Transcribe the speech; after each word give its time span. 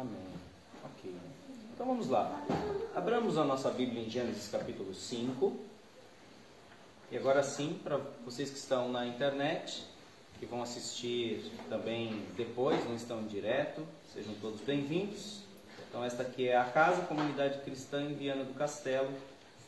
Amém. 0.00 0.32
Ok. 0.82 1.14
Então 1.74 1.86
vamos 1.86 2.08
lá. 2.08 2.42
Abramos 2.96 3.36
a 3.36 3.44
nossa 3.44 3.70
Bíblia 3.70 4.02
em 4.02 4.08
Gênesis 4.08 4.48
capítulo 4.50 4.94
5. 4.94 5.54
E 7.12 7.18
agora 7.18 7.42
sim, 7.42 7.78
para 7.84 7.98
vocês 8.24 8.48
que 8.48 8.56
estão 8.56 8.90
na 8.90 9.06
internet, 9.06 9.84
que 10.38 10.46
vão 10.46 10.62
assistir 10.62 11.52
também 11.68 12.24
depois, 12.34 12.82
não 12.86 12.96
estão 12.96 13.20
em 13.20 13.26
direto, 13.26 13.86
sejam 14.14 14.32
todos 14.40 14.62
bem-vindos. 14.62 15.40
Então 15.86 16.02
esta 16.02 16.22
aqui 16.22 16.48
é 16.48 16.56
a 16.56 16.64
casa, 16.64 17.02
comunidade 17.02 17.60
cristã 17.60 18.00
em 18.00 18.14
Viana 18.14 18.44
do 18.44 18.54
Castelo. 18.54 19.12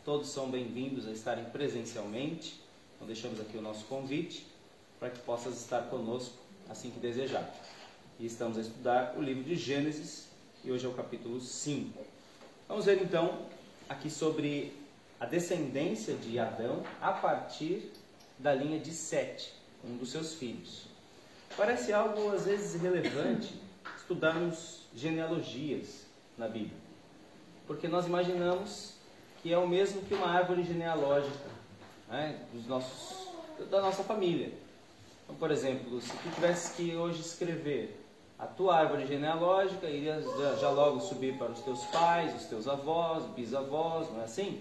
Todos 0.03 0.31
são 0.31 0.51
bem-vindos 0.51 1.07
a 1.07 1.11
estarem 1.11 1.45
presencialmente. 1.45 2.59
Então 2.97 3.07
deixamos 3.07 3.39
aqui 3.39 3.59
o 3.59 3.61
nosso 3.61 3.85
convite 3.85 4.47
para 4.99 5.11
que 5.11 5.19
possas 5.19 5.61
estar 5.61 5.91
conosco 5.91 6.39
assim 6.71 6.91
que 6.91 7.01
desejar. 7.01 7.53
E 8.19 8.27
estamos 8.27 8.59
a 8.59 8.61
estudar 8.61 9.15
o 9.17 9.23
livro 9.23 9.43
de 9.43 9.57
Gênesis 9.57 10.29
e 10.65 10.71
hoje 10.71 10.87
é 10.87 10.89
o 10.89 10.93
capítulo 10.93 11.41
5. 11.41 11.99
Vamos 12.69 12.85
ver 12.85 13.03
então 13.03 13.47
aqui 13.89 14.11
sobre 14.11 14.73
a 15.19 15.27
descendência 15.27 16.15
de 16.15 16.39
Adão 16.39 16.85
a 17.01 17.13
partir 17.13 17.91
da 18.39 18.55
linha 18.55 18.79
de 18.79 18.93
Sete, 18.93 19.53
um 19.85 19.97
dos 19.97 20.11
seus 20.11 20.35
filhos. 20.35 20.85
Parece 21.57 21.93
algo 21.93 22.31
às 22.31 22.45
vezes 22.45 22.81
relevante 22.81 23.61
estudarmos 23.97 24.83
genealogias 24.95 26.05
na 26.39 26.47
Bíblia, 26.47 26.79
porque 27.67 27.89
nós 27.89 28.07
imaginamos 28.07 28.95
que 29.43 29.53
é 29.53 29.59
o 29.59 29.67
mesmo 29.67 30.03
que 30.03 30.15
uma 30.15 30.29
árvore 30.29 30.63
genealógica 30.63 31.51
né, 32.09 32.41
dos 32.53 32.67
nossos, 32.67 33.29
da 33.69 33.81
nossa 33.81 34.05
família. 34.05 34.53
Então, 35.25 35.35
por 35.37 35.51
exemplo, 35.51 36.01
se 36.01 36.13
tu 36.13 36.35
tivesse 36.35 36.77
que 36.77 36.95
hoje 36.95 37.21
escrever 37.21 38.02
a 38.43 38.47
tua 38.47 38.77
árvore 38.77 39.07
genealógica, 39.07 39.87
iria 39.87 40.21
já, 40.61 40.69
logo 40.71 40.99
subir 40.99 41.39
para 41.39 41.53
os 41.53 41.61
teus 41.61 41.85
pais, 41.85 42.35
os 42.35 42.47
teus 42.47 42.67
avós, 42.67 43.25
bisavós, 43.37 44.11
não 44.11 44.21
é 44.21 44.25
assim? 44.25 44.61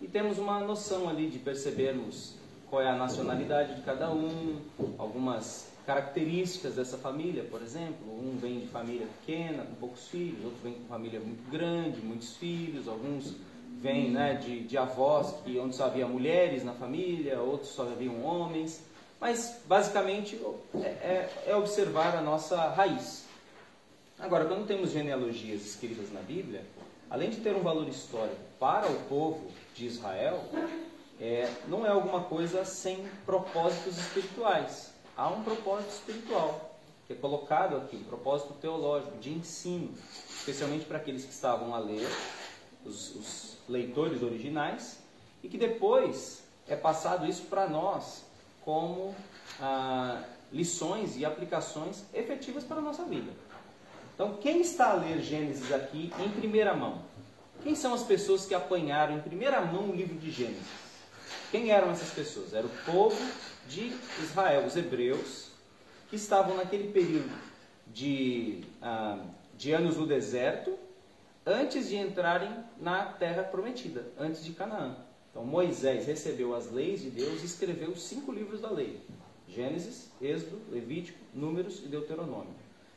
E 0.00 0.06
temos 0.06 0.38
uma 0.38 0.60
noção 0.60 1.08
ali 1.08 1.28
de 1.28 1.40
percebermos 1.40 2.36
qual 2.70 2.80
é 2.80 2.88
a 2.88 2.94
nacionalidade 2.94 3.74
de 3.74 3.82
cada 3.82 4.12
um, 4.12 4.60
algumas 4.96 5.72
características 5.84 6.76
dessa 6.76 6.96
família, 6.96 7.42
por 7.50 7.60
exemplo. 7.62 8.06
Um 8.08 8.38
vem 8.38 8.60
de 8.60 8.68
família 8.68 9.08
pequena, 9.18 9.64
com 9.64 9.74
poucos 9.74 10.06
filhos, 10.06 10.44
outro 10.44 10.60
vem 10.62 10.74
com 10.74 10.84
família 10.84 11.18
muito 11.18 11.50
grande, 11.50 12.00
muitos 12.00 12.36
filhos, 12.36 12.86
alguns 12.86 13.34
vêm 13.80 14.08
né, 14.12 14.34
de, 14.34 14.60
de 14.60 14.78
avós 14.78 15.34
que, 15.42 15.58
onde 15.58 15.74
só 15.74 15.86
havia 15.86 16.06
mulheres 16.06 16.62
na 16.62 16.74
família, 16.74 17.40
outros 17.40 17.70
só 17.70 17.82
haviam 17.82 18.22
homens. 18.22 18.88
Mas, 19.20 19.60
basicamente, 19.66 20.40
é, 20.74 20.88
é, 20.88 21.44
é 21.48 21.54
observar 21.54 22.16
a 22.16 22.22
nossa 22.22 22.56
raiz. 22.70 23.26
Agora, 24.18 24.46
quando 24.46 24.66
temos 24.66 24.92
genealogias 24.92 25.62
escritas 25.62 26.10
na 26.10 26.20
Bíblia, 26.20 26.64
além 27.10 27.28
de 27.28 27.36
ter 27.38 27.54
um 27.54 27.62
valor 27.62 27.86
histórico 27.86 28.40
para 28.58 28.90
o 28.90 28.94
povo 29.04 29.50
de 29.74 29.86
Israel, 29.86 30.42
é, 31.20 31.52
não 31.68 31.84
é 31.84 31.90
alguma 31.90 32.24
coisa 32.24 32.64
sem 32.64 33.06
propósitos 33.26 33.98
espirituais. 33.98 34.90
Há 35.14 35.28
um 35.28 35.44
propósito 35.44 35.90
espiritual, 35.90 36.78
que 37.06 37.12
é 37.12 37.16
colocado 37.16 37.76
aqui, 37.76 37.96
um 37.96 38.04
propósito 38.04 38.54
teológico, 38.54 39.18
de 39.18 39.30
ensino, 39.30 39.92
especialmente 40.30 40.86
para 40.86 40.96
aqueles 40.96 41.24
que 41.24 41.32
estavam 41.32 41.74
a 41.74 41.78
ler, 41.78 42.08
os, 42.86 43.14
os 43.14 43.58
leitores 43.68 44.22
originais, 44.22 44.98
e 45.42 45.48
que 45.48 45.58
depois 45.58 46.42
é 46.66 46.74
passado 46.74 47.26
isso 47.26 47.42
para 47.44 47.68
nós, 47.68 48.24
como 48.64 49.14
ah, 49.60 50.22
lições 50.52 51.16
e 51.16 51.24
aplicações 51.24 52.04
efetivas 52.12 52.64
para 52.64 52.78
a 52.78 52.82
nossa 52.82 53.04
vida. 53.04 53.30
Então, 54.14 54.34
quem 54.34 54.60
está 54.60 54.90
a 54.90 54.94
ler 54.94 55.20
Gênesis 55.20 55.72
aqui 55.72 56.12
em 56.18 56.28
primeira 56.30 56.74
mão? 56.74 57.02
Quem 57.62 57.74
são 57.74 57.94
as 57.94 58.02
pessoas 58.02 58.46
que 58.46 58.54
apanharam 58.54 59.16
em 59.16 59.20
primeira 59.20 59.60
mão 59.60 59.90
o 59.90 59.94
livro 59.94 60.18
de 60.18 60.30
Gênesis? 60.30 60.66
Quem 61.50 61.70
eram 61.70 61.90
essas 61.90 62.10
pessoas? 62.10 62.54
Era 62.54 62.66
o 62.66 62.70
povo 62.84 63.18
de 63.68 63.92
Israel, 64.22 64.66
os 64.66 64.76
hebreus, 64.76 65.50
que 66.08 66.16
estavam 66.16 66.56
naquele 66.56 66.92
período 66.92 67.30
de, 67.86 68.64
ah, 68.82 69.18
de 69.56 69.72
anos 69.72 69.96
no 69.96 70.06
deserto, 70.06 70.78
antes 71.44 71.88
de 71.88 71.96
entrarem 71.96 72.52
na 72.78 73.04
terra 73.06 73.42
prometida, 73.42 74.06
antes 74.18 74.44
de 74.44 74.52
Canaã. 74.52 74.96
Então 75.30 75.44
Moisés 75.44 76.06
recebeu 76.06 76.54
as 76.54 76.70
leis 76.70 77.00
de 77.00 77.10
Deus 77.10 77.42
e 77.42 77.46
escreveu 77.46 77.90
os 77.90 78.02
cinco 78.02 78.32
livros 78.32 78.60
da 78.60 78.70
lei: 78.70 79.00
Gênesis, 79.48 80.10
Êxodo, 80.20 80.60
Levítico, 80.70 81.18
Números 81.32 81.80
e 81.84 81.88
Deuteronômio. 81.88 82.54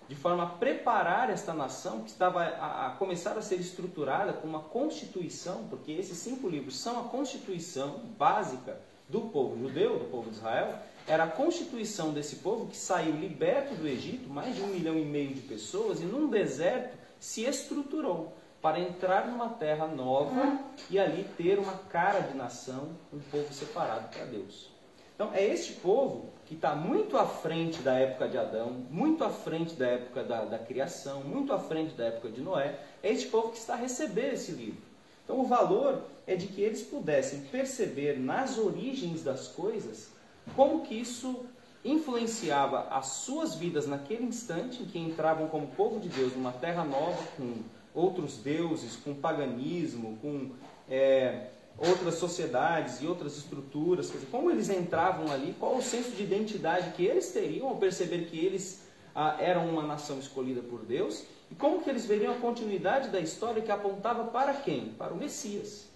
De 0.09 0.15
forma 0.15 0.43
a 0.43 0.47
preparar 0.47 1.29
esta 1.29 1.53
nação 1.53 2.01
que 2.01 2.09
estava 2.09 2.43
a, 2.43 2.87
a 2.87 2.89
começar 2.91 3.37
a 3.37 3.41
ser 3.41 3.55
estruturada 3.55 4.33
com 4.33 4.47
uma 4.47 4.59
constituição, 4.59 5.67
porque 5.69 5.91
esses 5.91 6.17
cinco 6.17 6.49
livros 6.49 6.77
são 6.77 6.99
a 6.99 7.09
constituição 7.09 7.99
básica 8.17 8.79
do 9.07 9.21
povo 9.21 9.57
judeu, 9.57 9.99
do 9.99 10.05
povo 10.05 10.29
de 10.29 10.37
Israel, 10.37 10.77
era 11.07 11.25
a 11.25 11.27
constituição 11.27 12.13
desse 12.13 12.37
povo 12.37 12.67
que 12.67 12.77
saiu 12.77 13.15
liberto 13.15 13.75
do 13.75 13.87
Egito, 13.87 14.29
mais 14.29 14.55
de 14.55 14.61
um 14.61 14.67
milhão 14.67 14.97
e 14.97 15.05
meio 15.05 15.33
de 15.33 15.41
pessoas, 15.41 16.01
e 16.01 16.05
num 16.05 16.29
deserto 16.29 16.97
se 17.19 17.43
estruturou 17.45 18.33
para 18.63 18.79
entrar 18.79 19.27
numa 19.27 19.49
terra 19.49 19.85
nova 19.87 20.57
e 20.89 20.97
ali 20.97 21.25
ter 21.35 21.59
uma 21.59 21.73
cara 21.89 22.21
de 22.21 22.37
nação, 22.37 22.91
um 23.11 23.19
povo 23.19 23.53
separado 23.53 24.07
para 24.07 24.23
Deus. 24.23 24.71
Então, 25.13 25.31
é 25.33 25.43
este 25.45 25.73
povo 25.73 26.29
que 26.45 26.55
está 26.55 26.73
muito 26.73 27.17
à 27.17 27.27
frente 27.27 27.81
da 27.81 27.93
época 27.93 28.29
de 28.29 28.37
Adão, 28.37 28.69
muito 28.89 29.21
à 29.21 29.29
frente 29.29 29.75
da 29.75 29.87
época 29.87 30.23
da, 30.23 30.45
da, 30.45 30.57
criação, 30.57 31.25
muito 31.25 31.51
à 31.51 31.59
frente 31.59 31.93
da 31.95 32.05
época 32.05 32.29
de 32.29 32.39
Noé, 32.39 32.79
é 33.03 33.11
este 33.11 33.27
povo 33.27 33.49
que 33.49 33.57
está 33.57 33.73
a 33.73 33.77
receber 33.77 34.33
esse 34.33 34.53
livro. 34.53 34.81
Então, 35.25 35.41
o 35.41 35.45
valor 35.45 36.01
é 36.25 36.37
de 36.37 36.47
que 36.47 36.61
eles 36.61 36.83
pudessem 36.83 37.41
perceber 37.41 38.17
nas 38.17 38.57
origens 38.57 39.23
das 39.23 39.45
coisas 39.49 40.09
como 40.55 40.83
que 40.83 40.95
isso 40.95 41.45
influenciava 41.83 42.87
as 42.89 43.07
suas 43.07 43.55
vidas 43.55 43.87
naquele 43.87 44.23
instante 44.23 44.81
em 44.81 44.85
que 44.85 44.97
entravam 44.97 45.49
como 45.49 45.67
povo 45.67 45.99
de 45.99 46.07
Deus 46.07 46.33
numa 46.33 46.53
terra 46.53 46.85
nova, 46.85 47.21
com 47.35 47.55
outros 47.93 48.37
deuses, 48.37 48.95
com 48.95 49.13
paganismo, 49.13 50.17
com 50.21 50.51
é, 50.89 51.47
outras 51.77 52.15
sociedades 52.15 53.01
e 53.01 53.07
outras 53.07 53.37
estruturas, 53.37 54.11
dizer, 54.11 54.27
como 54.29 54.49
eles 54.49 54.69
entravam 54.69 55.31
ali, 55.31 55.55
qual 55.59 55.75
o 55.77 55.81
senso 55.81 56.11
de 56.11 56.23
identidade 56.23 56.91
que 56.91 57.05
eles 57.05 57.31
teriam 57.31 57.67
ao 57.69 57.77
perceber 57.77 58.25
que 58.25 58.37
eles 58.37 58.83
ah, 59.15 59.37
eram 59.39 59.69
uma 59.69 59.83
nação 59.83 60.19
escolhida 60.19 60.61
por 60.61 60.85
Deus, 60.85 61.23
e 61.51 61.55
como 61.55 61.83
que 61.83 61.89
eles 61.89 62.05
veriam 62.05 62.33
a 62.33 62.37
continuidade 62.37 63.09
da 63.09 63.19
história 63.19 63.61
que 63.61 63.71
apontava 63.71 64.25
para 64.25 64.53
quem? 64.53 64.89
Para 64.89 65.13
o 65.13 65.17
Messias. 65.17 65.87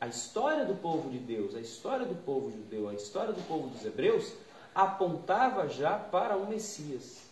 A 0.00 0.06
história 0.08 0.64
do 0.64 0.74
povo 0.74 1.10
de 1.10 1.18
Deus, 1.18 1.54
a 1.54 1.60
história 1.60 2.04
do 2.04 2.14
povo 2.14 2.50
judeu, 2.50 2.88
a 2.88 2.94
história 2.94 3.32
do 3.32 3.42
povo 3.46 3.68
dos 3.68 3.84
hebreus 3.84 4.32
apontava 4.74 5.68
já 5.68 5.96
para 5.96 6.36
o 6.36 6.48
Messias. 6.48 7.31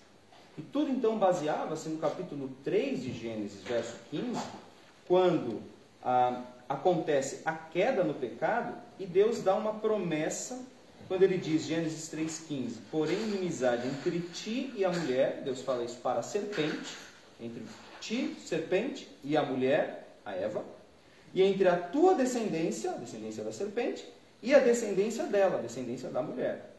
E 0.61 0.63
tudo 0.63 0.91
então 0.91 1.17
baseava-se 1.17 1.89
no 1.89 1.97
capítulo 1.97 2.51
3 2.63 3.03
de 3.03 3.15
Gênesis, 3.15 3.63
verso 3.63 3.97
15, 4.11 4.39
quando 5.09 5.63
ah, 6.05 6.43
acontece 6.69 7.41
a 7.47 7.55
queda 7.55 8.05
no 8.05 8.13
pecado 8.13 8.75
e 8.99 9.07
Deus 9.07 9.43
dá 9.43 9.55
uma 9.55 9.73
promessa, 9.73 10.63
quando 11.09 11.23
ele 11.23 11.39
diz, 11.39 11.65
Gênesis 11.65 12.15
3,15, 12.15 12.75
porém 12.91 13.17
inimizade 13.17 13.89
entre 13.89 14.21
ti 14.21 14.71
e 14.77 14.85
a 14.85 14.91
mulher, 14.91 15.41
Deus 15.47 15.63
fala 15.63 15.83
isso 15.83 15.97
para 15.97 16.21
a 16.21 16.23
serpente, 16.23 16.95
entre 17.41 17.63
ti, 17.99 18.37
serpente, 18.45 19.09
e 19.25 19.39
a 19.39 19.43
mulher, 19.43 20.15
a 20.27 20.35
Eva, 20.35 20.63
e 21.33 21.43
entre 21.43 21.69
a 21.69 21.77
tua 21.77 22.15
descendência, 22.15 22.91
a 22.91 22.99
descendência 22.99 23.43
da 23.43 23.51
serpente, 23.51 24.07
e 24.43 24.55
a 24.55 24.59
descendência 24.59 25.25
dela, 25.25 25.59
a 25.59 25.63
descendência 25.63 26.11
da 26.11 26.21
mulher. 26.21 26.71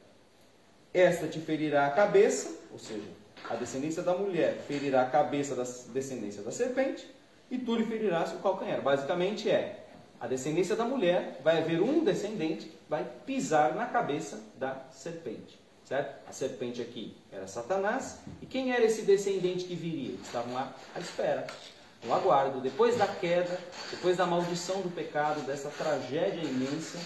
Esta 0.94 1.28
te 1.28 1.40
ferirá 1.40 1.88
a 1.88 1.92
cabeça, 1.92 2.56
ou 2.72 2.78
seja, 2.78 3.21
a 3.50 3.56
descendência 3.56 4.04
da 4.04 4.14
mulher 4.14 4.64
ferirá 4.68 5.04
a 5.04 5.10
cabeça 5.10 5.56
da 5.56 5.64
descendência 5.94 6.42
da 6.42 6.52
serpente, 6.52 7.08
e 7.50 7.58
tu 7.58 7.76
lhe 7.76 7.86
ferirás 7.86 8.32
o 8.34 8.38
calcanhar. 8.38 8.82
Basicamente 8.82 9.50
é, 9.50 9.86
a 10.20 10.28
descendência 10.28 10.76
da 10.76 10.86
mulher 10.86 11.40
vai 11.44 11.58
haver 11.58 11.82
um 11.82 12.04
descendente 12.04 12.72
vai 12.88 13.06
pisar 13.26 13.74
na 13.74 13.86
cabeça 13.86 14.44
da 14.58 14.86
serpente. 14.92 15.60
Certo? 15.86 16.28
A 16.28 16.32
serpente 16.32 16.82
aqui 16.82 17.18
era 17.32 17.48
Satanás. 17.48 18.20
E 18.42 18.46
quem 18.46 18.72
era 18.72 18.84
esse 18.84 19.02
descendente 19.02 19.66
que 19.66 19.76
viria? 19.76 20.16
Estavam 20.22 20.54
lá 20.54 20.74
à 20.96 21.00
espera, 21.00 21.48
no 22.04 22.14
aguardo. 22.14 22.62
Depois 22.62 22.98
da 22.98 23.08
queda, 23.08 23.60
depois 23.90 24.16
da 24.16 24.26
maldição 24.26 24.82
do 24.82 24.90
pecado, 24.90 25.42
dessa 25.42 25.70
tragédia 25.70 26.44
imensa. 26.44 26.98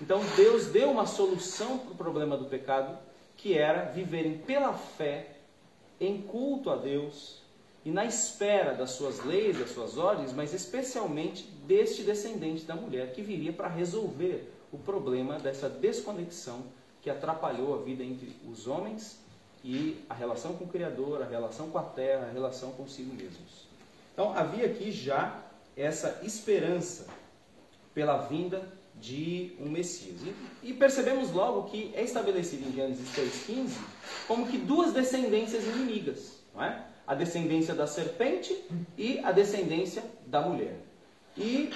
Então 0.00 0.20
Deus 0.36 0.66
deu 0.66 0.90
uma 0.90 1.06
solução 1.06 1.78
para 1.78 1.92
o 1.92 1.96
problema 1.96 2.36
do 2.36 2.46
pecado, 2.46 2.98
que 3.36 3.56
era 3.56 3.90
viverem 3.90 4.38
pela 4.38 4.72
fé 4.72 5.39
em 6.00 6.22
culto 6.22 6.70
a 6.70 6.76
Deus 6.76 7.40
e 7.84 7.90
na 7.90 8.04
espera 8.04 8.74
das 8.74 8.92
suas 8.92 9.24
leis, 9.24 9.58
das 9.58 9.70
suas 9.70 9.98
ordens, 9.98 10.32
mas 10.32 10.52
especialmente 10.52 11.44
deste 11.66 12.02
descendente 12.02 12.64
da 12.64 12.74
mulher 12.74 13.12
que 13.12 13.22
viria 13.22 13.52
para 13.52 13.68
resolver 13.68 14.50
o 14.72 14.78
problema 14.78 15.38
dessa 15.38 15.68
desconexão 15.68 16.64
que 17.02 17.10
atrapalhou 17.10 17.74
a 17.74 17.82
vida 17.82 18.04
entre 18.04 18.34
os 18.50 18.66
homens 18.66 19.18
e 19.64 20.02
a 20.08 20.14
relação 20.14 20.54
com 20.54 20.64
o 20.64 20.68
Criador, 20.68 21.22
a 21.22 21.26
relação 21.26 21.70
com 21.70 21.78
a 21.78 21.82
terra, 21.82 22.26
a 22.26 22.32
relação 22.32 22.72
consigo 22.72 23.14
mesmos. 23.14 23.66
Então 24.12 24.36
havia 24.36 24.66
aqui 24.66 24.90
já 24.90 25.42
essa 25.76 26.20
esperança 26.22 27.06
pela 27.94 28.18
vinda 28.18 28.62
de 29.00 29.52
um 29.58 29.68
Messias. 29.68 30.20
E, 30.62 30.70
e 30.70 30.74
percebemos 30.74 31.32
logo 31.32 31.70
que 31.70 31.92
é 31.94 32.02
estabelecido 32.02 32.68
em 32.68 32.72
Gênesis 32.72 33.08
3,15 33.16 33.70
como 34.26 34.46
que 34.46 34.58
duas 34.58 34.92
descendências 34.92 35.64
inimigas. 35.64 36.38
Não 36.54 36.62
é? 36.62 36.84
A 37.06 37.14
descendência 37.14 37.74
da 37.74 37.86
serpente 37.86 38.56
e 38.96 39.18
a 39.20 39.32
descendência 39.32 40.04
da 40.26 40.40
mulher. 40.40 40.76
E 41.36 41.70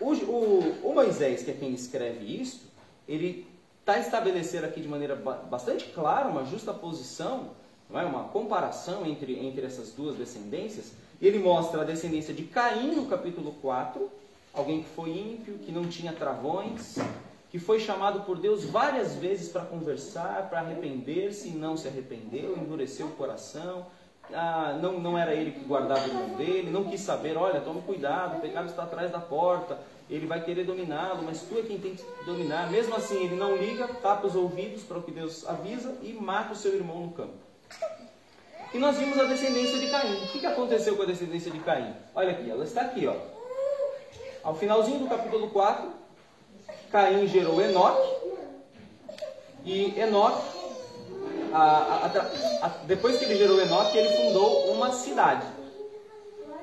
o, 0.00 0.12
o, 0.12 0.90
o 0.90 0.94
Moisés, 0.94 1.42
que 1.42 1.50
é 1.50 1.54
quem 1.54 1.72
escreve 1.72 2.24
isso, 2.24 2.70
ele 3.06 3.46
está 3.80 3.98
estabelecendo 3.98 4.66
aqui 4.66 4.80
de 4.80 4.88
maneira 4.88 5.16
bastante 5.16 5.86
clara 5.86 6.28
uma 6.28 6.44
justa 6.44 6.74
posição, 6.74 7.52
não 7.88 7.98
é? 7.98 8.04
uma 8.04 8.24
comparação 8.24 9.06
entre, 9.06 9.38
entre 9.38 9.64
essas 9.64 9.92
duas 9.92 10.16
descendências. 10.16 10.92
Ele 11.20 11.38
mostra 11.38 11.80
a 11.80 11.84
descendência 11.84 12.34
de 12.34 12.44
Caim 12.44 12.94
no 12.94 13.06
capítulo 13.06 13.52
4, 13.62 14.10
alguém 14.52 14.82
que 14.82 14.88
foi 14.90 15.10
ímpio, 15.10 15.58
que 15.58 15.72
não 15.72 15.86
tinha 15.86 16.12
travões, 16.12 16.98
que 17.50 17.58
foi 17.58 17.80
chamado 17.80 18.20
por 18.20 18.38
Deus 18.38 18.64
várias 18.64 19.14
vezes 19.14 19.48
para 19.48 19.62
conversar, 19.62 20.48
para 20.48 20.60
arrepender-se 20.60 21.48
e 21.48 21.52
não 21.52 21.76
se 21.76 21.88
arrependeu, 21.88 22.56
endureceu 22.56 23.06
o 23.06 23.12
coração. 23.12 23.86
Ah, 24.32 24.78
não, 24.80 25.00
não 25.00 25.16
era 25.16 25.34
ele 25.34 25.52
que 25.52 25.64
guardava 25.64 26.02
o 26.02 26.08
irmão 26.08 26.36
dele, 26.36 26.70
não 26.70 26.84
quis 26.84 27.00
saber, 27.00 27.36
olha, 27.38 27.60
tome 27.62 27.80
cuidado, 27.80 28.36
o 28.36 28.40
pecado 28.40 28.68
está 28.68 28.82
atrás 28.82 29.10
da 29.10 29.18
porta, 29.18 29.78
ele 30.10 30.26
vai 30.26 30.44
querer 30.44 30.64
dominá-lo, 30.64 31.22
mas 31.22 31.40
tu 31.42 31.58
é 31.58 31.62
quem 31.62 31.78
tem 31.78 31.94
que 31.94 32.04
dominar. 32.26 32.70
Mesmo 32.70 32.94
assim, 32.94 33.24
ele 33.24 33.36
não 33.36 33.56
liga, 33.56 33.88
tapa 33.88 34.26
os 34.26 34.36
ouvidos 34.36 34.82
para 34.82 34.98
o 34.98 35.02
que 35.02 35.10
Deus 35.10 35.48
avisa 35.48 35.96
e 36.02 36.12
mata 36.12 36.52
o 36.52 36.56
seu 36.56 36.74
irmão 36.74 37.00
no 37.00 37.12
campo. 37.12 37.34
E 38.74 38.78
nós 38.78 38.98
vimos 38.98 39.18
a 39.18 39.24
descendência 39.24 39.78
de 39.78 39.88
Caim. 39.90 40.24
O 40.24 40.28
que 40.28 40.44
aconteceu 40.44 40.94
com 40.94 41.02
a 41.02 41.06
descendência 41.06 41.50
de 41.50 41.58
Caim? 41.60 41.94
Olha 42.14 42.32
aqui, 42.32 42.50
ela 42.50 42.64
está 42.64 42.82
aqui, 42.82 43.06
ó. 43.06 43.14
Ao 44.42 44.54
finalzinho 44.54 45.00
do 45.00 45.08
capítulo 45.08 45.50
4, 45.50 45.90
Caim 46.90 47.26
gerou 47.26 47.60
Enoque. 47.60 48.18
E 49.64 49.98
Enoque, 49.98 50.46
a, 51.52 51.60
a, 51.60 52.66
a, 52.66 52.68
depois 52.86 53.18
que 53.18 53.24
ele 53.24 53.36
gerou 53.36 53.60
Enoque, 53.60 53.98
ele 53.98 54.08
fundou 54.16 54.72
uma 54.72 54.92
cidade. 54.92 55.46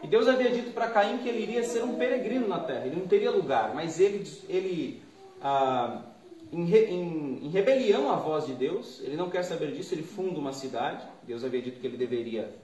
E 0.01 0.07
Deus 0.07 0.27
havia 0.27 0.51
dito 0.51 0.71
para 0.71 0.89
Caim 0.89 1.17
que 1.17 1.27
ele 1.27 1.41
iria 1.41 1.63
ser 1.63 1.83
um 1.83 1.95
peregrino 1.95 2.47
na 2.47 2.59
terra, 2.59 2.85
ele 2.85 2.95
não 2.95 3.07
teria 3.07 3.31
lugar, 3.31 3.73
mas 3.73 3.99
ele, 3.99 4.23
ele 4.47 5.03
ah, 5.41 6.01
em, 6.51 6.61
em, 6.71 7.45
em, 7.45 7.49
rebelião 7.49 8.11
à 8.11 8.15
voz 8.15 8.45
de 8.45 8.53
Deus, 8.53 9.01
ele 9.03 9.17
não 9.17 9.29
quer 9.29 9.43
saber 9.43 9.71
disso, 9.71 9.93
ele 9.93 10.03
funda 10.03 10.39
uma 10.39 10.53
cidade. 10.53 11.03
Deus 11.23 11.43
havia 11.43 11.61
dito 11.61 11.79
que 11.79 11.87
ele 11.87 11.97
deveria 11.97 12.55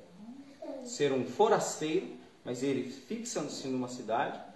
ser 0.83 1.11
um 1.11 1.25
forasteiro, 1.25 2.07
mas 2.45 2.63
ele 2.63 2.89
fixa-se 2.89 3.67
numa 3.67 3.87
cidade 3.87 4.50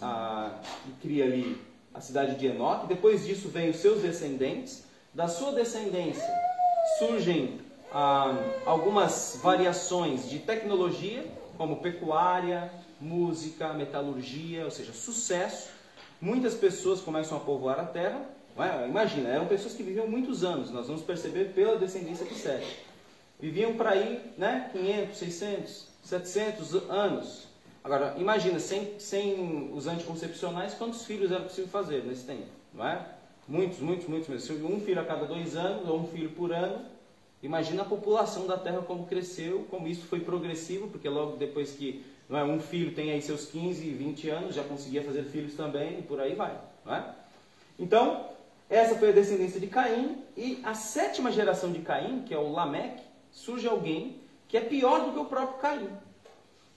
a, 0.00 0.58
e 0.88 0.92
cria 1.00 1.24
ali 1.24 1.60
a 1.94 2.00
cidade 2.00 2.36
de 2.36 2.46
Enoque. 2.46 2.86
Depois 2.86 3.24
disso 3.24 3.48
vem 3.48 3.70
os 3.70 3.76
seus 3.76 4.02
descendentes. 4.02 4.84
Da 5.14 5.28
sua 5.28 5.52
descendência 5.52 6.28
surgem 6.98 7.58
ah, 7.92 8.34
algumas 8.66 9.40
variações 9.42 10.28
de 10.28 10.38
tecnologia, 10.38 11.24
como 11.56 11.76
pecuária, 11.76 12.70
música, 13.00 13.72
metalurgia, 13.72 14.64
ou 14.64 14.70
seja, 14.70 14.92
sucesso. 14.92 15.70
Muitas 16.20 16.54
pessoas 16.54 17.00
começam 17.00 17.36
a 17.36 17.40
povoar 17.40 17.80
a 17.80 17.84
terra. 17.84 18.20
É? 18.58 18.88
Imagina, 18.88 19.28
eram 19.28 19.46
pessoas 19.46 19.74
que 19.74 19.82
viviam 19.82 20.06
muitos 20.06 20.42
anos, 20.42 20.70
nós 20.70 20.86
vamos 20.86 21.02
perceber 21.02 21.52
pela 21.52 21.76
descendência 21.76 22.24
de 22.24 22.34
Sete. 22.34 22.86
Viviam 23.38 23.74
para 23.74 23.90
aí 23.90 24.32
né, 24.38 24.70
500, 24.72 25.18
600, 25.18 25.88
700 26.02 26.74
anos. 26.90 27.45
Agora, 27.86 28.16
imagina, 28.18 28.58
sem, 28.58 28.98
sem 28.98 29.70
os 29.72 29.86
anticoncepcionais, 29.86 30.74
quantos 30.74 31.04
filhos 31.04 31.30
era 31.30 31.44
possível 31.44 31.70
fazer 31.70 32.02
nesse 32.02 32.26
tempo? 32.26 32.48
Não 32.74 32.84
é? 32.84 33.06
Muitos, 33.46 33.78
muitos, 33.78 34.08
muitos 34.08 34.28
mesmo. 34.28 34.74
Um 34.74 34.80
filho 34.80 35.00
a 35.00 35.04
cada 35.04 35.24
dois 35.24 35.54
anos, 35.54 35.88
ou 35.88 36.00
um 36.00 36.06
filho 36.08 36.30
por 36.30 36.52
ano. 36.52 36.84
Imagina 37.44 37.82
a 37.82 37.84
população 37.84 38.44
da 38.44 38.58
Terra 38.58 38.82
como 38.82 39.06
cresceu, 39.06 39.68
como 39.70 39.86
isso 39.86 40.04
foi 40.08 40.18
progressivo, 40.18 40.88
porque 40.88 41.08
logo 41.08 41.36
depois 41.36 41.74
que 41.74 42.04
é, 42.28 42.42
um 42.42 42.58
filho 42.58 42.92
tem 42.92 43.12
aí 43.12 43.22
seus 43.22 43.46
15, 43.46 43.88
20 43.88 44.30
anos, 44.30 44.56
já 44.56 44.64
conseguia 44.64 45.04
fazer 45.04 45.22
filhos 45.22 45.54
também, 45.54 46.00
e 46.00 46.02
por 46.02 46.20
aí 46.20 46.34
vai. 46.34 46.58
Não 46.84 46.92
é? 46.92 47.14
Então, 47.78 48.30
essa 48.68 48.96
foi 48.96 49.10
a 49.10 49.12
descendência 49.12 49.60
de 49.60 49.68
Caim, 49.68 50.24
e 50.36 50.58
a 50.64 50.74
sétima 50.74 51.30
geração 51.30 51.70
de 51.70 51.78
Caim, 51.78 52.24
que 52.26 52.34
é 52.34 52.38
o 52.38 52.50
Lameque, 52.50 53.04
surge 53.30 53.68
alguém 53.68 54.16
que 54.48 54.56
é 54.56 54.60
pior 54.60 55.04
do 55.04 55.12
que 55.12 55.20
o 55.20 55.24
próprio 55.26 55.60
Caim 55.60 55.88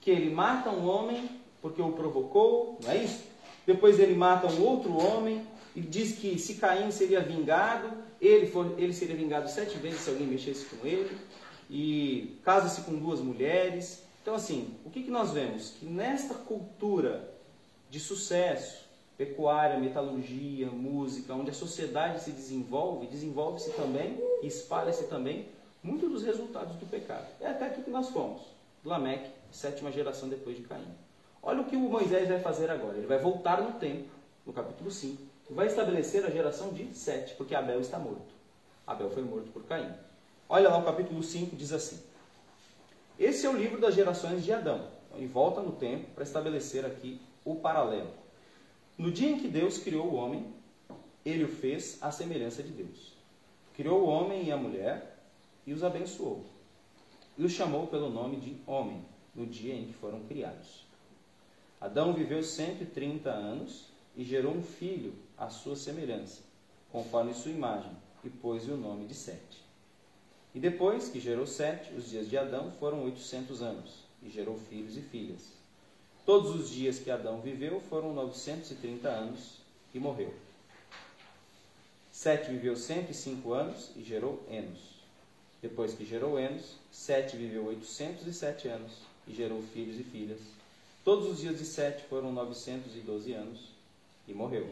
que 0.00 0.10
ele 0.10 0.30
mata 0.30 0.70
um 0.70 0.88
homem 0.88 1.28
porque 1.60 1.80
o 1.82 1.92
provocou, 1.92 2.78
não 2.82 2.90
é 2.90 3.04
isso? 3.04 3.24
Depois 3.66 3.98
ele 3.98 4.14
mata 4.14 4.46
um 4.46 4.62
outro 4.62 4.96
homem 4.96 5.46
e 5.76 5.80
diz 5.80 6.16
que 6.16 6.38
se 6.38 6.54
Caim 6.54 6.90
seria 6.90 7.20
vingado, 7.20 7.92
ele, 8.20 8.46
for, 8.46 8.74
ele 8.78 8.92
seria 8.92 9.14
vingado 9.14 9.48
sete 9.48 9.76
vezes 9.78 10.00
se 10.00 10.10
alguém 10.10 10.26
mexesse 10.26 10.64
com 10.66 10.86
ele, 10.86 11.16
e 11.68 12.38
casa-se 12.44 12.80
com 12.82 12.94
duas 12.94 13.20
mulheres. 13.20 14.02
Então, 14.22 14.34
assim, 14.34 14.74
o 14.84 14.90
que, 14.90 15.02
que 15.02 15.10
nós 15.10 15.30
vemos? 15.30 15.74
Que 15.78 15.86
nesta 15.86 16.34
cultura 16.34 17.32
de 17.88 18.00
sucesso, 18.00 18.84
pecuária, 19.16 19.78
metalurgia, 19.78 20.68
música, 20.68 21.34
onde 21.34 21.50
a 21.50 21.54
sociedade 21.54 22.22
se 22.22 22.32
desenvolve, 22.32 23.06
desenvolve-se 23.06 23.70
também 23.72 24.18
e 24.42 24.46
espalha-se 24.46 25.04
também 25.04 25.46
muito 25.82 26.08
dos 26.08 26.22
resultados 26.22 26.74
do 26.76 26.86
pecado. 26.86 27.26
É 27.40 27.48
até 27.48 27.66
aqui 27.66 27.82
que 27.82 27.90
nós 27.90 28.08
fomos. 28.08 28.42
Lameque 28.84 29.30
sétima 29.50 29.92
geração 29.92 30.28
depois 30.28 30.56
de 30.56 30.62
Caim. 30.62 30.86
Olha 31.42 31.60
o 31.60 31.64
que 31.64 31.76
o 31.76 31.80
Moisés 31.80 32.28
vai 32.28 32.40
fazer 32.40 32.70
agora. 32.70 32.96
Ele 32.96 33.06
vai 33.06 33.18
voltar 33.18 33.60
no 33.62 33.78
tempo, 33.78 34.08
no 34.46 34.52
capítulo 34.52 34.90
5, 34.90 35.22
e 35.50 35.54
vai 35.54 35.66
estabelecer 35.66 36.24
a 36.24 36.30
geração 36.30 36.72
de 36.72 36.94
Sete, 36.94 37.34
porque 37.34 37.54
Abel 37.54 37.80
está 37.80 37.98
morto. 37.98 38.34
Abel 38.86 39.10
foi 39.10 39.22
morto 39.22 39.50
por 39.50 39.64
Caim. 39.64 39.92
Olha 40.48 40.68
lá 40.68 40.78
o 40.78 40.84
capítulo 40.84 41.22
5, 41.22 41.56
diz 41.56 41.72
assim. 41.72 42.00
Esse 43.18 43.46
é 43.46 43.50
o 43.50 43.56
livro 43.56 43.80
das 43.80 43.94
gerações 43.94 44.44
de 44.44 44.52
Adão. 44.52 44.88
E 45.16 45.26
volta 45.26 45.60
no 45.60 45.72
tempo 45.72 46.10
para 46.14 46.24
estabelecer 46.24 46.86
aqui 46.86 47.20
o 47.44 47.56
paralelo. 47.56 48.10
No 48.96 49.10
dia 49.10 49.30
em 49.30 49.38
que 49.38 49.48
Deus 49.48 49.78
criou 49.78 50.06
o 50.06 50.14
homem, 50.14 50.54
ele 51.24 51.44
o 51.44 51.48
fez 51.48 51.98
à 52.00 52.10
semelhança 52.10 52.62
de 52.62 52.70
Deus. 52.70 53.14
Criou 53.74 54.02
o 54.02 54.06
homem 54.06 54.44
e 54.44 54.52
a 54.52 54.56
mulher 54.56 55.18
e 55.66 55.72
os 55.72 55.82
abençoou. 55.82 56.44
E 57.40 57.44
os 57.44 57.52
chamou 57.52 57.86
pelo 57.86 58.10
nome 58.10 58.36
de 58.36 58.54
homem 58.66 59.02
no 59.34 59.46
dia 59.46 59.74
em 59.74 59.86
que 59.86 59.94
foram 59.94 60.20
criados. 60.24 60.84
Adão 61.80 62.12
viveu 62.12 62.42
130 62.42 63.30
anos 63.30 63.86
e 64.14 64.22
gerou 64.22 64.52
um 64.52 64.62
filho 64.62 65.14
à 65.38 65.48
sua 65.48 65.74
semelhança, 65.74 66.42
conforme 66.92 67.32
sua 67.32 67.50
imagem, 67.50 67.92
e 68.22 68.28
pôs-lhe 68.28 68.72
o 68.72 68.76
nome 68.76 69.06
de 69.06 69.14
Sete. 69.14 69.64
E 70.54 70.60
depois 70.60 71.08
que 71.08 71.18
gerou 71.18 71.46
Sete, 71.46 71.94
os 71.94 72.10
dias 72.10 72.28
de 72.28 72.36
Adão 72.36 72.72
foram 72.72 73.04
800 73.04 73.62
anos, 73.62 74.04
e 74.22 74.28
gerou 74.28 74.58
filhos 74.58 74.98
e 74.98 75.00
filhas. 75.00 75.40
Todos 76.26 76.54
os 76.54 76.68
dias 76.68 76.98
que 76.98 77.10
Adão 77.10 77.40
viveu 77.40 77.80
foram 77.80 78.12
930 78.12 79.08
anos, 79.08 79.60
e 79.94 79.98
morreu. 79.98 80.34
Sete 82.12 82.50
viveu 82.50 82.76
105 82.76 83.50
anos 83.54 83.92
e 83.96 84.02
gerou 84.02 84.44
Enos. 84.50 84.99
Depois 85.62 85.92
que 85.94 86.04
gerou 86.04 86.38
Enos, 86.38 86.76
Sete 86.90 87.36
viveu 87.36 87.66
807 87.66 88.68
anos 88.68 88.92
e 89.28 89.34
gerou 89.34 89.62
filhos 89.74 90.00
e 90.00 90.04
filhas. 90.04 90.40
Todos 91.04 91.28
os 91.28 91.40
dias 91.40 91.58
de 91.58 91.64
Sete 91.64 92.04
foram 92.04 92.32
912 92.32 93.32
anos 93.32 93.60
e 94.26 94.32
morreu. 94.32 94.68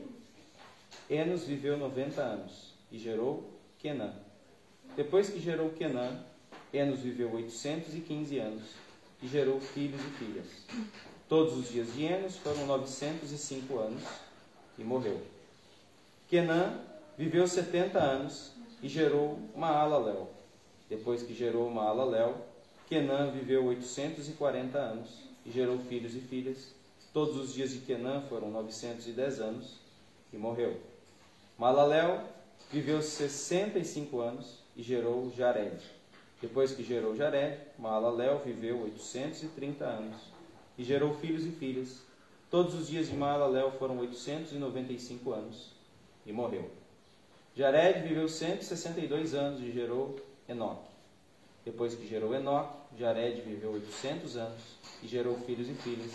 Enos 1.10 1.44
viveu 1.44 1.76
90 1.76 2.20
anos 2.20 2.72
e 2.90 2.98
gerou 2.98 3.50
Kenã. 3.78 4.12
Depois 4.96 5.28
que 5.28 5.38
gerou 5.38 5.70
Kenã, 5.70 6.22
Enos 6.72 7.00
viveu 7.00 7.32
815 7.32 8.38
anos 8.38 8.62
e 9.22 9.28
gerou 9.28 9.60
filhos 9.60 10.00
e 10.00 10.10
filhas. 10.24 10.46
Todos 11.28 11.56
os 11.56 11.68
dias 11.70 11.92
de 11.92 12.04
Enos 12.04 12.36
foram 12.36 12.66
905 12.66 13.78
anos 13.78 14.02
e 14.78 14.84
morreu. 14.84 15.20
Kenã 16.28 16.80
viveu 17.16 17.46
70 17.46 17.98
anos 17.98 18.52
e 18.82 18.88
gerou 18.88 19.38
Maalalel. 19.56 20.37
Depois 20.88 21.22
que 21.22 21.34
gerou 21.34 21.70
Maalalel, 21.70 22.34
Kenã 22.88 23.30
viveu 23.30 23.66
840 23.66 24.78
anos 24.78 25.10
e 25.44 25.50
gerou 25.50 25.78
filhos 25.78 26.14
e 26.14 26.20
filhas. 26.20 26.74
Todos 27.12 27.36
os 27.36 27.52
dias 27.52 27.70
de 27.70 27.80
Kenã 27.80 28.22
foram 28.22 28.50
910 28.50 29.40
anos 29.40 29.76
e 30.32 30.36
morreu. 30.36 30.80
Malalel 31.58 32.22
viveu 32.70 33.02
65 33.02 34.20
anos 34.20 34.58
e 34.76 34.82
gerou 34.82 35.30
Jared. 35.36 35.82
Depois 36.40 36.72
que 36.72 36.84
gerou 36.84 37.16
Jared, 37.16 37.58
Malalel 37.78 38.40
viveu 38.44 38.82
830 38.82 39.84
anos 39.84 40.16
e 40.78 40.84
gerou 40.84 41.14
filhos 41.14 41.44
e 41.44 41.50
filhas. 41.50 42.00
Todos 42.50 42.74
os 42.74 42.88
dias 42.88 43.08
de 43.08 43.16
Malalel 43.16 43.72
foram 43.72 43.98
895 43.98 45.32
anos 45.32 45.72
e 46.24 46.32
morreu. 46.32 46.70
Jared 47.56 48.06
viveu 48.06 48.28
162 48.28 49.34
anos 49.34 49.60
e 49.60 49.72
gerou 49.72 50.16
Enoque. 50.48 50.88
Depois 51.64 51.94
que 51.94 52.06
gerou 52.06 52.34
Enoque, 52.34 52.76
Jared 52.98 53.40
viveu 53.42 53.72
800 53.72 54.36
anos 54.36 54.62
e 55.02 55.06
gerou 55.06 55.36
filhos 55.40 55.68
e 55.68 55.74
filhas. 55.74 56.10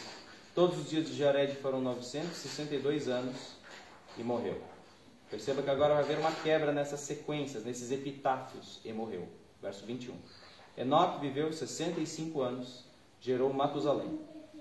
Todos 0.55 0.79
os 0.79 0.89
dias 0.89 1.07
de 1.07 1.15
Jared 1.15 1.55
foram 1.57 1.81
962 1.81 3.07
anos 3.07 3.55
e 4.17 4.23
morreu. 4.23 4.61
Perceba 5.29 5.61
que 5.61 5.69
agora 5.69 5.95
vai 5.95 6.03
haver 6.03 6.19
uma 6.19 6.31
quebra 6.31 6.71
nessas 6.71 6.99
sequências, 6.99 7.63
nesses 7.63 7.91
epitáfios, 7.91 8.79
e 8.85 8.91
morreu. 8.93 9.27
Verso 9.61 9.85
21. 9.85 10.15
Enoque 10.77 11.21
viveu 11.21 11.51
65 11.51 12.41
anos, 12.41 12.85
gerou 13.19 13.51
Matusalém. 13.53 14.19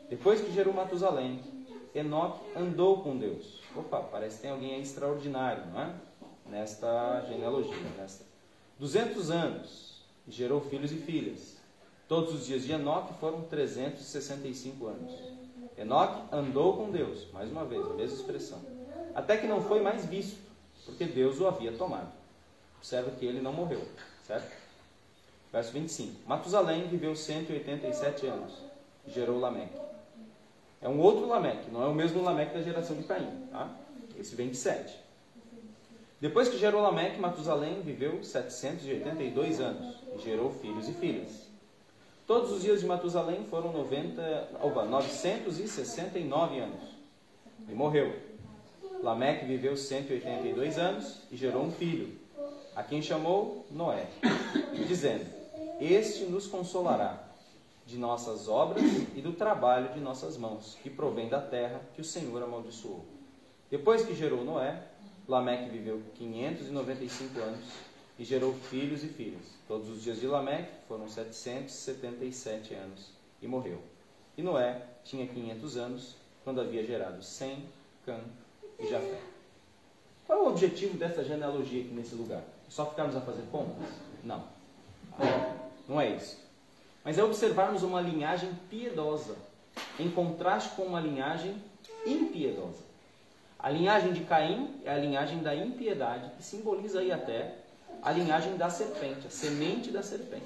Depois 0.08 0.40
que 0.40 0.52
gerou 0.52 0.72
Matusalém, 0.72 1.40
Enoque 1.94 2.40
andou 2.56 3.02
com 3.02 3.18
Deus. 3.18 3.60
Opa, 3.76 4.00
parece 4.00 4.36
que 4.36 4.42
tem 4.42 4.50
alguém 4.50 4.80
extraordinário, 4.80 5.66
não 5.66 5.80
é? 5.80 5.94
Nesta 6.46 7.22
genealogia. 7.28 7.76
Nesta. 7.98 8.31
200 8.82 9.30
anos, 9.30 10.02
e 10.26 10.32
gerou 10.32 10.60
filhos 10.60 10.90
e 10.90 10.96
filhas. 10.96 11.56
Todos 12.08 12.34
os 12.34 12.46
dias 12.46 12.64
de 12.64 12.72
Enoque 12.72 13.14
foram 13.20 13.42
365 13.42 14.88
anos. 14.88 15.12
Enoque 15.78 16.34
andou 16.34 16.76
com 16.76 16.90
Deus, 16.90 17.28
mais 17.32 17.48
uma 17.48 17.64
vez, 17.64 17.80
a 17.86 17.94
mesma 17.94 18.16
expressão. 18.16 18.60
Até 19.14 19.36
que 19.36 19.46
não 19.46 19.62
foi 19.62 19.80
mais 19.80 20.04
visto, 20.06 20.36
porque 20.84 21.04
Deus 21.04 21.38
o 21.38 21.46
havia 21.46 21.70
tomado. 21.70 22.10
Observa 22.78 23.12
que 23.12 23.24
ele 23.24 23.40
não 23.40 23.52
morreu, 23.52 23.86
certo? 24.26 24.50
Verso 25.52 25.70
25. 25.70 26.28
Matusalém 26.28 26.88
viveu 26.88 27.14
187 27.14 28.26
anos 28.26 28.52
e 29.06 29.12
gerou 29.12 29.38
Lameque. 29.38 29.78
É 30.80 30.88
um 30.88 30.98
outro 30.98 31.28
Lameque, 31.28 31.70
não 31.70 31.84
é 31.84 31.86
o 31.86 31.94
mesmo 31.94 32.20
Lameque 32.20 32.54
da 32.54 32.62
geração 32.62 32.96
de 32.96 33.04
Caim. 33.04 33.46
Tá? 33.52 33.76
Esse 34.18 34.34
vem 34.34 34.50
de 34.50 34.56
7. 34.56 35.01
Depois 36.22 36.48
que 36.48 36.56
gerou 36.56 36.80
Lameque, 36.80 37.18
Matusalém 37.18 37.82
viveu 37.82 38.22
782 38.22 39.60
anos 39.60 39.96
e 40.14 40.22
gerou 40.22 40.52
filhos 40.52 40.88
e 40.88 40.92
filhas. 40.92 41.48
Todos 42.28 42.52
os 42.52 42.62
dias 42.62 42.78
de 42.78 42.86
Matusalém 42.86 43.44
foram 43.46 43.72
90, 43.72 44.50
opa, 44.62 44.84
969 44.84 46.60
anos 46.60 46.80
e 47.68 47.72
morreu. 47.72 48.14
Lameque 49.02 49.46
viveu 49.46 49.76
182 49.76 50.78
anos 50.78 51.22
e 51.28 51.36
gerou 51.36 51.64
um 51.64 51.72
filho, 51.72 52.16
a 52.76 52.84
quem 52.84 53.02
chamou 53.02 53.66
Noé, 53.68 54.06
dizendo: 54.86 55.26
Este 55.80 56.26
nos 56.26 56.46
consolará 56.46 57.20
de 57.84 57.98
nossas 57.98 58.48
obras 58.48 58.84
e 59.16 59.20
do 59.20 59.32
trabalho 59.32 59.92
de 59.92 59.98
nossas 59.98 60.36
mãos, 60.36 60.78
que 60.84 60.88
provém 60.88 61.28
da 61.28 61.40
terra 61.40 61.80
que 61.96 62.00
o 62.00 62.04
Senhor 62.04 62.40
amaldiçoou. 62.40 63.04
Depois 63.68 64.04
que 64.04 64.14
gerou 64.14 64.44
Noé, 64.44 64.91
Lameque 65.28 65.70
viveu 65.70 66.02
595 66.16 67.40
anos 67.40 67.64
e 68.18 68.24
gerou 68.24 68.52
filhos 68.54 69.04
e 69.04 69.08
filhas. 69.08 69.42
Todos 69.68 69.88
os 69.88 70.02
dias 70.02 70.20
de 70.20 70.26
Lameque 70.26 70.70
foram 70.88 71.08
777 71.08 72.74
anos 72.74 73.10
e 73.40 73.46
morreu. 73.46 73.80
E 74.36 74.42
Noé 74.42 74.82
tinha 75.04 75.26
500 75.26 75.76
anos 75.76 76.16
quando 76.44 76.60
havia 76.60 76.84
gerado 76.84 77.22
Sem, 77.22 77.64
Cã 78.04 78.18
e 78.78 78.88
Jafé. 78.88 79.20
Qual 80.26 80.38
é 80.38 80.42
o 80.42 80.48
objetivo 80.48 80.96
dessa 80.96 81.22
genealogia 81.24 81.82
aqui 81.82 81.92
nesse 81.92 82.14
lugar? 82.14 82.42
Só 82.68 82.86
ficarmos 82.86 83.14
a 83.16 83.20
fazer 83.20 83.42
contas? 83.50 83.88
Não. 84.24 84.44
Não 85.88 86.00
é 86.00 86.16
isso. 86.16 86.38
Mas 87.04 87.18
é 87.18 87.24
observarmos 87.24 87.82
uma 87.82 88.00
linhagem 88.00 88.50
piedosa, 88.70 89.36
em 89.98 90.10
contraste 90.10 90.74
com 90.74 90.82
uma 90.82 91.00
linhagem 91.00 91.56
impiedosa. 92.06 92.91
A 93.62 93.70
linhagem 93.70 94.12
de 94.12 94.24
Caim 94.24 94.74
é 94.84 94.90
a 94.90 94.98
linhagem 94.98 95.38
da 95.38 95.54
impiedade, 95.54 96.32
que 96.36 96.42
simboliza 96.42 96.98
aí 96.98 97.12
até 97.12 97.54
a 98.02 98.10
linhagem 98.10 98.56
da 98.56 98.68
serpente, 98.68 99.28
a 99.28 99.30
semente 99.30 99.92
da 99.92 100.02
serpente. 100.02 100.42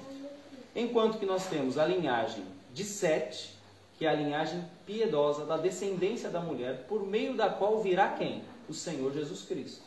Enquanto 0.75 1.17
que 1.17 1.25
nós 1.25 1.47
temos 1.47 1.79
a 1.79 1.85
linhagem 1.85 2.43
de 2.71 2.83
Sete, 2.83 3.57
que 3.97 4.05
é 4.05 4.09
a 4.09 4.13
linhagem 4.13 4.63
piedosa 4.85 5.45
da 5.45 5.57
descendência 5.57 6.29
da 6.29 6.39
mulher, 6.39 6.85
por 6.87 7.07
meio 7.07 7.35
da 7.35 7.49
qual 7.49 7.81
virá 7.81 8.09
quem? 8.09 8.43
O 8.69 8.73
Senhor 8.73 9.11
Jesus 9.11 9.41
Cristo. 9.41 9.81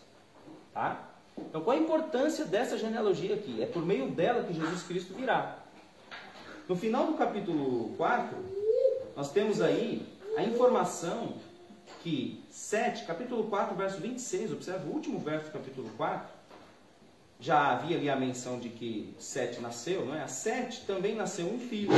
Tá? 0.74 1.08
Então, 1.38 1.60
qual 1.60 1.76
a 1.76 1.80
importância 1.80 2.44
dessa 2.44 2.76
genealogia 2.76 3.36
aqui? 3.36 3.62
É 3.62 3.66
por 3.66 3.86
meio 3.86 4.10
dela 4.10 4.42
que 4.42 4.52
Jesus 4.52 4.82
Cristo 4.82 5.14
virá. 5.14 5.58
No 6.68 6.74
final 6.74 7.06
do 7.06 7.14
capítulo 7.14 7.94
4, 7.96 8.36
nós 9.14 9.30
temos 9.30 9.60
aí 9.60 10.04
a 10.36 10.42
informação 10.42 11.34
que 12.02 12.42
7, 12.50 13.04
capítulo 13.04 13.44
4, 13.44 13.76
verso 13.76 14.00
26, 14.00 14.52
observa 14.52 14.86
o 14.86 14.92
último 14.92 15.18
verso 15.18 15.46
do 15.46 15.52
capítulo 15.52 15.90
4, 15.96 16.40
já 17.38 17.72
havia 17.72 17.96
ali 17.96 18.10
a 18.10 18.16
menção 18.16 18.58
de 18.58 18.68
que 18.68 19.14
Sete 19.18 19.60
nasceu, 19.60 20.04
não 20.04 20.14
é? 20.14 20.22
A 20.22 20.28
Sete 20.28 20.84
também 20.86 21.14
nasceu 21.14 21.46
um 21.46 21.58
filho, 21.58 21.90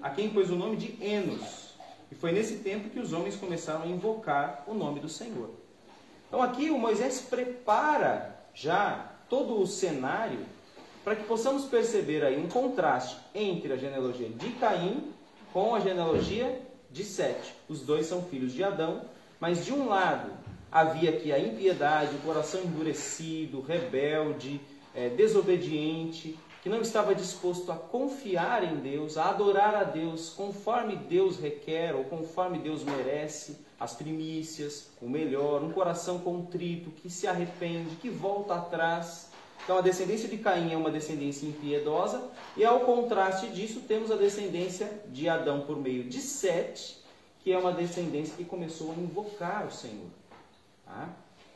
a 0.00 0.10
quem 0.10 0.30
pôs 0.30 0.50
o 0.50 0.56
nome 0.56 0.76
de 0.76 1.04
Enos. 1.04 1.74
E 2.12 2.14
foi 2.14 2.30
nesse 2.30 2.58
tempo 2.58 2.88
que 2.90 3.00
os 3.00 3.12
homens 3.12 3.34
começaram 3.34 3.82
a 3.82 3.86
invocar 3.86 4.62
o 4.68 4.74
nome 4.74 5.00
do 5.00 5.08
Senhor. 5.08 5.50
Então 6.28 6.40
aqui 6.40 6.70
o 6.70 6.78
Moisés 6.78 7.20
prepara 7.20 8.36
já 8.54 9.12
todo 9.28 9.60
o 9.60 9.66
cenário 9.66 10.38
para 11.02 11.16
que 11.16 11.24
possamos 11.24 11.64
perceber 11.64 12.24
aí 12.24 12.38
um 12.38 12.48
contraste 12.48 13.16
entre 13.34 13.72
a 13.72 13.76
genealogia 13.76 14.28
de 14.28 14.50
Caim 14.52 15.12
com 15.52 15.74
a 15.74 15.80
genealogia 15.80 16.62
de 16.90 17.02
Sete. 17.02 17.52
Os 17.68 17.80
dois 17.80 18.06
são 18.06 18.22
filhos 18.22 18.52
de 18.52 18.62
Adão, 18.62 19.02
mas 19.44 19.62
de 19.62 19.74
um 19.74 19.86
lado 19.86 20.32
havia 20.72 21.10
aqui 21.10 21.30
a 21.30 21.38
impiedade, 21.38 22.16
o 22.16 22.20
coração 22.20 22.62
endurecido, 22.62 23.60
rebelde, 23.60 24.58
é, 24.94 25.10
desobediente, 25.10 26.34
que 26.62 26.68
não 26.70 26.80
estava 26.80 27.14
disposto 27.14 27.70
a 27.70 27.76
confiar 27.76 28.64
em 28.64 28.76
Deus, 28.76 29.18
a 29.18 29.28
adorar 29.28 29.74
a 29.74 29.84
Deus 29.84 30.30
conforme 30.30 30.96
Deus 30.96 31.38
requer 31.38 31.94
ou 31.94 32.04
conforme 32.04 32.58
Deus 32.58 32.84
merece, 32.84 33.58
as 33.78 33.92
primícias, 33.92 34.88
o 34.98 35.06
melhor, 35.06 35.62
um 35.62 35.72
coração 35.72 36.20
contrito, 36.20 36.90
que 36.90 37.10
se 37.10 37.26
arrepende, 37.26 37.96
que 37.96 38.08
volta 38.08 38.54
atrás. 38.54 39.30
Então 39.62 39.76
a 39.76 39.82
descendência 39.82 40.26
de 40.26 40.38
Caim 40.38 40.72
é 40.72 40.76
uma 40.78 40.90
descendência 40.90 41.46
impiedosa, 41.46 42.30
e 42.56 42.64
ao 42.64 42.80
contraste 42.80 43.48
disso 43.48 43.80
temos 43.80 44.10
a 44.10 44.16
descendência 44.16 44.90
de 45.12 45.28
Adão 45.28 45.60
por 45.66 45.76
meio 45.76 46.04
de 46.04 46.22
Sete, 46.22 47.03
que 47.44 47.52
é 47.52 47.58
uma 47.58 47.72
descendência 47.72 48.34
que 48.34 48.44
começou 48.44 48.90
a 48.92 48.94
invocar 48.94 49.66
o 49.66 49.70
Senhor. 49.70 50.08
Tá? 50.86 51.10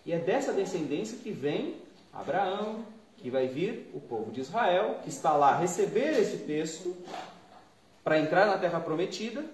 E 0.05 0.13
é 0.13 0.19
dessa 0.19 0.53
descendência 0.53 1.17
que 1.17 1.31
vem 1.31 1.77
Abraão, 2.13 2.85
que 3.17 3.31
vai 3.31 3.49
vir 3.49 3.91
o 3.95 4.01
povo 4.01 4.31
de 4.31 4.43
Israel, 4.43 5.01
que 5.03 5.09
está 5.09 5.35
lá 5.35 5.57
receber 5.57 6.21
esse 6.21 6.39
texto 6.39 6.95
para 8.05 8.19
entrar 8.19 8.47
na 8.47 8.59
terra 8.59 8.81
prometida, 8.81 9.45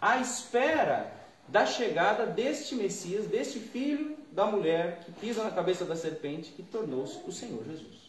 à 0.00 0.18
espera 0.18 1.12
da 1.46 1.64
chegada 1.64 2.26
deste 2.26 2.74
Messias, 2.74 3.26
deste 3.26 3.60
filho 3.60 4.16
da 4.32 4.46
mulher 4.46 5.00
que 5.04 5.12
pisa 5.12 5.42
na 5.42 5.50
cabeça 5.50 5.84
da 5.84 5.96
serpente, 5.96 6.52
que 6.52 6.62
tornou-se 6.62 7.18
o 7.26 7.32
Senhor 7.32 7.64
Jesus. 7.64 8.08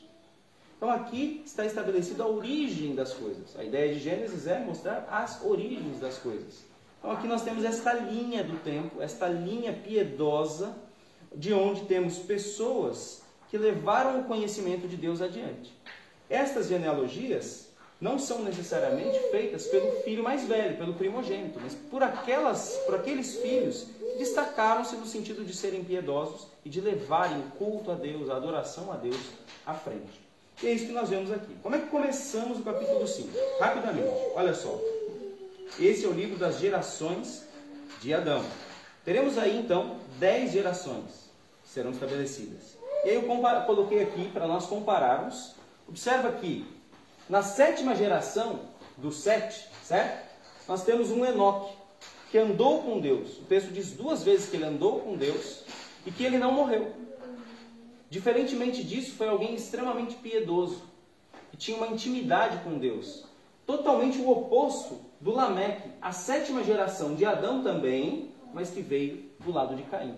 Então 0.76 0.90
aqui 0.90 1.44
está 1.46 1.66
estabelecida 1.66 2.24
a 2.24 2.28
origem 2.28 2.96
das 2.96 3.14
coisas. 3.14 3.58
A 3.58 3.64
ideia 3.64 3.94
de 3.94 4.00
Gênesis 4.00 4.48
é 4.48 4.60
mostrar 4.60 5.08
as 5.12 5.44
origens 5.44 6.00
das 6.00 6.18
coisas. 6.18 6.69
Então 7.00 7.12
aqui 7.12 7.28
nós 7.28 7.42
temos 7.42 7.64
esta 7.64 7.94
linha 7.94 8.44
do 8.44 8.58
tempo, 8.58 9.02
esta 9.02 9.28
linha 9.28 9.74
piedosa, 9.74 10.76
de 11.34 11.54
onde 11.54 11.82
temos 11.86 12.20
pessoas 12.20 13.22
que 13.50 13.58
levaram 13.58 14.20
o 14.20 14.24
conhecimento 14.26 14.88
de 14.88 14.96
Deus 14.96 15.22
adiante. 15.22 15.74
Estas 16.30 16.68
genealogias 16.68 17.70
não 18.00 18.18
são 18.18 18.44
necessariamente 18.44 19.18
feitas 19.32 19.68
pelo 19.68 19.92
filho 20.04 20.24
mais 20.24 20.48
velho, 20.48 20.78
pelo 20.78 20.94
primogênito, 20.94 21.60
mas 21.62 21.76
por, 21.76 22.02
aquelas, 22.02 22.78
por 22.86 22.96
aqueles 22.96 23.38
filhos 23.38 23.88
que 24.00 24.18
destacaram-se 24.20 24.96
no 24.96 25.06
sentido 25.06 25.44
de 25.44 25.54
serem 25.54 25.84
piedosos 25.84 26.48
e 26.64 26.70
de 26.70 26.80
levarem 26.80 27.40
o 27.40 27.52
culto 27.58 27.92
a 27.92 27.96
Deus, 27.96 28.30
a 28.30 28.36
adoração 28.36 28.92
a 28.92 28.96
Deus 28.96 29.20
à 29.66 29.74
frente. 29.74 30.30
E 30.62 30.68
é 30.68 30.74
isso 30.74 30.88
que 30.88 30.92
nós 30.92 31.10
vemos 31.10 31.32
aqui. 31.32 31.56
Como 31.62 31.76
é 31.76 31.80
que 31.80 31.88
começamos 31.88 32.60
o 32.60 32.64
capítulo 32.64 33.08
5? 33.08 33.30
Rapidamente, 33.60 34.10
olha 34.36 34.54
só. 34.54 34.80
Esse 35.78 36.06
é 36.06 36.08
o 36.08 36.14
livro 36.14 36.38
das 36.38 36.60
gerações 36.60 37.44
de 38.02 38.14
Adão. 38.14 38.44
Teremos 39.04 39.38
aí 39.38 39.58
então 39.58 39.98
dez 40.20 40.52
gerações 40.52 41.30
que 41.64 41.70
serão 41.70 41.92
estabelecidas. 41.92 42.78
E 43.06 43.10
aí 43.10 43.16
eu 43.16 43.24
coloquei 43.66 44.04
aqui 44.04 44.30
para 44.30 44.48
nós 44.48 44.66
compararmos. 44.66 45.56
Observa 45.88 46.32
que 46.34 46.66
na 47.30 47.42
sétima 47.42 47.96
geração 47.96 48.60
do 48.98 49.12
sete, 49.12 49.68
certo? 49.84 50.28
Nós 50.68 50.84
temos 50.84 51.12
um 51.12 51.26
Enoque 51.26 51.74
que 52.30 52.38
andou 52.38 52.84
com 52.84 53.00
Deus. 53.00 53.38
O 53.40 53.44
texto 53.44 53.72
diz 53.72 53.92
duas 53.92 54.24
vezes 54.24 54.50
que 54.50 54.58
ele 54.58 54.66
andou 54.66 55.00
com 55.00 55.16
Deus 55.16 55.64
e 56.06 56.12
que 56.12 56.24
ele 56.24 56.38
não 56.38 56.52
morreu. 56.52 56.94
Diferentemente 58.10 58.84
disso, 58.84 59.16
foi 59.16 59.28
alguém 59.28 59.56
extremamente 59.56 60.16
piedoso 60.16 60.82
e 61.54 61.58
tinha 61.58 61.78
uma 61.78 61.88
intimidade 61.88 62.64
com 62.64 62.78
Deus. 62.78 63.24
Totalmente 63.66 64.20
o 64.20 64.30
oposto 64.30 65.00
do 65.20 65.32
Lameque, 65.32 65.90
a 66.02 66.12
sétima 66.12 66.64
geração 66.64 67.16
de 67.16 67.26
Adão 67.26 67.62
também, 67.62 68.32
mas 68.54 68.70
que 68.70 68.82
veio 68.82 69.26
do 69.40 69.52
lado 69.52 69.76
de 69.76 69.84
Caim. 69.84 70.16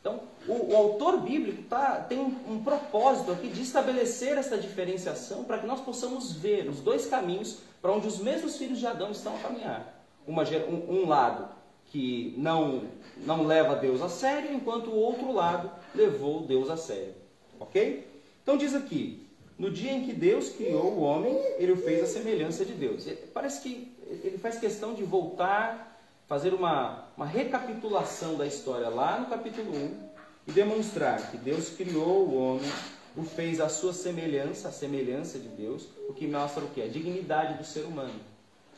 Então, 0.00 0.20
o, 0.46 0.72
o 0.72 0.76
autor 0.76 1.20
bíblico 1.20 1.62
tá, 1.62 1.96
tem 2.06 2.18
um, 2.18 2.36
um 2.52 2.62
propósito 2.62 3.32
aqui 3.32 3.48
de 3.48 3.62
estabelecer 3.62 4.36
essa 4.36 4.58
diferenciação 4.58 5.44
para 5.44 5.58
que 5.58 5.66
nós 5.66 5.80
possamos 5.80 6.32
ver 6.32 6.68
os 6.68 6.80
dois 6.80 7.06
caminhos 7.06 7.60
para 7.80 7.90
onde 7.90 8.06
os 8.06 8.18
mesmos 8.18 8.56
filhos 8.56 8.78
de 8.78 8.86
Adão 8.86 9.10
estão 9.10 9.34
a 9.34 9.38
caminhar. 9.38 10.04
Uma, 10.26 10.42
um, 10.42 11.00
um 11.00 11.08
lado 11.08 11.48
que 11.86 12.34
não, 12.36 12.82
não 13.24 13.46
leva 13.46 13.76
Deus 13.76 14.02
a 14.02 14.08
sério, 14.08 14.52
enquanto 14.52 14.90
o 14.90 14.96
outro 14.96 15.32
lado 15.32 15.70
levou 15.94 16.42
Deus 16.42 16.68
a 16.68 16.76
sério. 16.76 17.14
Ok? 17.58 18.06
Então 18.42 18.58
diz 18.58 18.74
aqui, 18.74 19.26
no 19.58 19.70
dia 19.70 19.92
em 19.92 20.04
que 20.04 20.12
Deus 20.12 20.50
criou 20.50 20.92
o 20.92 21.00
homem, 21.00 21.34
ele 21.56 21.72
o 21.72 21.76
fez 21.76 22.02
à 22.02 22.06
semelhança 22.06 22.64
de 22.64 22.72
Deus. 22.72 23.06
Parece 23.32 23.62
que 23.62 23.93
ele 24.08 24.38
faz 24.38 24.58
questão 24.58 24.94
de 24.94 25.02
voltar, 25.02 26.00
fazer 26.26 26.54
uma, 26.54 27.04
uma 27.16 27.26
recapitulação 27.26 28.36
da 28.36 28.46
história 28.46 28.88
lá 28.88 29.18
no 29.18 29.26
capítulo 29.26 29.70
1 29.74 30.08
e 30.48 30.52
demonstrar 30.52 31.30
que 31.30 31.36
Deus 31.36 31.70
criou 31.70 32.26
o 32.28 32.34
homem, 32.34 32.70
o 33.16 33.22
fez 33.22 33.60
à 33.60 33.68
sua 33.68 33.92
semelhança, 33.92 34.68
a 34.68 34.72
semelhança 34.72 35.38
de 35.38 35.48
Deus, 35.48 35.86
o 36.08 36.12
que 36.12 36.26
mostra 36.26 36.64
o 36.64 36.68
que? 36.68 36.82
A 36.82 36.88
dignidade 36.88 37.54
do 37.54 37.64
ser 37.64 37.84
humano. 37.84 38.20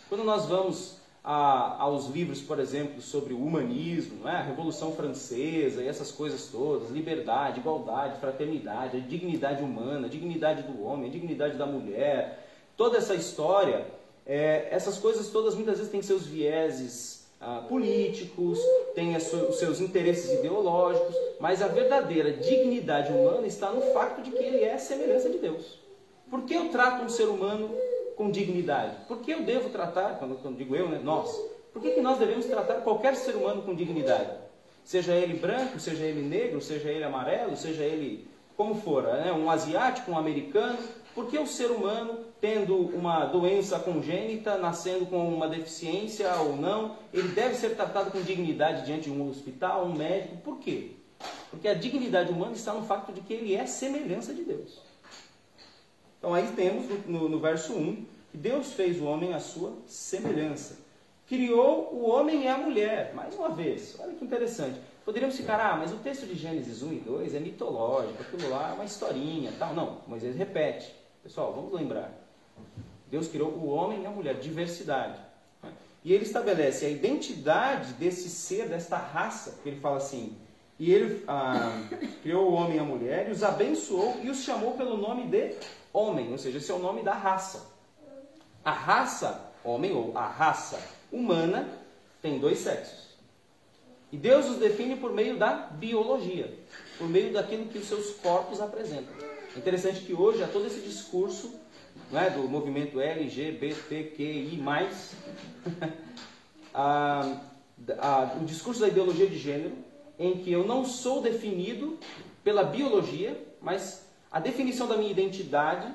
Quando 0.08 0.24
nós 0.24 0.46
vamos 0.46 0.98
a, 1.24 1.82
aos 1.82 2.06
livros, 2.06 2.40
por 2.40 2.60
exemplo, 2.60 3.02
sobre 3.02 3.34
o 3.34 3.44
humanismo, 3.44 4.28
é? 4.28 4.36
a 4.36 4.42
Revolução 4.42 4.92
Francesa 4.92 5.82
e 5.82 5.88
essas 5.88 6.12
coisas 6.12 6.46
todas, 6.46 6.90
liberdade, 6.90 7.58
igualdade, 7.58 8.20
fraternidade, 8.20 8.98
a 8.98 9.00
dignidade 9.00 9.60
humana, 9.60 10.06
a 10.06 10.10
dignidade 10.10 10.62
do 10.62 10.84
homem, 10.84 11.08
a 11.08 11.12
dignidade 11.12 11.58
da 11.58 11.66
mulher, 11.66 12.46
toda 12.76 12.98
essa 12.98 13.14
história, 13.14 13.84
é, 14.26 14.68
essas 14.70 14.98
coisas 14.98 15.28
todas 15.28 15.54
muitas 15.54 15.78
vezes 15.78 15.90
têm 15.90 16.02
seus 16.02 16.26
vieses 16.26 17.26
ah, 17.40 17.64
políticos, 17.68 18.58
têm 18.94 19.16
os 19.16 19.58
seus 19.58 19.80
interesses 19.80 20.38
ideológicos, 20.38 21.14
mas 21.38 21.62
a 21.62 21.68
verdadeira 21.68 22.32
dignidade 22.32 23.12
humana 23.12 23.46
está 23.46 23.70
no 23.70 23.80
fato 23.92 24.22
de 24.22 24.30
que 24.30 24.42
ele 24.42 24.64
é 24.64 24.76
semelhança 24.78 25.30
de 25.30 25.38
Deus. 25.38 25.78
Por 26.28 26.42
que 26.42 26.54
eu 26.54 26.70
trato 26.70 27.04
um 27.04 27.08
ser 27.08 27.28
humano 27.28 27.70
com 28.16 28.30
dignidade. 28.30 28.96
Por 29.06 29.18
que 29.18 29.30
eu 29.30 29.42
devo 29.42 29.68
tratar, 29.68 30.18
quando, 30.18 30.36
quando 30.40 30.56
digo 30.56 30.74
eu, 30.74 30.88
né, 30.88 30.98
nós, 31.02 31.30
por 31.72 31.82
que, 31.82 31.90
que 31.90 32.00
nós 32.00 32.18
devemos 32.18 32.46
tratar 32.46 32.76
qualquer 32.76 33.14
ser 33.14 33.36
humano 33.36 33.62
com 33.62 33.74
dignidade? 33.74 34.30
Seja 34.82 35.12
ele 35.12 35.34
branco, 35.34 35.78
seja 35.78 36.04
ele 36.04 36.22
negro, 36.22 36.60
seja 36.60 36.88
ele 36.88 37.04
amarelo, 37.04 37.56
seja 37.56 37.84
ele 37.84 38.26
como 38.56 38.74
for, 38.76 39.02
né, 39.02 39.32
um 39.32 39.50
asiático, 39.50 40.10
um 40.10 40.18
americano, 40.18 40.78
por 41.16 41.28
que 41.28 41.38
o 41.38 41.46
ser 41.46 41.70
humano, 41.70 42.26
tendo 42.42 42.76
uma 42.76 43.24
doença 43.24 43.78
congênita, 43.78 44.58
nascendo 44.58 45.06
com 45.06 45.26
uma 45.26 45.48
deficiência 45.48 46.30
ou 46.42 46.54
não, 46.54 46.98
ele 47.10 47.28
deve 47.28 47.54
ser 47.54 47.74
tratado 47.74 48.10
com 48.10 48.20
dignidade 48.20 48.84
diante 48.84 49.04
de 49.04 49.10
um 49.10 49.26
hospital, 49.26 49.86
um 49.86 49.96
médico? 49.96 50.36
Por 50.36 50.58
quê? 50.58 50.90
Porque 51.50 51.68
a 51.68 51.72
dignidade 51.72 52.30
humana 52.30 52.52
está 52.52 52.74
no 52.74 52.84
fato 52.84 53.14
de 53.14 53.22
que 53.22 53.32
ele 53.32 53.54
é 53.54 53.64
semelhança 53.64 54.34
de 54.34 54.44
Deus. 54.44 54.78
Então 56.18 56.34
aí 56.34 56.46
temos 56.54 56.86
no, 56.86 57.20
no, 57.20 57.28
no 57.30 57.40
verso 57.40 57.72
1 57.72 58.04
que 58.30 58.36
Deus 58.36 58.74
fez 58.74 59.00
o 59.00 59.06
homem 59.06 59.32
à 59.32 59.40
sua 59.40 59.72
semelhança. 59.86 60.76
Criou 61.26 61.94
o 61.94 62.10
homem 62.10 62.44
e 62.44 62.46
a 62.46 62.58
mulher. 62.58 63.14
Mais 63.14 63.34
uma 63.34 63.48
vez, 63.48 63.96
olha 63.98 64.12
que 64.12 64.22
interessante. 64.22 64.78
Poderíamos 65.02 65.34
ficar, 65.34 65.58
ah, 65.60 65.76
mas 65.78 65.94
o 65.94 65.96
texto 65.96 66.26
de 66.26 66.34
Gênesis 66.34 66.82
1 66.82 66.92
e 66.92 66.96
2 66.96 67.34
é 67.36 67.40
mitológico, 67.40 68.22
aquilo 68.22 68.50
lá 68.50 68.68
é 68.68 68.74
uma 68.74 68.84
historinha, 68.84 69.50
tal. 69.58 69.72
Não, 69.72 70.02
Moisés 70.06 70.36
repete. 70.36 71.05
Pessoal, 71.26 71.52
vamos 71.52 71.72
lembrar. 71.72 72.12
Deus 73.10 73.26
criou 73.26 73.50
o 73.50 73.66
homem 73.66 74.04
e 74.04 74.06
a 74.06 74.10
mulher, 74.10 74.38
diversidade. 74.38 75.18
E 76.04 76.12
ele 76.12 76.22
estabelece 76.22 76.86
a 76.86 76.88
identidade 76.88 77.94
desse 77.94 78.30
ser, 78.30 78.68
desta 78.68 78.96
raça, 78.96 79.58
ele 79.66 79.80
fala 79.80 79.96
assim, 79.96 80.36
e 80.78 80.92
ele 80.92 81.24
ah, 81.26 81.82
criou 82.22 82.48
o 82.48 82.54
homem 82.54 82.76
e 82.76 82.78
a 82.78 82.84
mulher, 82.84 83.28
e 83.28 83.32
os 83.32 83.42
abençoou 83.42 84.20
e 84.22 84.30
os 84.30 84.44
chamou 84.44 84.74
pelo 84.74 84.96
nome 84.96 85.26
de 85.26 85.56
homem, 85.92 86.30
ou 86.30 86.38
seja, 86.38 86.58
esse 86.58 86.70
é 86.70 86.74
o 86.74 86.78
nome 86.78 87.02
da 87.02 87.14
raça. 87.14 87.72
A 88.64 88.70
raça, 88.70 89.50
homem 89.64 89.92
ou 89.92 90.16
a 90.16 90.28
raça 90.28 90.80
humana, 91.10 91.68
tem 92.22 92.38
dois 92.38 92.58
sexos. 92.58 93.16
E 94.12 94.16
Deus 94.16 94.46
os 94.46 94.58
define 94.58 94.94
por 94.94 95.12
meio 95.12 95.36
da 95.36 95.54
biologia, 95.54 96.56
por 96.96 97.08
meio 97.08 97.32
daquilo 97.32 97.66
que 97.66 97.78
os 97.78 97.88
seus 97.88 98.10
corpos 98.10 98.60
apresentam. 98.60 99.35
Interessante 99.56 100.00
que 100.00 100.12
hoje 100.12 100.42
há 100.42 100.48
todo 100.48 100.66
esse 100.66 100.80
discurso 100.80 101.54
né, 102.10 102.30
do 102.30 102.48
movimento 102.48 103.00
LGBTQI, 103.00 104.60
a, 106.74 107.40
a, 107.98 108.36
o 108.40 108.44
discurso 108.44 108.80
da 108.80 108.88
ideologia 108.88 109.26
de 109.26 109.38
gênero, 109.38 109.72
em 110.18 110.38
que 110.38 110.52
eu 110.52 110.64
não 110.64 110.84
sou 110.84 111.22
definido 111.22 111.98
pela 112.44 112.62
biologia, 112.62 113.42
mas 113.60 114.06
a 114.30 114.38
definição 114.38 114.86
da 114.86 114.96
minha 114.96 115.10
identidade, 115.10 115.92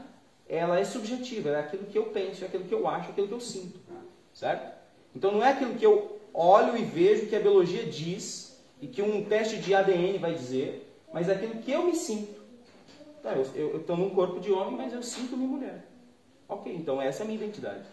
ela 0.50 0.80
é 0.80 0.84
subjetiva, 0.84 1.50
é 1.50 1.60
aquilo 1.60 1.86
que 1.86 1.98
eu 1.98 2.06
penso, 2.06 2.44
é 2.44 2.48
aquilo 2.48 2.66
que 2.66 2.74
eu 2.74 2.88
acho, 2.88 3.10
é 3.10 3.12
aquilo 3.12 3.28
que 3.28 3.34
eu 3.34 3.40
sinto, 3.40 3.80
certo? 4.34 4.76
Então 5.16 5.32
não 5.32 5.44
é 5.44 5.52
aquilo 5.52 5.76
que 5.76 5.86
eu 5.86 6.20
olho 6.34 6.76
e 6.76 6.84
vejo 6.84 7.28
que 7.28 7.36
a 7.36 7.40
biologia 7.40 7.86
diz 7.86 8.60
e 8.82 8.88
que 8.88 9.02
um 9.02 9.24
teste 9.24 9.58
de 9.58 9.76
ADN 9.76 10.18
vai 10.18 10.34
dizer, 10.34 10.92
mas 11.14 11.30
é 11.30 11.34
aquilo 11.34 11.62
que 11.62 11.72
eu 11.72 11.84
me 11.84 11.96
sinto. 11.96 12.41
Tá, 13.22 13.34
eu 13.34 13.78
estou 13.78 13.98
num 13.98 14.10
corpo 14.10 14.40
de 14.40 14.52
homem, 14.52 14.76
mas 14.78 14.94
eu 14.94 15.04
sinto-me 15.04 15.46
mulher. 15.46 15.86
Ok, 16.48 16.74
então 16.74 17.02
essa 17.02 17.22
é 17.22 17.24
a 17.24 17.28
minha 17.28 17.42
identidade. 17.42 17.86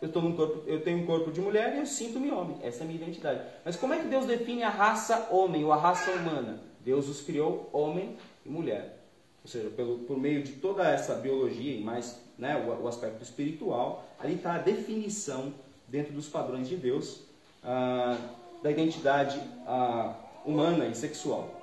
Eu, 0.00 0.10
tô 0.10 0.20
num 0.20 0.34
corpo, 0.34 0.62
eu 0.66 0.82
tenho 0.82 0.98
um 0.98 1.06
corpo 1.06 1.30
de 1.30 1.40
mulher 1.40 1.74
e 1.74 1.78
eu 1.78 1.86
sinto-me 1.86 2.30
homem. 2.30 2.56
Essa 2.62 2.80
é 2.80 2.82
a 2.82 2.86
minha 2.86 3.00
identidade. 3.00 3.40
Mas 3.64 3.76
como 3.76 3.94
é 3.94 3.98
que 3.98 4.08
Deus 4.08 4.26
define 4.26 4.62
a 4.62 4.68
raça 4.68 5.28
homem 5.30 5.64
ou 5.64 5.72
a 5.72 5.76
raça 5.76 6.10
humana? 6.10 6.60
Deus 6.80 7.08
os 7.08 7.20
criou 7.22 7.70
homem 7.72 8.16
e 8.44 8.48
mulher 8.48 9.02
ou 9.44 9.50
seja, 9.50 9.70
pelo, 9.70 9.98
por 10.00 10.16
meio 10.18 10.42
de 10.42 10.52
toda 10.52 10.88
essa 10.88 11.14
biologia 11.14 11.76
e 11.76 11.82
mais 11.82 12.20
né, 12.38 12.56
o, 12.56 12.84
o 12.84 12.88
aspecto 12.88 13.22
espiritual, 13.22 14.08
ali 14.18 14.34
está 14.34 14.54
a 14.54 14.58
definição 14.58 15.52
dentro 15.88 16.12
dos 16.12 16.28
padrões 16.28 16.68
de 16.68 16.76
Deus 16.76 17.22
ah, 17.62 18.16
da 18.62 18.70
identidade 18.70 19.40
ah, 19.66 20.14
humana 20.46 20.86
e 20.86 20.94
sexual. 20.94 21.61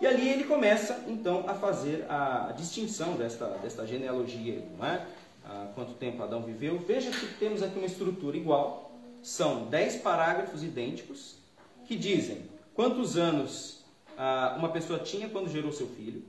E 0.00 0.06
ali 0.06 0.28
ele 0.28 0.44
começa 0.44 1.04
então 1.08 1.44
a 1.48 1.54
fazer 1.54 2.04
a, 2.08 2.52
distinção 2.56 3.14
desta, 3.14 3.46
desta 3.62 3.86
genealogia, 3.86 4.62
não 4.76 4.86
é? 4.86 5.06
Ah, 5.44 5.68
quanto 5.74 5.94
tempo 5.94 6.22
Adão 6.22 6.42
viveu. 6.42 6.78
Veja 6.78 7.10
que 7.10 7.26
temos 7.38 7.62
aqui 7.62 7.78
uma 7.78 7.86
estrutura 7.86 8.36
igual, 8.36 8.92
são 9.22 9.66
dez 9.66 9.96
parágrafos 9.96 10.62
idênticos 10.62 11.36
que 11.86 11.96
dizem 11.96 12.42
quantos 12.74 13.16
anos 13.16 13.84
ah, 14.18 14.56
uma 14.58 14.68
pessoa 14.68 14.98
tinha 14.98 15.28
quando 15.28 15.48
gerou 15.48 15.72
seu 15.72 15.86
filho, 15.86 16.22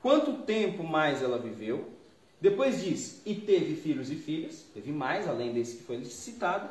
quanto 0.00 0.42
tempo 0.44 0.82
mais 0.82 1.22
ela 1.22 1.38
viveu. 1.38 1.92
Depois 2.40 2.82
diz, 2.82 3.22
e 3.24 3.34
teve 3.34 3.74
filhos 3.74 4.10
e 4.10 4.16
filhas, 4.16 4.66
teve 4.74 4.92
mais, 4.92 5.26
além 5.26 5.52
desse 5.52 5.76
que 5.78 5.84
foi 5.84 6.04
citado. 6.04 6.68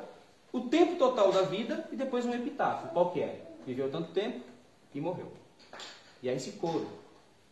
O 0.51 0.61
tempo 0.61 0.97
total 0.97 1.31
da 1.31 1.41
vida 1.41 1.87
e 1.91 1.95
depois 1.95 2.25
um 2.25 2.33
epitáfio. 2.33 2.89
Qual 2.89 3.11
que 3.11 3.21
é? 3.21 3.41
Viveu 3.65 3.89
tanto 3.89 4.11
tempo 4.11 4.41
e 4.93 5.01
morreu. 5.01 5.42
E 6.23 6.29
aí 6.29 6.35
esse 6.35 6.53
coro, 6.53 6.87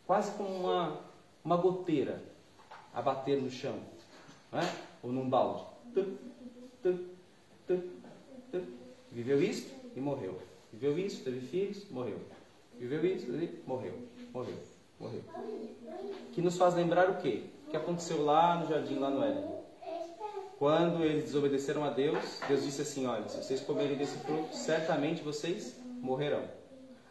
quase 0.08 0.32
como 0.32 0.50
uma, 0.50 1.00
uma 1.46 1.58
goteira 1.58 2.20
a 2.92 3.02
bater 3.04 3.40
no 3.40 3.52
chão, 3.52 3.78
é? 4.54 4.68
ou 5.04 5.12
num 5.12 5.30
balde. 5.30 5.64
Viveu 9.12 9.44
isso 9.44 9.70
e 9.96 10.00
morreu. 10.00 10.42
Viveu 10.74 10.98
isso, 10.98 11.24
teve 11.24 11.42
filhos, 11.42 11.88
morreu. 11.92 12.20
Viveu 12.80 13.06
isso, 13.06 13.28
morreu. 13.68 13.94
Morreu 14.34 14.58
morreu. 15.02 15.24
Que 16.32 16.42
nos 16.42 16.58
faz 16.58 16.76
lembrar 16.76 17.10
o 17.10 17.16
quê? 17.16 17.44
O 17.68 17.72
que 17.72 17.78
aconteceu 17.78 18.24
lá 18.24 18.60
no 18.60 18.70
jardim, 18.70 19.00
lá 19.00 19.10
no 19.10 19.24
Éden. 19.24 19.44
Quando 20.58 21.04
eles 21.04 21.24
desobedeceram 21.24 21.84
a 21.84 21.90
Deus, 21.90 22.40
Deus 22.48 22.64
disse 22.64 22.84
assim: 22.84 23.08
Olha, 23.08 23.28
se 23.28 23.38
vocês 23.38 23.62
comerem 23.62 23.98
desse 23.98 24.18
fruto, 24.20 24.56
certamente 24.56 25.24
vocês 25.24 25.76
morrerão. 25.84 26.44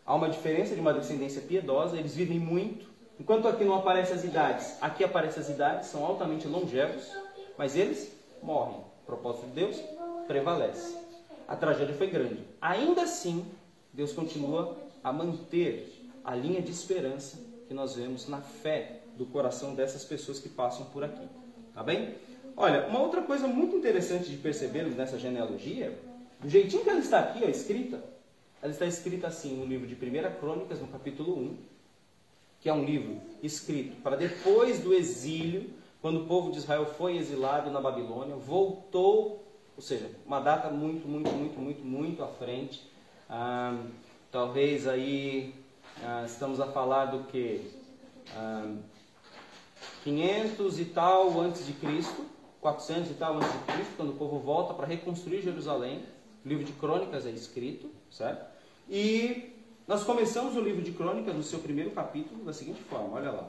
Há 0.05 0.15
uma 0.15 0.29
diferença 0.29 0.75
de 0.75 0.81
uma 0.81 0.93
descendência 0.93 1.43
piedosa, 1.43 1.97
eles 1.97 2.15
vivem 2.15 2.39
muito. 2.39 2.89
Enquanto 3.19 3.47
aqui 3.47 3.65
não 3.65 3.75
aparecem 3.75 4.15
as 4.15 4.25
idades, 4.25 4.77
aqui 4.81 5.05
aparecem 5.05 5.43
as 5.43 5.49
idades, 5.49 5.89
são 5.89 6.05
altamente 6.05 6.49
longevos, 6.49 7.11
mas 7.57 7.77
eles 7.77 8.13
morrem. 8.43 8.79
O 9.03 9.07
propósito 9.07 9.47
de 9.47 9.53
Deus 9.53 9.77
prevalece. 10.27 10.97
A 11.47 11.55
tragédia 11.55 11.95
foi 11.95 12.07
grande. 12.07 12.45
Ainda 12.61 13.03
assim, 13.03 13.45
Deus 13.93 14.13
continua 14.13 14.77
a 15.03 15.13
manter 15.13 16.11
a 16.25 16.35
linha 16.35 16.63
de 16.63 16.71
esperança 16.71 17.39
que 17.67 17.75
nós 17.75 17.95
vemos 17.95 18.29
na 18.29 18.41
fé 18.41 19.01
do 19.17 19.27
coração 19.27 19.75
dessas 19.75 20.05
pessoas 20.05 20.39
que 20.39 20.49
passam 20.49 20.87
por 20.87 21.05
aqui. 21.05 21.29
Tá 21.75 21.83
bem? 21.83 22.15
Olha, 22.57 22.87
uma 22.87 23.01
outra 23.01 23.23
coisa 23.23 23.47
muito 23.47 23.77
interessante 23.77 24.31
de 24.31 24.37
percebermos 24.37 24.97
nessa 24.97 25.19
genealogia, 25.19 25.99
do 26.41 26.49
jeitinho 26.49 26.83
que 26.83 26.91
ela 26.91 26.99
está 27.01 27.21
aqui, 27.21 27.45
ó, 27.45 27.49
escrita, 27.49 28.03
ela 28.62 28.73
está 28.73 28.87
escrita 28.87 29.27
assim 29.27 29.57
no 29.57 29.64
livro 29.64 29.87
de 29.87 29.94
1 29.94 30.38
Crônicas, 30.38 30.81
no 30.81 30.88
capítulo 30.88 31.37
1, 31.37 31.57
que 32.61 32.68
é 32.68 32.73
um 32.73 32.85
livro 32.85 33.20
escrito 33.42 34.01
para 34.03 34.16
depois 34.16 34.81
do 34.81 34.92
exílio, 34.92 35.70
quando 36.03 36.23
o 36.23 36.27
povo 36.27 36.51
de 36.51 36.59
Israel 36.59 36.87
foi 36.87 37.16
exilado 37.16 37.70
na 37.70 37.81
Babilônia, 37.81 38.37
voltou, 38.37 39.44
ou 39.77 39.83
seja, 39.83 40.11
uma 40.27 40.40
data 40.40 40.68
muito, 40.70 41.09
muito, 41.09 41.31
muito, 41.31 41.59
muito, 41.59 41.85
muito 41.85 42.23
à 42.23 42.29
frente. 42.29 42.83
Ah, 43.29 43.79
talvez 44.31 44.87
aí 44.87 45.55
ah, 46.03 46.25
estamos 46.27 46.61
a 46.61 46.66
falar 46.66 47.07
do 47.07 47.25
que? 47.25 47.62
Ah, 48.35 48.75
500 50.05 50.81
e 50.81 50.85
tal 50.87 51.40
antes 51.40 51.66
de 51.66 51.73
Cristo, 51.75 52.27
400 52.61 53.11
e 53.11 53.14
tal 53.14 53.37
antes 53.37 53.53
de 53.53 53.59
Cristo, 53.73 53.92
quando 53.96 54.11
o 54.11 54.16
povo 54.16 54.38
volta 54.38 54.75
para 54.75 54.87
reconstruir 54.87 55.40
Jerusalém. 55.42 56.03
O 56.44 56.48
livro 56.48 56.64
de 56.64 56.72
Crônicas 56.72 57.26
é 57.26 57.31
escrito, 57.31 57.90
certo? 58.11 58.44
E 58.88 59.55
nós 59.87 60.05
começamos 60.05 60.57
o 60.57 60.61
livro 60.61 60.83
de 60.83 60.92
Crônicas 60.92 61.35
no 61.35 61.42
seu 61.42 61.59
primeiro 61.59 61.90
capítulo 61.90 62.44
da 62.44 62.53
seguinte 62.53 62.83
forma, 62.83 63.16
olha 63.16 63.31
lá. 63.31 63.48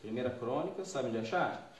Primeira 0.00 0.30
Crônica, 0.30 0.84
sabe 0.84 1.08
onde 1.08 1.18
achar? 1.18 1.72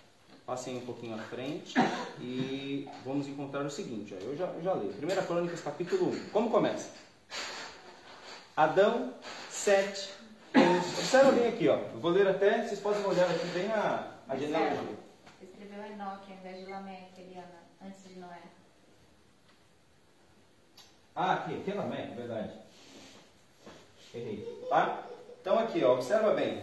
Passem 0.47 0.77
um 0.79 0.81
pouquinho 0.81 1.15
à 1.15 1.19
frente 1.19 1.75
e 2.21 2.89
vamos 3.05 3.29
encontrar 3.29 3.65
o 3.67 3.71
seguinte, 3.71 4.15
ó, 4.15 4.25
eu, 4.25 4.37
já, 4.37 4.47
eu 4.47 4.63
já 4.63 4.75
li. 4.75 4.93
Primeira 4.95 5.23
Crônicas, 5.23 5.61
capítulo 5.61 6.11
1. 6.11 6.31
Como 6.31 6.51
começa? 6.51 6.91
Adão, 8.57 9.13
Sete, 9.51 10.19
Observa 11.09 11.33
bem 11.33 11.49
aqui, 11.49 11.69
ó. 11.69 11.77
Eu 11.77 12.01
vou 12.01 12.11
ler 12.11 12.29
até, 12.29 12.67
vocês 12.67 12.81
podem 12.81 13.05
olhar 13.05 13.31
aqui 13.31 13.47
bem 13.49 13.71
a, 13.73 14.13
a 14.29 14.37
genealogia. 14.37 14.99
Escreveu 15.41 15.85
Enoque 15.85 16.33
ao 16.33 16.39
invés 16.39 16.59
de 16.59 16.71
Lameque, 16.71 17.21
Eliana, 17.21 17.63
antes 17.83 18.09
de 18.09 18.19
Noé. 18.19 18.43
Ah, 21.21 21.33
aqui, 21.33 21.55
aqui 21.57 21.73
Lameque, 21.73 22.15
verdade. 22.15 22.53
Errei. 24.15 24.65
Tá? 24.69 25.03
Então 25.41 25.59
aqui, 25.59 25.83
ó, 25.83 25.95
observa 25.95 26.33
bem. 26.33 26.63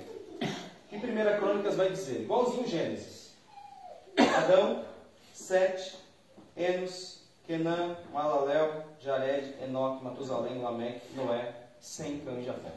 Que 0.89 0.97
primeira 0.97 1.37
crônicas 1.37 1.75
vai 1.75 1.89
dizer? 1.89 2.21
Igualzinho 2.21 2.65
Gênesis. 2.65 3.33
Adão, 4.17 4.85
Sete, 5.33 5.97
Enos, 6.55 7.19
Kenã, 7.45 7.97
Malalel, 8.13 8.85
Jared, 9.01 9.61
Enoque, 9.61 10.05
Matusalém, 10.05 10.61
Lameque, 10.61 11.13
Noé, 11.15 11.53
Sem, 11.81 12.21
Cã 12.21 12.31
e 12.39 12.45
Jafé. 12.45 12.71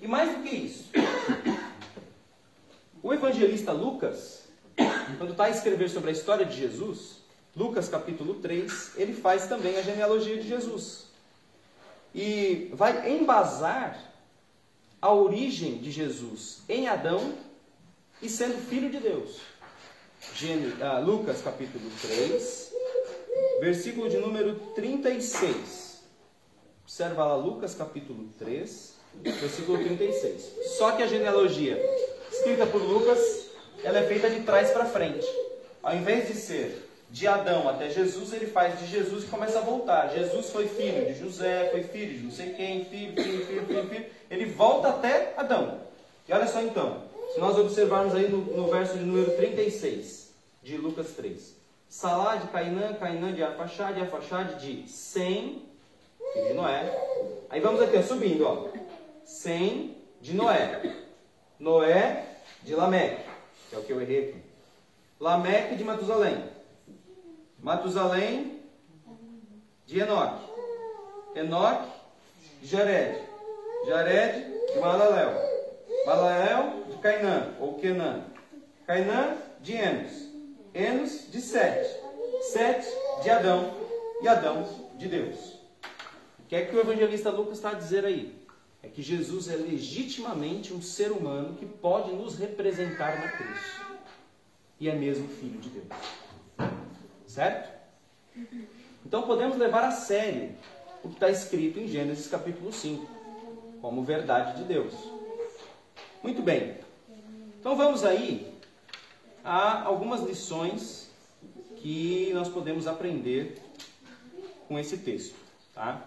E 0.00 0.06
mais 0.06 0.36
do 0.36 0.44
que 0.44 0.54
isso, 0.54 0.88
o 3.02 3.12
evangelista 3.12 3.72
Lucas, 3.72 4.44
quando 5.18 5.32
está 5.32 5.46
a 5.46 5.50
escrever 5.50 5.90
sobre 5.90 6.10
a 6.10 6.12
história 6.12 6.46
de 6.46 6.56
Jesus, 6.56 7.21
Lucas 7.54 7.88
capítulo 7.88 8.34
3, 8.34 8.92
ele 8.96 9.12
faz 9.12 9.46
também 9.46 9.76
a 9.76 9.82
genealogia 9.82 10.36
de 10.36 10.48
Jesus. 10.48 11.04
E 12.14 12.70
vai 12.72 13.10
embasar 13.10 14.12
a 15.00 15.12
origem 15.12 15.78
de 15.78 15.90
Jesus 15.90 16.62
em 16.68 16.88
Adão 16.88 17.34
e 18.22 18.28
sendo 18.28 18.56
filho 18.68 18.88
de 18.88 18.98
Deus. 18.98 19.40
Ah, 20.80 20.98
Lucas 20.98 21.42
capítulo 21.42 21.90
3, 22.00 22.72
versículo 23.60 24.08
de 24.08 24.16
número 24.16 24.54
36. 24.74 26.00
Observa 26.84 27.24
lá 27.24 27.36
Lucas 27.36 27.74
capítulo 27.74 28.28
3, 28.38 28.94
versículo 29.16 29.78
36. 29.82 30.52
Só 30.78 30.92
que 30.92 31.02
a 31.02 31.06
genealogia 31.06 31.76
escrita 32.30 32.66
por 32.66 32.80
Lucas, 32.80 33.46
ela 33.82 33.98
é 33.98 34.06
feita 34.06 34.30
de 34.30 34.40
trás 34.40 34.70
para 34.70 34.86
frente. 34.86 35.26
Ao 35.82 35.94
invés 35.94 36.28
de 36.28 36.34
ser 36.34 36.88
de 37.12 37.28
Adão 37.28 37.68
até 37.68 37.90
Jesus, 37.90 38.32
ele 38.32 38.46
faz 38.46 38.80
de 38.80 38.86
Jesus 38.86 39.24
e 39.24 39.26
começa 39.26 39.58
a 39.58 39.62
voltar. 39.62 40.08
Jesus 40.08 40.48
foi 40.48 40.66
filho 40.66 41.04
de 41.04 41.20
José, 41.20 41.68
foi 41.70 41.82
filho 41.82 42.18
de 42.18 42.24
não 42.24 42.30
sei 42.30 42.54
quem, 42.54 42.86
filho, 42.86 43.22
filho, 43.22 43.46
filho, 43.46 43.66
filho, 43.66 43.88
filho. 43.88 44.06
Ele 44.30 44.46
volta 44.46 44.88
até 44.88 45.34
Adão. 45.36 45.78
E 46.26 46.32
olha 46.32 46.46
só 46.46 46.62
então, 46.62 47.02
se 47.34 47.38
nós 47.38 47.58
observarmos 47.58 48.14
aí 48.14 48.30
no, 48.30 48.38
no 48.38 48.70
verso 48.70 48.96
de 48.96 49.04
número 49.04 49.30
36 49.36 50.32
de 50.62 50.78
Lucas 50.78 51.08
3. 51.10 51.54
Salá 51.86 52.36
de 52.36 52.48
Cainã, 52.48 52.94
Cainã 52.94 53.30
de 53.30 53.42
Arfaxade, 53.42 54.00
Arfaxade 54.00 54.66
de 54.66 54.88
Sem, 54.90 55.66
filho 56.32 56.48
de 56.48 56.54
Noé. 56.54 56.98
Aí 57.50 57.60
vamos 57.60 57.82
aqui, 57.82 58.02
subindo, 58.02 58.46
ó. 58.46 58.68
Sem 59.22 59.98
de 60.22 60.32
Noé. 60.32 60.80
Noé 61.60 62.24
de 62.62 62.74
Lameque, 62.74 63.22
que 63.68 63.76
é 63.76 63.78
o 63.78 63.82
que 63.82 63.92
eu 63.92 64.00
errei 64.00 64.30
aqui. 64.30 64.42
Lameque 65.20 65.76
de 65.76 65.84
Matusalém. 65.84 66.61
Matusalém 67.62 68.60
de 69.86 70.00
Enoque. 70.00 70.44
Enoque 71.34 71.88
Jared. 72.62 73.18
Jared 73.86 74.46
de 74.72 74.80
Malalel. 74.80 75.32
Malalel 76.04 76.84
de 76.90 76.98
Cainã, 76.98 77.54
ou 77.60 77.74
Kenã. 77.74 78.24
Cainã 78.86 79.36
de 79.60 79.74
Enos. 79.74 80.28
Enos 80.74 81.30
de 81.30 81.40
Sete. 81.40 81.88
Sete 82.52 82.88
de 83.22 83.30
Adão. 83.30 83.72
E 84.20 84.28
Adão 84.28 84.68
de 84.98 85.08
Deus. 85.08 85.54
O 86.40 86.46
que 86.48 86.56
é 86.56 86.64
que 86.66 86.76
o 86.76 86.80
evangelista 86.80 87.30
Lucas 87.30 87.54
está 87.54 87.70
a 87.70 87.74
dizer 87.74 88.04
aí? 88.04 88.42
é 88.82 88.88
que 88.88 89.00
Jesus 89.00 89.48
é 89.48 89.54
legitimamente 89.54 90.74
um 90.74 90.82
ser 90.82 91.12
humano 91.12 91.54
que 91.54 91.64
pode 91.64 92.12
nos 92.12 92.36
representar 92.36 93.20
na 93.20 93.28
cruz. 93.30 93.60
E 94.80 94.88
é 94.88 94.94
mesmo 94.94 95.28
filho 95.28 95.60
de 95.60 95.68
Deus. 95.68 95.86
Certo? 97.32 97.72
Então 99.06 99.22
podemos 99.22 99.56
levar 99.56 99.84
a 99.84 99.90
sério 99.90 100.54
o 101.02 101.08
que 101.08 101.14
está 101.14 101.30
escrito 101.30 101.80
em 101.80 101.88
Gênesis 101.88 102.26
capítulo 102.26 102.70
5, 102.70 103.08
como 103.80 104.04
verdade 104.04 104.58
de 104.58 104.64
Deus. 104.64 104.92
Muito 106.22 106.42
bem. 106.42 106.76
Então 107.58 107.74
vamos 107.74 108.04
aí 108.04 108.54
a 109.42 109.82
algumas 109.82 110.20
lições 110.20 111.08
que 111.76 112.30
nós 112.34 112.50
podemos 112.50 112.86
aprender 112.86 113.58
com 114.68 114.78
esse 114.78 114.98
texto, 114.98 115.34
tá? 115.72 116.06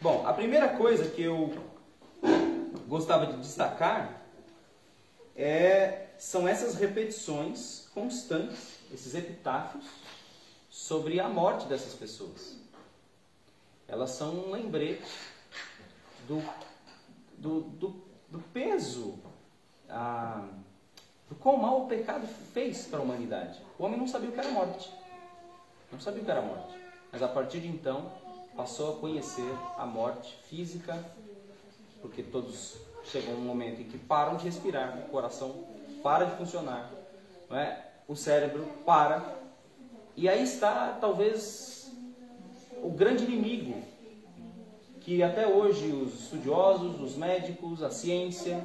Bom, 0.00 0.24
a 0.24 0.32
primeira 0.32 0.68
coisa 0.68 1.10
que 1.10 1.22
eu 1.22 1.52
gostava 2.86 3.26
de 3.26 3.38
destacar 3.38 4.22
é, 5.34 6.10
são 6.16 6.46
essas 6.46 6.76
repetições 6.76 7.88
constantes, 7.92 8.75
esses 8.92 9.14
epitáfios, 9.14 9.84
sobre 10.70 11.18
a 11.20 11.28
morte 11.28 11.66
dessas 11.66 11.94
pessoas. 11.94 12.56
Elas 13.88 14.10
são 14.10 14.34
um 14.34 14.50
lembrete 14.50 15.10
do, 16.26 16.42
do, 17.38 17.60
do, 17.60 18.02
do 18.28 18.38
peso, 18.52 19.18
ah, 19.88 20.46
do 21.28 21.34
quão 21.36 21.56
mal 21.56 21.82
o 21.82 21.86
pecado 21.86 22.26
fez 22.52 22.86
para 22.86 22.98
a 22.98 23.02
humanidade. 23.02 23.60
O 23.78 23.84
homem 23.84 23.98
não 23.98 24.06
sabia 24.06 24.28
o 24.28 24.32
que 24.32 24.40
era 24.40 24.50
morte. 24.50 24.90
Não 25.90 26.00
sabia 26.00 26.22
o 26.22 26.24
que 26.24 26.30
era 26.30 26.42
morte. 26.42 26.74
Mas 27.12 27.22
a 27.22 27.28
partir 27.28 27.60
de 27.60 27.68
então, 27.68 28.12
passou 28.56 28.96
a 28.96 29.00
conhecer 29.00 29.50
a 29.76 29.86
morte 29.86 30.36
física, 30.48 31.04
porque 32.00 32.22
todos 32.22 32.76
chegam 33.04 33.34
um 33.34 33.40
momento 33.40 33.80
em 33.80 33.84
que 33.84 33.98
param 33.98 34.36
de 34.36 34.44
respirar, 34.44 34.98
o 34.98 35.10
coração 35.10 35.64
para 36.02 36.24
de 36.24 36.36
funcionar, 36.36 36.90
não 37.48 37.56
é? 37.56 37.85
O 38.08 38.14
cérebro 38.14 38.66
para. 38.84 39.36
E 40.16 40.28
aí 40.28 40.42
está 40.42 40.96
talvez 41.00 41.92
o 42.82 42.90
grande 42.90 43.24
inimigo 43.24 43.82
que 45.00 45.22
até 45.22 45.46
hoje 45.46 45.92
os 45.92 46.22
estudiosos, 46.22 47.00
os 47.00 47.16
médicos, 47.16 47.82
a 47.82 47.90
ciência, 47.90 48.60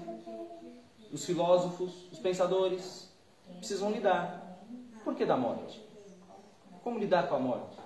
os 1.11 1.25
filósofos, 1.25 2.07
os 2.11 2.19
pensadores 2.19 3.09
precisam 3.57 3.91
lidar. 3.91 4.59
Por 5.03 5.15
que 5.15 5.25
da 5.25 5.37
morte? 5.37 5.81
Como 6.83 6.97
lidar 6.97 7.27
com 7.27 7.35
a 7.35 7.39
morte? 7.39 7.77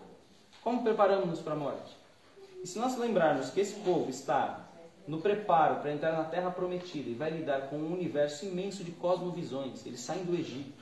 Como 0.64 0.84
preparamos-nos 0.84 1.42
para 1.42 1.54
a 1.54 1.58
morte? 1.58 1.98
E 2.64 2.68
se 2.68 2.80
nós 2.80 2.98
lembrarmos 2.98 3.50
que 3.50 3.60
esse 3.60 3.76
povo 3.82 4.10
está 4.10 4.66
no 5.08 5.20
preparo 5.20 5.82
para 5.82 5.92
entrar 5.92 6.14
na 6.14 6.24
terra 6.24 6.50
prometida 6.50 7.10
e 7.10 7.14
vai 7.14 7.30
lidar 7.30 7.70
com 7.70 7.76
um 7.76 7.94
universo 7.94 8.46
imenso 8.46 8.84
de 8.84 8.92
cosmovisões, 8.92 9.86
eles 9.86 10.00
saem 10.00 10.24
do 10.24 10.34
Egito, 10.34 10.74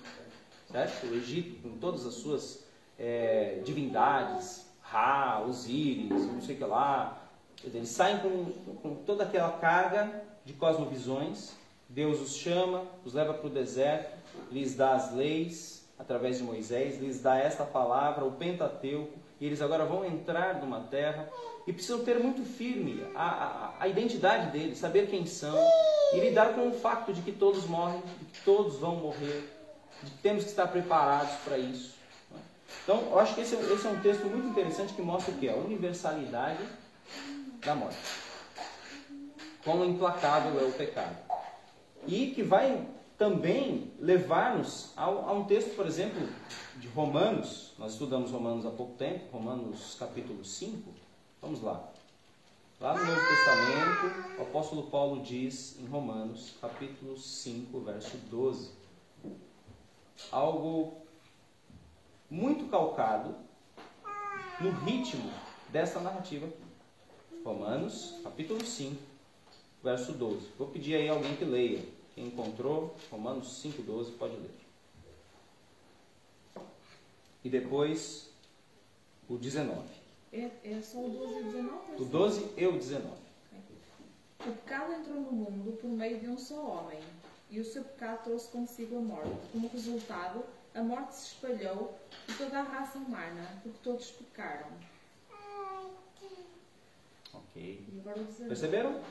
certo? 0.74 1.06
O 1.06 1.16
Egito, 1.16 1.62
com 1.62 1.78
todas 1.78 2.06
as 2.06 2.16
suas 2.16 2.66
é, 2.98 3.60
divindades, 3.64 4.66
Ra, 4.82 5.44
Osíris, 5.48 6.10
não 6.10 6.42
sei 6.42 6.56
o 6.56 6.58
que 6.58 6.66
lá, 6.66 7.24
eles 7.64 7.90
saem 7.90 8.20
com, 8.20 8.52
com 8.82 8.96
toda 8.96 9.24
aquela 9.24 9.52
carga 9.52 10.24
de 10.44 10.54
cosmovisões. 10.54 11.54
Deus 11.88 12.20
os 12.20 12.36
chama, 12.36 12.84
os 13.06 13.14
leva 13.14 13.34
para 13.34 13.48
o 13.48 13.50
deserto, 13.50 14.18
lhes 14.52 14.76
dá 14.76 14.96
as 14.96 15.14
leis 15.14 15.88
através 15.98 16.40
de 16.40 16.44
Moisés, 16.44 17.00
lhes 17.00 17.22
dá 17.22 17.38
esta 17.38 17.64
palavra, 17.64 18.26
o 18.26 18.32
Pentateuco, 18.32 19.14
e 19.40 19.46
eles 19.46 19.62
agora 19.62 19.86
vão 19.86 20.04
entrar 20.04 20.60
numa 20.60 20.82
terra 20.82 21.30
e 21.68 21.72
precisam 21.72 22.04
ter 22.04 22.20
muito 22.20 22.44
firme 22.44 23.06
a, 23.16 23.30
a, 23.30 23.74
a, 23.80 23.88
identidade 23.88 24.52
deles, 24.52 24.80
saber 24.80 25.08
quem 25.08 25.26
são 25.26 25.56
e 26.14 26.20
lidar 26.20 26.56
com 26.56 26.68
o 26.68 26.74
fato 26.74 27.14
de 27.14 27.22
que 27.22 27.32
todos 27.32 27.66
morrem, 27.68 28.02
de 28.02 28.26
que 28.26 28.44
todos 28.44 28.78
vão 28.78 28.96
morrer, 28.96 29.53
temos 30.22 30.44
que 30.44 30.50
estar 30.50 30.68
preparados 30.68 31.34
para 31.44 31.58
isso. 31.58 31.94
Então, 32.84 33.02
eu 33.12 33.20
acho 33.20 33.36
que 33.36 33.42
esse, 33.42 33.56
esse 33.56 33.88
é 33.88 33.89
um 33.89 34.02
texto 34.02 34.26
muito 34.26 34.48
interessante 34.48 34.94
que 34.94 35.02
mostra 35.02 35.34
o 35.34 35.38
que? 35.38 35.48
A 35.48 35.56
universalidade 35.56 36.63
da 37.63 37.76
morte. 37.76 37.98
Quão 39.63 39.86
implacável 39.86 40.60
é 40.60 40.63
o 40.63 40.72
pecado. 40.72 41.16
E 42.06 42.32
que 42.32 42.44
vai 42.44 42.86
também 43.18 43.92
levar-nos 44.00 44.92
a, 44.98 45.06
a 45.06 45.32
um 45.32 45.46
texto, 45.46 45.76
por 45.76 45.86
exemplo, 45.86 46.28
de 46.78 46.88
Romanos, 46.89 47.72
nós 47.78 47.94
estudamos 47.94 48.32
Romanos 48.32 48.66
há 48.66 48.72
pouco 48.72 48.94
tempo, 48.98 49.32
Romanos 49.32 49.96
capítulo 49.98 50.44
5, 50.44 51.04
Vamos 51.44 51.62
lá. 51.62 51.89
Lá 52.80 52.98
no 52.98 53.04
Novo 53.06 53.20
Testamento, 53.20 54.39
o 54.39 54.42
apóstolo 54.44 54.84
Paulo 54.84 55.22
diz 55.22 55.78
em 55.78 55.86
Romanos, 55.88 56.54
capítulo 56.62 57.18
5, 57.18 57.82
verso 57.82 58.16
12, 58.32 58.72
algo 60.32 61.02
muito 62.30 62.69
calcado 62.69 63.36
no 64.60 64.71
ritmo 64.86 65.32
dessa 65.69 65.99
narrativa. 65.99 66.47
Romanos, 67.43 68.15
capítulo 68.23 68.65
5, 68.65 68.95
verso 69.84 70.13
12. 70.13 70.47
Vou 70.58 70.67
pedir 70.67 70.95
aí 70.95 71.10
alguém 71.10 71.36
que 71.36 71.43
leia. 71.43 71.84
Quem 72.15 72.28
encontrou, 72.28 72.95
Romanos 73.12 73.60
5, 73.62 73.82
12, 73.82 74.12
pode 74.13 74.36
ler. 74.36 74.56
E 77.43 77.49
depois 77.49 78.32
o 79.28 79.38
19. 79.38 79.82
É, 80.32 80.49
é 80.63 80.82
só 80.82 80.99
o 80.99 81.10
12 81.10 81.34
e 81.34 81.41
o 81.41 81.43
19? 81.43 82.02
O 82.02 82.06
12 82.06 82.54
e 82.58 82.67
o 82.67 82.71
19. 82.71 83.23
O 84.39 84.43
pecado 84.43 84.93
entrou 84.93 85.21
no 85.21 85.32
mundo 85.32 85.78
por 85.80 85.89
meio 85.89 86.19
de 86.19 86.28
um 86.28 86.38
só 86.38 86.56
homem, 86.56 86.99
e 87.54 87.60
o 87.60 87.63
seu 87.63 87.84
pecado 87.84 88.24
trouxe 88.24 88.50
consigo 88.50 88.98
a 88.98 89.00
morte. 89.00 89.30
Como 89.52 89.68
resultado, 89.68 90.44
a 90.74 90.82
morte 90.82 91.16
se 91.16 91.28
espalhou 91.28 92.00
por 92.26 92.36
toda 92.36 92.60
a 92.60 92.63
raça 92.63 92.98
humana, 92.98 93.62
porque 93.62 93.78
todos 93.84 94.10
pecaram. 94.10 94.72
Ok. 97.32 97.86
E 97.94 98.00
agora 98.00 98.20
o 98.20 98.24
19. 98.24 98.48
Perceberam? 98.48 99.02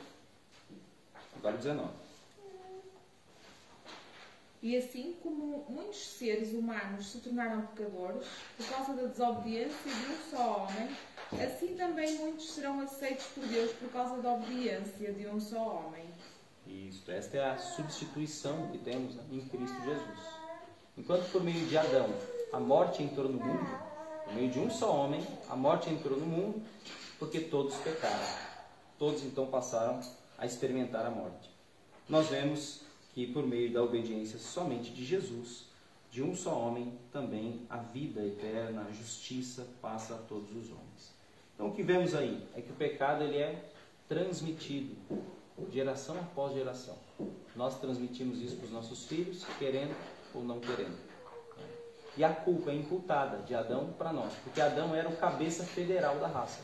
Agora 1.36 1.54
o 1.54 1.58
19. 1.58 1.92
E 4.60 4.76
assim 4.76 5.16
como 5.22 5.64
muitos 5.68 6.04
seres 6.04 6.52
humanos 6.52 7.12
se 7.12 7.18
tornaram 7.18 7.64
pecadores 7.66 8.26
por 8.56 8.68
causa 8.68 8.94
da 8.94 9.06
desobediência 9.06 9.92
de 9.92 10.12
um 10.12 10.30
só 10.30 10.64
homem, 10.64 10.96
assim 11.44 11.76
também 11.76 12.18
muitos 12.18 12.50
serão 12.52 12.80
aceitos 12.80 13.26
por 13.26 13.46
Deus 13.46 13.70
por 13.74 13.90
causa 13.92 14.20
da 14.20 14.32
obediência 14.34 15.12
de 15.12 15.28
um 15.28 15.40
só 15.40 15.76
homem. 15.76 16.04
Isso, 16.66 17.10
esta 17.10 17.36
é 17.36 17.50
a 17.50 17.58
substituição 17.58 18.68
que 18.68 18.78
temos 18.78 19.16
em 19.30 19.40
Cristo 19.40 19.76
Jesus. 19.82 20.18
Enquanto 20.96 21.30
por 21.32 21.42
meio 21.42 21.66
de 21.66 21.76
Adão 21.76 22.08
a 22.52 22.60
morte 22.60 23.02
entrou 23.02 23.28
no 23.28 23.38
mundo, 23.38 23.66
por 24.24 24.34
meio 24.34 24.50
de 24.50 24.58
um 24.58 24.70
só 24.70 24.94
homem, 24.94 25.26
a 25.48 25.56
morte 25.56 25.90
entrou 25.90 26.18
no 26.18 26.26
mundo, 26.26 26.62
porque 27.18 27.40
todos 27.40 27.74
pecaram. 27.76 28.52
Todos 28.98 29.24
então 29.24 29.46
passaram 29.46 30.00
a 30.38 30.46
experimentar 30.46 31.06
a 31.06 31.10
morte. 31.10 31.50
Nós 32.08 32.28
vemos 32.28 32.82
que 33.14 33.26
por 33.26 33.46
meio 33.46 33.72
da 33.72 33.82
obediência 33.82 34.38
somente 34.38 34.90
de 34.90 35.04
Jesus, 35.04 35.64
de 36.10 36.22
um 36.22 36.36
só 36.36 36.58
homem, 36.58 36.92
também 37.10 37.66
a 37.70 37.78
vida 37.78 38.20
eterna, 38.24 38.86
a 38.88 38.92
justiça 38.92 39.66
passa 39.80 40.14
a 40.14 40.18
todos 40.18 40.50
os 40.50 40.70
homens. 40.70 41.12
Então 41.54 41.68
o 41.68 41.74
que 41.74 41.82
vemos 41.82 42.14
aí 42.14 42.46
é 42.54 42.60
que 42.60 42.70
o 42.70 42.74
pecado 42.74 43.24
ele 43.24 43.38
é 43.38 43.70
transmitido 44.08 44.94
geração 45.70 46.16
após 46.16 46.54
geração. 46.54 46.96
Nós 47.54 47.78
transmitimos 47.78 48.40
isso 48.40 48.56
para 48.56 48.66
os 48.66 48.72
nossos 48.72 49.06
filhos, 49.06 49.44
querendo 49.58 49.94
ou 50.34 50.42
não 50.42 50.60
querendo. 50.60 50.96
E 52.16 52.24
a 52.24 52.30
culpa 52.30 52.70
é 52.70 52.74
imputada 52.74 53.38
de 53.38 53.54
Adão 53.54 53.94
para 53.96 54.12
nós, 54.12 54.32
porque 54.44 54.60
Adão 54.60 54.94
era 54.94 55.08
o 55.08 55.16
cabeça 55.16 55.64
federal 55.64 56.16
da 56.16 56.26
raça. 56.26 56.60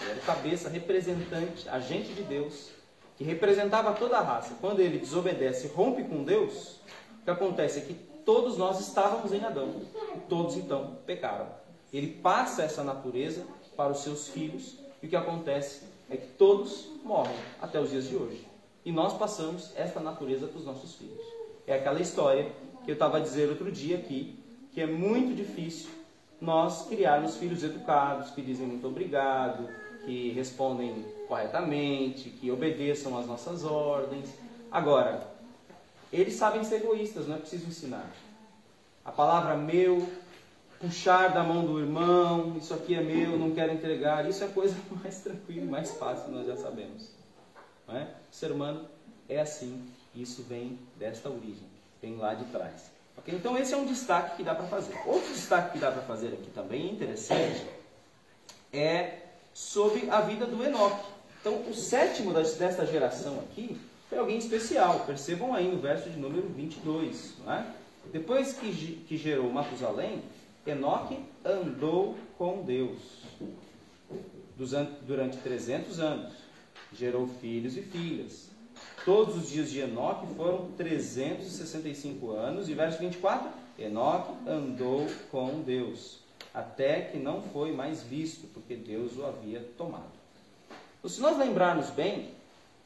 Ele 0.00 0.10
era 0.10 0.20
o 0.20 0.22
cabeça 0.22 0.68
representante, 0.68 1.68
agente 1.68 2.12
de 2.14 2.22
Deus, 2.22 2.70
que 3.16 3.24
representava 3.24 3.92
toda 3.92 4.16
a 4.16 4.22
raça. 4.22 4.54
Quando 4.60 4.80
ele 4.80 4.98
desobedece 4.98 5.66
e 5.66 5.70
rompe 5.70 6.04
com 6.04 6.24
Deus, 6.24 6.80
o 7.20 7.24
que 7.24 7.30
acontece 7.30 7.80
é 7.80 7.82
que 7.82 7.94
todos 8.24 8.56
nós 8.56 8.80
estávamos 8.80 9.32
em 9.32 9.44
Adão, 9.44 9.82
e 10.16 10.20
todos 10.20 10.56
então 10.56 10.98
pecaram. 11.04 11.48
Ele 11.92 12.06
passa 12.06 12.62
essa 12.62 12.84
natureza 12.84 13.44
para 13.76 13.92
os 13.92 14.00
seus 14.00 14.28
filhos, 14.28 14.78
e 15.02 15.06
o 15.06 15.08
que 15.08 15.16
acontece 15.16 15.84
é 16.10 16.16
que 16.16 16.26
todos 16.28 16.88
morrem 17.04 17.36
até 17.60 17.80
os 17.80 17.90
dias 17.90 18.08
de 18.08 18.16
hoje. 18.16 18.46
E 18.84 18.92
nós 18.92 19.12
passamos 19.14 19.72
esta 19.76 20.00
natureza 20.00 20.46
para 20.46 20.58
os 20.58 20.64
nossos 20.64 20.94
filhos. 20.94 21.22
É 21.66 21.74
aquela 21.74 22.00
história 22.00 22.50
que 22.84 22.90
eu 22.90 22.94
estava 22.94 23.18
a 23.18 23.20
dizer 23.20 23.48
outro 23.48 23.70
dia 23.70 23.98
aqui, 23.98 24.38
que 24.72 24.80
é 24.80 24.86
muito 24.86 25.34
difícil 25.34 25.90
nós 26.40 26.86
criarmos 26.86 27.36
filhos 27.36 27.62
educados, 27.62 28.30
que 28.30 28.40
dizem 28.40 28.66
muito 28.66 28.86
obrigado, 28.86 29.68
que 30.04 30.30
respondem 30.30 31.04
corretamente, 31.26 32.30
que 32.30 32.50
obedeçam 32.50 33.18
às 33.18 33.26
nossas 33.26 33.64
ordens. 33.64 34.28
Agora, 34.70 35.26
eles 36.12 36.34
sabem 36.34 36.64
ser 36.64 36.76
egoístas, 36.76 37.26
não 37.26 37.36
é 37.36 37.38
preciso 37.38 37.66
ensinar. 37.66 38.10
A 39.04 39.12
palavra 39.12 39.56
meu, 39.56 40.08
puxar 40.80 41.28
da 41.28 41.42
mão 41.42 41.64
do 41.64 41.78
irmão, 41.78 42.56
isso 42.56 42.72
aqui 42.72 42.94
é 42.94 43.02
meu, 43.02 43.38
não 43.38 43.50
quero 43.52 43.72
entregar, 43.72 44.28
isso 44.28 44.44
é 44.44 44.48
coisa 44.48 44.76
mais 45.02 45.20
tranquila 45.20 45.66
mais 45.66 45.90
fácil, 45.92 46.30
nós 46.30 46.46
já 46.46 46.56
sabemos. 46.56 47.10
Não 47.86 47.96
é? 47.96 48.02
O 48.30 48.34
ser 48.34 48.52
humano 48.52 48.86
é 49.28 49.40
assim, 49.40 49.84
isso 50.14 50.42
vem 50.48 50.78
desta 50.96 51.28
origem, 51.28 51.66
vem 52.00 52.16
lá 52.16 52.34
de 52.34 52.44
trás. 52.46 52.90
Okay? 53.18 53.34
Então 53.34 53.56
esse 53.58 53.74
é 53.74 53.76
um 53.76 53.86
destaque 53.86 54.36
que 54.36 54.42
dá 54.42 54.54
para 54.54 54.66
fazer. 54.66 54.94
Outro 55.06 55.32
destaque 55.32 55.72
que 55.72 55.78
dá 55.78 55.90
para 55.90 56.02
fazer 56.02 56.28
aqui 56.28 56.50
também 56.54 56.92
interessante 56.92 57.66
é 58.72 59.18
sobre 59.52 60.08
a 60.10 60.20
vida 60.20 60.46
do 60.46 60.62
Enoque. 60.64 61.04
Então 61.40 61.62
o 61.68 61.74
sétimo 61.74 62.32
desta 62.32 62.86
geração 62.86 63.38
aqui 63.40 63.80
foi 64.08 64.18
alguém 64.18 64.38
especial. 64.38 65.00
Percebam 65.00 65.54
aí 65.54 65.68
no 65.68 65.80
verso 65.80 66.08
de 66.08 66.18
número 66.18 66.48
22. 66.48 67.34
Não 67.44 67.52
é? 67.52 67.66
Depois 68.12 68.52
que, 68.52 69.04
que 69.06 69.16
gerou 69.16 69.50
Matusalém, 69.50 70.22
Enoque 70.70 71.18
andou 71.44 72.16
com 72.36 72.62
Deus 72.62 72.98
durante 75.06 75.38
300 75.38 76.00
anos. 76.00 76.32
Gerou 76.92 77.26
filhos 77.26 77.76
e 77.76 77.82
filhas. 77.82 78.48
Todos 79.04 79.36
os 79.36 79.48
dias 79.48 79.70
de 79.70 79.80
Enoque 79.80 80.26
foram 80.34 80.70
365 80.72 82.30
anos. 82.30 82.68
E 82.68 82.74
verso 82.74 82.98
24: 82.98 83.48
Enoque 83.78 84.32
andou 84.48 85.06
com 85.30 85.60
Deus, 85.62 86.18
até 86.52 87.02
que 87.02 87.18
não 87.18 87.42
foi 87.42 87.72
mais 87.72 88.02
visto, 88.02 88.46
porque 88.48 88.74
Deus 88.74 89.16
o 89.16 89.24
havia 89.24 89.60
tomado. 89.76 90.18
Então, 90.98 91.10
se 91.10 91.20
nós 91.20 91.38
lembrarmos 91.38 91.90
bem, 91.90 92.30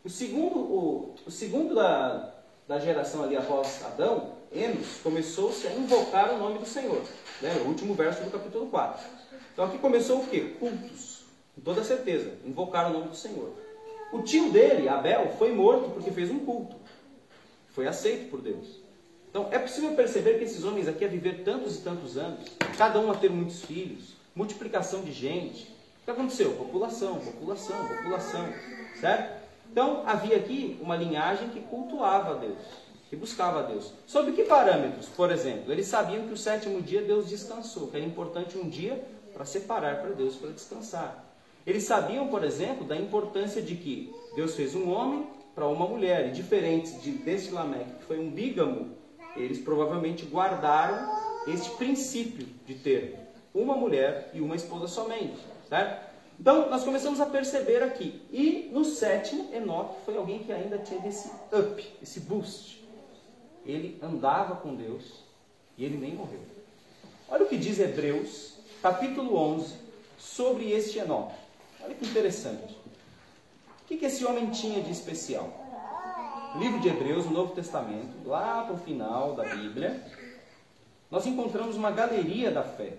o 0.04 0.10
segundo, 0.10 0.58
o, 0.58 1.14
o 1.26 1.30
segundo 1.30 1.74
da, 1.74 2.34
da 2.68 2.78
geração 2.78 3.24
ali 3.24 3.36
após 3.36 3.84
Adão, 3.84 4.32
Enos, 4.54 4.98
começou-se 5.02 5.66
a 5.66 5.74
invocar 5.74 6.34
o 6.34 6.38
nome 6.38 6.58
do 6.58 6.66
Senhor. 6.66 7.02
Né? 7.42 7.60
O 7.64 7.68
último 7.68 7.94
verso 7.94 8.22
do 8.22 8.30
capítulo 8.30 8.68
4. 8.68 9.04
Então 9.52 9.64
aqui 9.64 9.78
começou 9.78 10.20
o 10.20 10.26
quê? 10.28 10.54
Cultos. 10.58 11.24
Com 11.54 11.60
toda 11.60 11.84
certeza. 11.84 12.32
Invocar 12.46 12.88
o 12.90 12.92
nome 12.92 13.08
do 13.08 13.16
Senhor. 13.16 13.52
O 14.12 14.22
tio 14.22 14.50
dele, 14.50 14.88
Abel, 14.88 15.34
foi 15.38 15.52
morto 15.52 15.90
porque 15.90 16.10
fez 16.10 16.30
um 16.30 16.38
culto. 16.38 16.76
Foi 17.70 17.86
aceito 17.86 18.30
por 18.30 18.40
Deus. 18.40 18.80
Então 19.28 19.48
é 19.50 19.58
possível 19.58 19.94
perceber 19.94 20.38
que 20.38 20.44
esses 20.44 20.62
homens 20.62 20.86
aqui 20.86 21.04
a 21.04 21.08
viver 21.08 21.42
tantos 21.42 21.78
e 21.78 21.80
tantos 21.80 22.18
anos, 22.18 22.44
cada 22.76 23.00
um 23.00 23.10
a 23.10 23.14
ter 23.14 23.30
muitos 23.30 23.62
filhos, 23.62 24.14
multiplicação 24.34 25.00
de 25.00 25.10
gente. 25.10 25.64
O 26.02 26.04
que 26.04 26.10
aconteceu? 26.10 26.52
População, 26.52 27.18
população, 27.18 27.88
população. 27.88 28.52
Certo? 29.00 29.42
Então 29.70 30.02
havia 30.06 30.36
aqui 30.36 30.78
uma 30.82 30.94
linhagem 30.94 31.48
que 31.48 31.60
cultuava 31.60 32.32
a 32.32 32.34
Deus, 32.34 32.58
que 33.12 33.16
buscava 33.16 33.58
a 33.58 33.62
Deus. 33.64 33.92
Sob 34.06 34.32
que 34.32 34.44
parâmetros? 34.44 35.06
Por 35.06 35.30
exemplo, 35.30 35.70
eles 35.70 35.86
sabiam 35.86 36.26
que 36.26 36.32
o 36.32 36.36
sétimo 36.36 36.80
dia 36.80 37.02
Deus 37.02 37.28
descansou, 37.28 37.88
que 37.88 37.98
era 37.98 38.06
importante 38.06 38.56
um 38.56 38.66
dia 38.66 39.04
para 39.34 39.44
separar 39.44 40.00
para 40.00 40.12
Deus 40.12 40.36
para 40.36 40.48
descansar. 40.48 41.22
Eles 41.66 41.82
sabiam, 41.82 42.28
por 42.28 42.42
exemplo, 42.42 42.86
da 42.86 42.96
importância 42.96 43.60
de 43.60 43.76
que 43.76 44.14
Deus 44.34 44.54
fez 44.54 44.74
um 44.74 44.90
homem 44.90 45.26
para 45.54 45.66
uma 45.66 45.86
mulher, 45.86 46.28
e 46.28 46.30
diferente 46.30 46.90
de, 47.00 47.10
desse 47.10 47.50
Lameque, 47.50 47.98
que 47.98 48.04
foi 48.04 48.18
um 48.18 48.30
bígamo, 48.30 48.96
eles 49.36 49.58
provavelmente 49.58 50.24
guardaram 50.24 51.14
este 51.46 51.68
princípio 51.72 52.46
de 52.64 52.76
ter 52.76 53.18
uma 53.54 53.76
mulher 53.76 54.30
e 54.32 54.40
uma 54.40 54.56
esposa 54.56 54.88
somente, 54.88 55.36
certo? 55.68 56.12
Então, 56.40 56.70
nós 56.70 56.82
começamos 56.82 57.20
a 57.20 57.26
perceber 57.26 57.82
aqui. 57.82 58.22
E 58.32 58.70
no 58.72 58.86
sétimo, 58.86 59.54
Enoque 59.54 60.02
foi 60.06 60.16
alguém 60.16 60.38
que 60.38 60.50
ainda 60.50 60.78
teve 60.78 61.08
esse 61.08 61.30
up, 61.52 61.86
esse 62.00 62.20
boost. 62.20 62.81
Ele 63.64 63.98
andava 64.02 64.56
com 64.56 64.74
Deus 64.74 65.24
e 65.76 65.84
ele 65.84 65.96
nem 65.96 66.14
morreu. 66.14 66.40
Olha 67.28 67.44
o 67.44 67.48
que 67.48 67.56
diz 67.56 67.78
Hebreus, 67.78 68.54
capítulo 68.82 69.36
11, 69.36 69.74
sobre 70.18 70.70
este 70.70 70.98
Enoque. 70.98 71.34
Olha 71.82 71.94
que 71.94 72.06
interessante. 72.06 72.76
O 73.82 73.86
que, 73.86 73.96
que 73.96 74.06
esse 74.06 74.24
homem 74.24 74.50
tinha 74.50 74.82
de 74.82 74.90
especial? 74.90 75.62
livro 76.58 76.80
de 76.80 76.88
Hebreus, 76.88 77.24
no 77.24 77.32
Novo 77.32 77.54
Testamento, 77.54 78.26
lá 78.26 78.64
para 78.64 78.74
o 78.74 78.78
final 78.78 79.34
da 79.34 79.44
Bíblia, 79.44 80.04
nós 81.10 81.26
encontramos 81.26 81.76
uma 81.76 81.90
galeria 81.90 82.50
da 82.50 82.62
fé. 82.62 82.94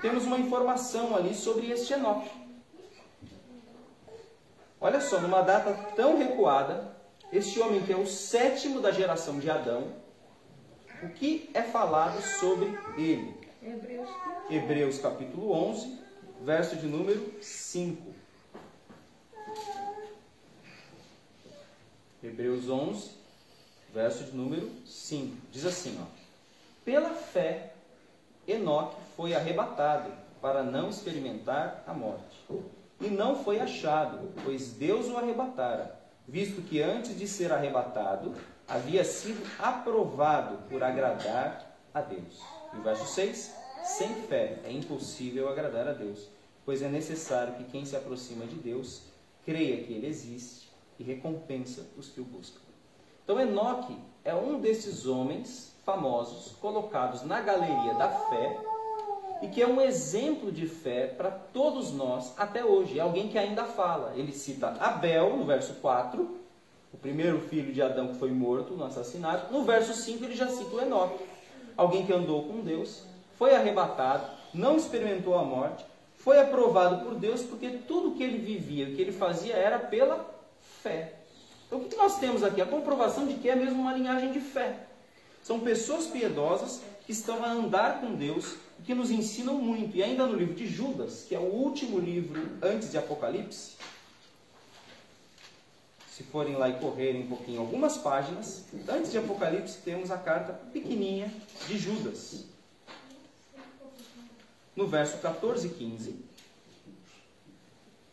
Temos 0.00 0.24
uma 0.24 0.38
informação 0.38 1.14
ali 1.14 1.34
sobre 1.34 1.70
este 1.70 1.92
Enoque. 1.92 2.30
Olha 4.80 5.00
só, 5.00 5.20
numa 5.20 5.42
data 5.42 5.72
tão 5.94 6.18
recuada, 6.18 6.95
este 7.36 7.60
homem 7.60 7.82
que 7.82 7.92
é 7.92 7.96
o 7.96 8.06
sétimo 8.06 8.80
da 8.80 8.90
geração 8.90 9.38
de 9.38 9.50
Adão, 9.50 9.92
o 11.02 11.08
que 11.10 11.50
é 11.52 11.62
falado 11.62 12.20
sobre 12.22 12.78
ele? 12.96 13.34
Hebreus 13.62 14.08
Hebreus 14.48 14.98
capítulo 14.98 15.52
11, 15.52 15.98
verso 16.42 16.76
de 16.76 16.86
número 16.86 17.34
5. 17.42 18.14
Hebreus 22.22 22.68
11, 22.68 23.10
verso 23.92 24.24
de 24.24 24.36
número 24.36 24.70
5. 24.86 25.36
Diz 25.52 25.66
assim, 25.66 25.98
ó. 26.00 26.06
Pela 26.84 27.10
fé, 27.10 27.72
Enoque 28.46 28.96
foi 29.16 29.34
arrebatado 29.34 30.10
para 30.40 30.62
não 30.62 30.88
experimentar 30.88 31.82
a 31.86 31.92
morte. 31.92 32.36
E 33.00 33.08
não 33.08 33.42
foi 33.42 33.60
achado, 33.60 34.32
pois 34.44 34.72
Deus 34.72 35.08
o 35.08 35.16
arrebatara, 35.16 36.05
visto 36.28 36.62
que 36.62 36.82
antes 36.82 37.16
de 37.16 37.26
ser 37.26 37.52
arrebatado, 37.52 38.34
havia 38.66 39.04
sido 39.04 39.42
aprovado 39.58 40.58
por 40.68 40.82
agradar 40.82 41.78
a 41.94 42.00
Deus. 42.00 42.40
E 42.74 42.80
verso 42.80 43.06
6: 43.06 43.54
Sem 43.84 44.14
fé 44.22 44.58
é 44.64 44.72
impossível 44.72 45.48
agradar 45.48 45.88
a 45.88 45.92
Deus, 45.92 46.28
pois 46.64 46.82
é 46.82 46.88
necessário 46.88 47.54
que 47.54 47.64
quem 47.64 47.84
se 47.84 47.96
aproxima 47.96 48.46
de 48.46 48.56
Deus 48.56 49.02
creia 49.44 49.84
que 49.84 49.92
ele 49.92 50.08
existe 50.08 50.68
e 50.98 51.04
recompensa 51.04 51.86
os 51.96 52.08
que 52.08 52.20
o 52.20 52.24
buscam. 52.24 52.60
Então, 53.22 53.40
Enoque 53.40 53.96
é 54.24 54.34
um 54.34 54.60
desses 54.60 55.06
homens 55.06 55.74
famosos 55.84 56.56
colocados 56.56 57.22
na 57.22 57.40
galeria 57.40 57.94
da 57.94 58.08
fé 58.08 58.60
e 59.42 59.48
que 59.48 59.60
é 59.60 59.66
um 59.66 59.80
exemplo 59.80 60.50
de 60.50 60.66
fé 60.66 61.06
para 61.06 61.30
todos 61.30 61.92
nós 61.92 62.32
até 62.36 62.64
hoje. 62.64 62.98
É 62.98 63.02
alguém 63.02 63.28
que 63.28 63.38
ainda 63.38 63.64
fala. 63.64 64.12
Ele 64.16 64.32
cita 64.32 64.68
Abel 64.80 65.36
no 65.36 65.44
verso 65.44 65.74
4, 65.74 66.38
o 66.92 66.96
primeiro 66.96 67.40
filho 67.40 67.72
de 67.72 67.82
Adão 67.82 68.08
que 68.08 68.18
foi 68.18 68.30
morto 68.30 68.74
no 68.74 68.84
assassinato. 68.84 69.52
No 69.52 69.64
verso 69.64 69.92
5 69.92 70.24
ele 70.24 70.34
já 70.34 70.48
cita 70.48 70.74
o 70.74 70.80
Enoque, 70.80 71.24
alguém 71.76 72.06
que 72.06 72.12
andou 72.12 72.44
com 72.44 72.60
Deus, 72.60 73.02
foi 73.38 73.54
arrebatado, 73.54 74.30
não 74.54 74.76
experimentou 74.76 75.34
a 75.34 75.44
morte, 75.44 75.84
foi 76.16 76.40
aprovado 76.40 77.04
por 77.04 77.14
Deus 77.14 77.42
porque 77.42 77.68
tudo 77.86 78.16
que 78.16 78.22
ele 78.22 78.38
vivia, 78.38 78.86
o 78.86 78.96
que 78.96 79.02
ele 79.02 79.12
fazia 79.12 79.54
era 79.54 79.78
pela 79.78 80.24
fé. 80.82 81.12
Então 81.66 81.80
o 81.80 81.84
que 81.84 81.96
nós 81.96 82.18
temos 82.18 82.42
aqui? 82.42 82.60
A 82.62 82.66
comprovação 82.66 83.26
de 83.26 83.34
que 83.34 83.50
é 83.50 83.54
mesmo 83.54 83.80
uma 83.80 83.92
linhagem 83.92 84.32
de 84.32 84.40
fé. 84.40 84.86
São 85.42 85.60
pessoas 85.60 86.06
piedosas 86.06 86.82
que 87.04 87.12
estão 87.12 87.44
a 87.44 87.48
andar 87.48 88.00
com 88.00 88.14
Deus 88.14 88.56
que 88.84 88.94
nos 88.94 89.10
ensinam 89.10 89.54
muito. 89.54 89.96
E 89.96 90.02
ainda 90.02 90.26
no 90.26 90.36
livro 90.36 90.54
de 90.54 90.66
Judas, 90.66 91.24
que 91.28 91.34
é 91.34 91.38
o 91.38 91.52
último 91.52 91.98
livro 91.98 92.40
antes 92.62 92.90
de 92.90 92.98
Apocalipse, 92.98 93.76
se 96.10 96.22
forem 96.22 96.56
lá 96.56 96.68
e 96.68 96.78
correrem 96.78 97.24
um 97.24 97.28
pouquinho 97.28 97.60
algumas 97.60 97.98
páginas, 97.98 98.64
antes 98.88 99.12
de 99.12 99.18
Apocalipse 99.18 99.78
temos 99.84 100.10
a 100.10 100.16
carta 100.16 100.54
pequenininha 100.72 101.30
de 101.68 101.78
Judas. 101.78 102.44
No 104.74 104.86
verso 104.86 105.18
14 105.18 105.66
e 105.66 105.70
15, 105.70 106.16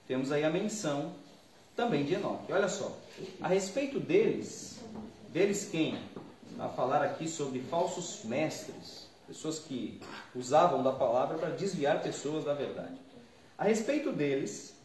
temos 0.07 0.31
aí 0.31 0.43
a 0.43 0.49
menção 0.49 1.13
também 1.75 2.03
de 2.03 2.13
Enoque. 2.15 2.51
Olha 2.51 2.67
só, 2.67 2.97
a 3.41 3.47
respeito 3.47 3.99
deles, 3.99 4.79
deles 5.29 5.69
quem? 5.69 5.97
A 6.59 6.69
falar 6.69 7.01
aqui 7.03 7.27
sobre 7.27 7.61
falsos 7.61 8.23
mestres, 8.25 9.02
pessoas 9.33 9.59
que 9.59 9.99
usavam 10.35 10.83
da 10.83 10.91
palavra 10.91 11.37
para 11.37 11.49
desviar 11.49 12.01
pessoas 12.03 12.45
da 12.45 12.53
verdade. 12.53 12.95
A 13.57 13.63
respeito 13.63 14.11
deles, 14.11 14.75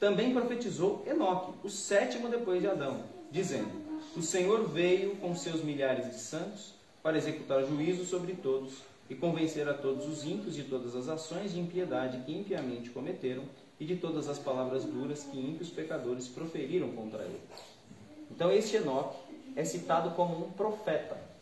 também 0.00 0.34
profetizou 0.34 1.04
Enoque, 1.06 1.52
o 1.62 1.70
sétimo 1.70 2.28
depois 2.28 2.60
de 2.60 2.66
Adão, 2.66 3.04
dizendo: 3.30 3.70
O 4.16 4.22
Senhor 4.22 4.68
veio 4.68 5.16
com 5.16 5.34
seus 5.34 5.62
milhares 5.62 6.10
de 6.10 6.18
santos 6.18 6.74
para 7.02 7.16
executar 7.16 7.64
juízo 7.64 8.04
sobre 8.04 8.34
todos 8.34 8.74
e 9.08 9.14
convencer 9.14 9.68
a 9.68 9.74
todos 9.74 10.08
os 10.08 10.24
ímpios 10.24 10.54
de 10.54 10.64
todas 10.64 10.96
as 10.96 11.08
ações 11.08 11.52
de 11.52 11.60
impiedade 11.60 12.22
que 12.24 12.36
impiamente 12.36 12.90
cometeram 12.90 13.44
e 13.78 13.84
de 13.84 13.96
todas 13.96 14.28
as 14.28 14.38
palavras 14.38 14.84
duras 14.84 15.22
que 15.22 15.38
ímpios 15.38 15.70
pecadores 15.70 16.26
proferiram 16.26 16.90
contra 16.92 17.22
ele. 17.22 17.40
Então, 18.30 18.50
este 18.50 18.76
Enoque 18.76 19.16
é 19.54 19.64
citado 19.64 20.10
como 20.10 20.46
um 20.46 20.50
profeta. 20.52 21.33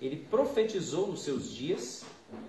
Ele 0.00 0.16
profetizou 0.16 1.08
nos 1.08 1.22
seus 1.22 1.50
dias 1.50 2.04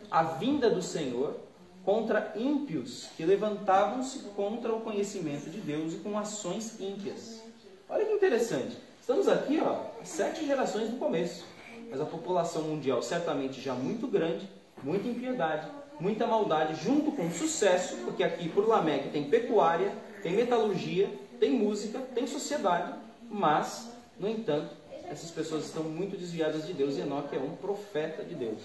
a 0.10 0.24
vinda 0.24 0.70
do 0.70 0.82
Senhor 0.82 1.36
contra 1.84 2.34
ímpios 2.36 3.10
que 3.18 3.26
levantavam-se 3.26 4.20
contra 4.36 4.74
o 4.74 4.82
conhecimento 4.82 5.50
de 5.50 5.60
Deus 5.60 5.94
e 5.94 5.98
com 5.98 6.18
ações 6.18 6.80
ímpias. 6.80 7.42
Olha 7.90 8.06
que 8.06 8.14
interessante. 8.14 8.78
Estamos 9.00 9.28
aqui, 9.28 9.60
ó, 9.60 9.80
sete 10.04 10.46
gerações 10.46 10.90
do 10.90 10.98
começo. 10.98 11.46
Mas 11.90 12.00
a 12.00 12.06
população 12.06 12.62
mundial 12.62 13.02
certamente 13.02 13.60
já 13.60 13.74
muito 13.74 14.08
grande, 14.08 14.48
muita 14.82 15.08
impiedade, 15.08 15.68
muita 16.00 16.26
maldade, 16.26 16.82
junto 16.82 17.12
com 17.12 17.30
sucesso, 17.30 17.98
porque 18.06 18.24
aqui 18.24 18.48
por 18.48 18.68
Lameque 18.68 19.10
tem 19.10 19.30
pecuária, 19.30 19.94
tem 20.24 20.34
metalurgia, 20.34 21.10
tem 21.40 21.52
música, 21.52 22.00
tem 22.00 22.26
sociedade, 22.26 22.94
mas, 23.30 23.92
no 24.18 24.30
entanto, 24.30 24.74
essas 25.12 25.30
pessoas 25.30 25.66
estão 25.66 25.84
muito 25.84 26.18
desviadas 26.18 26.66
de 26.66 26.74
Deus 26.74 26.96
e 26.96 27.02
Enoque 27.02 27.36
é 27.36 27.40
um 27.40 27.56
profeta 27.58 28.24
de 28.24 28.34
Deus. 28.34 28.62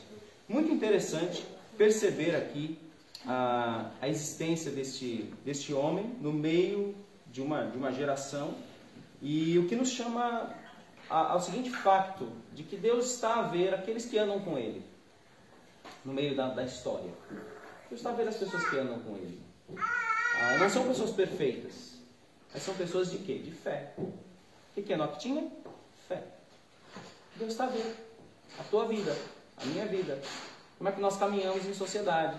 Muito 0.49 0.71
interessante 0.71 1.45
perceber 1.77 2.37
aqui 2.37 2.79
a, 3.27 3.91
a 4.01 4.09
existência 4.09 4.71
deste, 4.71 5.35
deste 5.45 5.75
homem 5.75 6.07
no 6.21 6.33
meio 6.33 6.95
de 7.33 7.43
uma, 7.43 7.67
de 7.67 7.77
uma 7.77 7.93
geração 7.93 8.55
e 9.21 9.59
o 9.59 9.67
que 9.67 9.75
nos 9.75 9.91
chama 9.91 10.55
ao 11.09 11.41
seguinte 11.41 11.71
facto 11.71 12.31
de 12.55 12.63
que 12.63 12.77
Deus 12.77 13.15
está 13.15 13.41
a 13.41 13.43
ver 13.43 13.75
aqueles 13.75 14.07
que 14.07 14.17
andam 14.17 14.41
com 14.41 14.57
Ele 14.57 14.85
no 16.05 16.13
meio 16.13 16.37
da, 16.37 16.49
da 16.51 16.63
história. 16.63 17.11
Deus 17.89 18.01
está 18.01 18.11
a 18.11 18.15
ver 18.15 18.29
as 18.29 18.37
pessoas 18.37 18.69
que 18.69 18.79
andam 18.79 19.01
com 19.01 19.17
Ele. 19.17 19.41
Ah, 20.41 20.59
não 20.59 20.71
são 20.71 20.87
pessoas 20.87 21.11
perfeitas, 21.11 21.99
mas 22.53 22.63
são 22.63 22.75
pessoas 22.75 23.11
de 23.11 23.19
quê? 23.19 23.39
De 23.39 23.51
fé. 23.51 23.95
O 23.99 24.13
que, 24.75 24.83
que 24.83 24.93
Enoque 24.93 25.19
tinha? 25.19 25.51
Deus 27.39 27.53
está 27.53 27.67
ver 27.67 27.95
a 28.59 28.63
tua 28.65 28.87
vida, 28.87 29.15
a 29.59 29.65
minha 29.67 29.85
vida. 29.87 30.19
Como 30.79 30.89
é 30.89 30.93
que 30.93 31.01
nós 31.01 31.19
caminhamos 31.19 31.67
em 31.67 31.75
sociedade? 31.75 32.39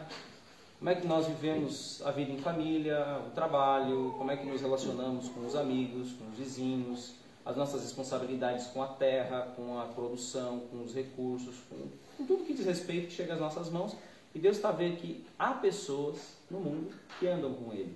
Como 0.80 0.90
é 0.90 0.96
que 0.96 1.06
nós 1.06 1.28
vivemos 1.28 2.02
a 2.04 2.12
vida 2.12 2.32
em 2.32 2.40
família, 2.40 3.22
o 3.28 3.32
trabalho, 3.32 4.16
como 4.18 4.32
é 4.32 4.38
que 4.38 4.46
nos 4.46 4.62
relacionamos 4.62 5.30
com 5.30 5.46
os 5.46 5.56
amigos, 5.56 6.14
com 6.14 6.30
os 6.32 6.38
vizinhos, 6.38 7.14
as 7.46 7.56
nossas 7.56 7.84
responsabilidades 7.84 8.68
com 8.68 8.82
a 8.82 8.88
terra, 8.88 9.54
com 9.56 9.80
a 9.80 9.86
produção, 9.86 10.62
com 10.72 10.84
os 10.84 10.94
recursos, 10.94 11.56
com, 11.70 11.88
com 12.18 12.26
tudo 12.26 12.44
que 12.44 12.54
diz 12.54 12.66
respeito 12.66 13.08
que 13.08 13.14
chega 13.14 13.36
às 13.36 13.40
nossas 13.40 13.70
mãos. 13.70 13.96
E 14.34 14.40
Deus 14.40 14.58
está 14.58 14.72
vendo 14.72 14.98
que 14.98 15.26
há 15.38 15.54
pessoas 15.54 16.38
no 16.50 16.60
mundo 16.60 16.94
que 17.20 17.28
andam 17.28 17.54
com 17.54 17.72
Ele. 17.72 17.96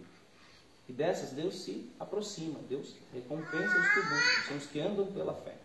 E 0.88 0.94
dessas 0.94 1.32
Deus 1.32 1.56
se 1.56 1.90
aproxima, 2.00 2.60
Deus 2.70 2.96
recompensa 3.14 3.80
os 3.80 3.88
que 3.90 4.00
buscam, 4.02 4.48
são 4.48 4.58
os 4.58 4.66
que 4.68 4.80
andam 4.80 5.06
pela 5.08 5.34
fé. 5.34 5.56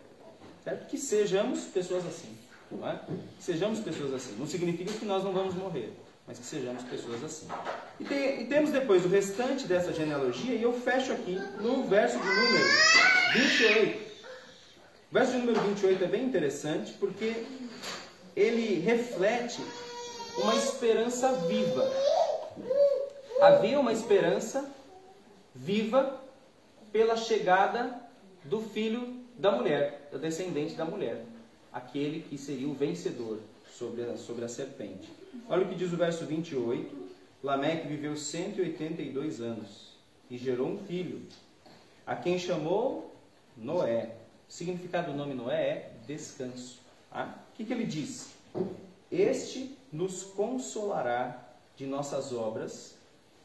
Certo? 0.66 0.88
Que 0.88 0.98
sejamos 0.98 1.61
pessoas 1.66 2.05
assim. 2.05 2.37
Não 2.72 2.88
é? 2.88 2.98
Que 3.38 3.44
sejamos 3.44 3.79
pessoas 3.79 4.12
assim. 4.12 4.35
Não 4.37 4.46
significa 4.48 4.92
que 4.92 5.05
nós 5.05 5.22
não 5.22 5.33
vamos 5.33 5.55
morrer 5.55 5.92
mas 6.26 6.40
que 6.40 6.44
sejamos 6.44 6.83
pessoas 6.83 7.22
assim. 7.22 7.46
E, 8.00 8.05
tem, 8.05 8.42
e, 8.42 8.46
temos 8.46 8.70
depois 8.70 9.05
o 9.05 9.09
restante 9.09 9.64
dessa 9.64 9.92
genealogia, 9.92 10.57
e 10.57 10.62
eu 10.62 10.72
fecho 10.72 11.12
aqui 11.12 11.38
no 11.61 11.85
verso 11.85 12.18
de 12.18 12.26
número 12.26 12.64
28. 13.33 14.07
O 15.09 15.14
verso 15.14 15.33
de 15.33 15.38
número 15.38 15.61
28 15.61 16.02
é 16.02 16.09
bem 16.09 16.24
interessante 16.24 16.94
porque 16.94 17.46
ele 18.35 18.81
reflete 18.81 19.62
uma 20.38 20.57
esperança 20.57 21.33
viva. 21.46 21.92
Havia 23.40 23.79
uma 23.79 23.92
esperança 23.92 24.68
viva 25.55 26.20
pela 26.90 27.16
chegada 27.16 28.02
do 28.42 28.61
filho 28.61 29.25
da 29.38 29.53
mulher, 29.53 30.09
da 30.11 30.18
descendente 30.18 30.75
da 30.75 30.85
mulher, 30.85 31.25
aquele 31.72 32.20
que 32.22 32.38
seria 32.38 32.68
o 32.68 32.75
vencedor 32.75 33.40
sobre 33.70 34.03
a, 34.03 34.16
sobre 34.16 34.44
a 34.44 34.49
serpente. 34.49 35.12
Olha 35.49 35.64
o 35.64 35.68
que 35.68 35.75
diz 35.75 35.92
o 35.92 35.96
verso 35.96 36.25
28. 36.25 37.07
Lameque 37.42 37.87
viveu 37.87 38.16
182 38.16 39.40
anos 39.40 39.92
e 40.31 40.38
gerou 40.38 40.68
um 40.68 40.79
filho, 40.79 41.22
a 42.07 42.16
quem 42.16 42.38
chamou 42.38 43.14
Noé. 43.57 44.16
O 44.49 44.53
significado 44.53 45.12
do 45.12 45.19
nome 45.19 45.35
Noé 45.35 45.63
é 45.63 45.92
descanso. 46.06 46.81
Tá? 47.10 47.38
O 47.52 47.56
que, 47.56 47.65
que 47.65 47.73
ele 47.73 47.85
diz? 47.85 48.35
Este 49.10 49.77
nos 49.92 50.23
consolará 50.23 51.46
de 51.77 51.87
nossas 51.87 52.33
obras 52.33 52.96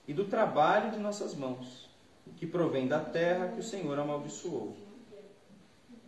e 0.08 0.14
do 0.14 0.26
trabalho 0.26 0.92
de 0.92 1.00
nossas 1.00 1.36
mãos, 1.36 1.90
que 2.38 2.48
provém 2.48 2.88
da 2.88 3.00
terra 3.00 3.50
que 3.50 3.60
o 3.60 3.64
Senhor 3.64 3.98
amaldiçoou. 4.00 4.76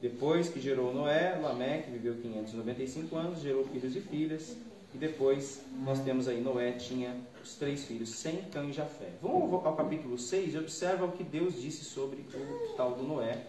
Depois 0.04 0.50
que 0.50 0.60
gerou 0.60 0.94
Noé, 0.94 1.40
Lameque 1.42 1.90
viveu 1.90 2.14
595 2.16 3.16
anos, 3.16 3.42
gerou 3.42 3.64
filhos 3.64 3.96
e 3.96 4.02
filhas. 4.02 4.58
E 4.94 4.98
depois 4.98 5.62
nós 5.80 6.02
temos 6.02 6.28
aí 6.28 6.42
Noé 6.42 6.74
tinha 6.74 7.16
os 7.42 7.56
três 7.56 7.86
filhos, 7.86 8.10
Sem, 8.10 8.42
Cã 8.52 8.66
e 8.66 8.74
Jafé. 8.74 9.12
Vamos 9.22 9.66
ao 9.66 9.74
capítulo 9.78 10.20
6 10.20 10.56
e 10.56 10.58
observa 10.58 11.06
o 11.06 11.14
que 11.14 11.24
Deus 11.24 11.54
disse 11.62 11.86
sobre 11.86 12.18
o 12.20 12.74
tal 12.76 12.96
do 12.96 13.04
Noé, 13.04 13.44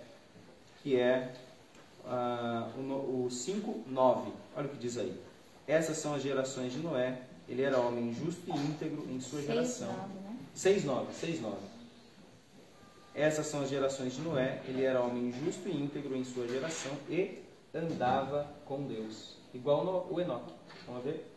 que 0.80 0.94
é 0.94 1.32
uh, 2.04 2.80
o, 2.80 3.26
o 3.26 3.30
5, 3.32 3.82
9. 3.88 4.30
Olha 4.56 4.66
o 4.66 4.68
que 4.68 4.78
diz 4.78 4.96
aí. 4.96 5.12
Essas 5.66 5.96
são 5.96 6.14
as 6.14 6.22
gerações 6.22 6.72
de 6.72 6.78
Noé. 6.78 7.20
ele 7.48 7.62
era 7.62 7.80
homem 7.80 8.14
justo 8.14 8.42
e 8.46 8.52
íntegro 8.52 9.04
em 9.10 9.18
sua 9.18 9.42
geração. 9.42 9.88
nove, 9.88 10.14
né? 10.22 10.36
6,9, 10.56 11.06
6,9. 11.20 11.73
Essas 13.14 13.46
são 13.46 13.62
as 13.62 13.70
gerações 13.70 14.14
de 14.14 14.22
Noé. 14.22 14.60
Ele 14.66 14.82
era 14.82 15.00
homem 15.00 15.32
justo 15.32 15.68
e 15.68 15.72
íntegro 15.72 16.16
em 16.16 16.24
sua 16.24 16.48
geração 16.48 16.92
e 17.08 17.42
andava 17.72 18.50
com 18.64 18.86
Deus. 18.86 19.36
Igual 19.52 19.84
no, 19.84 20.12
o 20.12 20.20
Enoque. 20.20 20.52
Vamos 20.86 21.04
ver? 21.04 21.30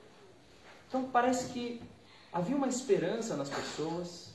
Então 0.87 1.09
parece 1.11 1.53
que 1.53 1.81
havia 2.33 2.55
uma 2.55 2.67
esperança 2.67 3.35
nas 3.35 3.49
pessoas 3.49 4.33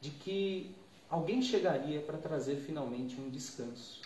de 0.00 0.10
que 0.10 0.74
alguém 1.10 1.42
chegaria 1.42 2.00
para 2.00 2.16
trazer 2.16 2.56
finalmente 2.56 3.20
um 3.20 3.28
descanso. 3.28 4.00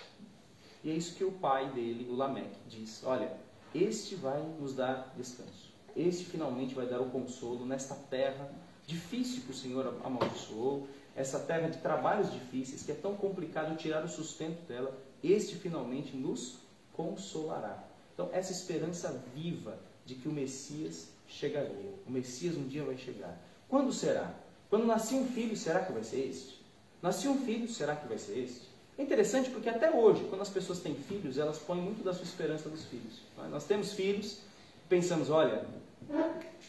E 0.82 0.90
é 0.90 0.94
isso 0.94 1.14
que 1.14 1.24
o 1.24 1.32
pai 1.32 1.70
dele, 1.70 2.08
o 2.10 2.16
Lameque, 2.16 2.58
diz: 2.68 3.02
Olha, 3.04 3.32
este 3.74 4.14
vai 4.16 4.42
nos 4.60 4.74
dar 4.74 5.12
descanso. 5.16 5.72
Este 5.94 6.24
finalmente 6.24 6.74
vai 6.74 6.86
dar 6.86 7.00
o 7.00 7.10
consolo 7.10 7.64
nesta 7.64 7.94
terra 7.94 8.50
difícil 8.86 9.42
que 9.42 9.50
o 9.50 9.54
Senhor 9.54 10.00
amaldiçoou, 10.04 10.86
essa 11.16 11.40
terra 11.40 11.68
de 11.68 11.78
trabalhos 11.78 12.30
difíceis, 12.30 12.82
que 12.82 12.92
é 12.92 12.94
tão 12.94 13.16
complicado 13.16 13.76
tirar 13.76 14.04
o 14.04 14.08
sustento 14.08 14.66
dela. 14.68 14.96
Este 15.24 15.56
finalmente 15.56 16.14
nos 16.14 16.58
consolará. 16.92 17.82
Então, 18.12 18.28
essa 18.32 18.52
esperança 18.52 19.22
viva 19.34 19.78
de 20.04 20.14
que 20.14 20.28
o 20.28 20.32
Messias 20.32 21.08
chegaria. 21.26 21.94
O 22.06 22.10
Messias 22.10 22.56
um 22.56 22.68
dia 22.68 22.84
vai 22.84 22.96
chegar. 22.96 23.36
Quando 23.68 23.92
será? 23.92 24.32
Quando 24.68 24.86
nascer 24.86 25.16
um 25.16 25.26
filho, 25.26 25.56
será 25.56 25.80
que 25.80 25.92
vai 25.92 26.04
ser 26.04 26.28
este? 26.28 26.60
Nascer 27.02 27.28
um 27.28 27.38
filho, 27.38 27.68
será 27.68 27.96
que 27.96 28.06
vai 28.06 28.18
ser 28.18 28.38
este? 28.38 28.68
É 28.98 29.02
interessante 29.02 29.50
porque 29.50 29.68
até 29.68 29.90
hoje, 29.90 30.24
quando 30.28 30.40
as 30.40 30.48
pessoas 30.48 30.80
têm 30.80 30.94
filhos, 30.94 31.36
elas 31.36 31.58
põem 31.58 31.80
muito 31.80 32.02
da 32.02 32.14
sua 32.14 32.24
esperança 32.24 32.68
nos 32.68 32.84
filhos. 32.84 33.20
é? 33.38 33.48
Nós 33.48 33.64
temos 33.64 33.92
filhos, 33.92 34.40
pensamos, 34.88 35.28
olha, 35.28 35.66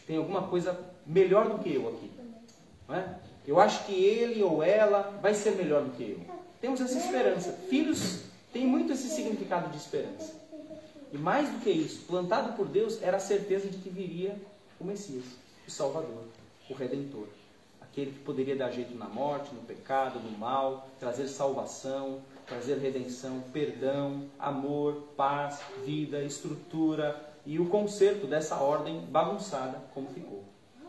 tem 0.06 0.18
alguma 0.18 0.48
coisa 0.48 0.78
melhor 1.06 1.50
do 1.50 1.64
que 1.64 1.74
eu 1.74 1.88
aqui. 1.88 2.12
Não 2.88 2.96
é? 2.96 3.20
Eu 3.48 3.62
acho 3.62 3.86
que 3.86 3.94
ele 3.94 4.44
ou 4.44 4.62
ela 4.62 5.18
vai 5.22 5.34
ser 5.34 5.52
melhor 5.52 5.82
do 5.82 5.92
que 5.92 6.04
eu. 6.04 6.20
Temos 6.60 6.82
essa 6.82 6.98
esperança. 6.98 7.54
Filhos 7.70 8.24
têm 8.52 8.68
muito 8.68 8.92
esse 8.92 9.08
significado 9.08 9.70
de 9.70 9.78
esperança. 9.78 10.36
E 11.14 11.18
mais 11.18 11.50
do 11.50 11.60
que 11.60 11.70
isso, 11.70 12.06
plantado 12.06 12.58
por 12.58 12.68
Deus 12.68 13.02
era 13.02 13.16
a 13.16 13.22
certeza 13.22 13.70
de 13.70 13.78
que 13.78 13.90
viria 13.90 14.36
o 14.78 14.84
Messias, 14.84 15.24
o 15.66 15.72
Salvador, 15.72 16.26
o 16.70 16.74
Redentor. 16.74 17.28
Aquele 17.80 18.12
que 18.12 18.20
poderia 18.20 18.56
dar 18.56 18.70
jeito 18.70 18.94
na 18.98 19.08
morte, 19.08 19.56
no 19.56 19.62
pecado, 19.62 20.20
no 20.20 20.38
mal, 20.38 20.90
trazer 21.00 21.30
salvação, 21.30 22.20
trazer 22.46 22.80
redenção, 22.80 23.42
perdão, 23.54 24.26
amor, 24.38 25.08
paz, 25.16 25.62
vida, 25.86 26.22
estrutura 26.22 27.34
e 27.46 27.60
o 27.60 27.70
conserto 27.70 28.28
dessa 28.28 28.58
ordem 28.58 29.00
bagunçada 29.06 29.82
como 29.94 30.10
ficou. 30.10 30.44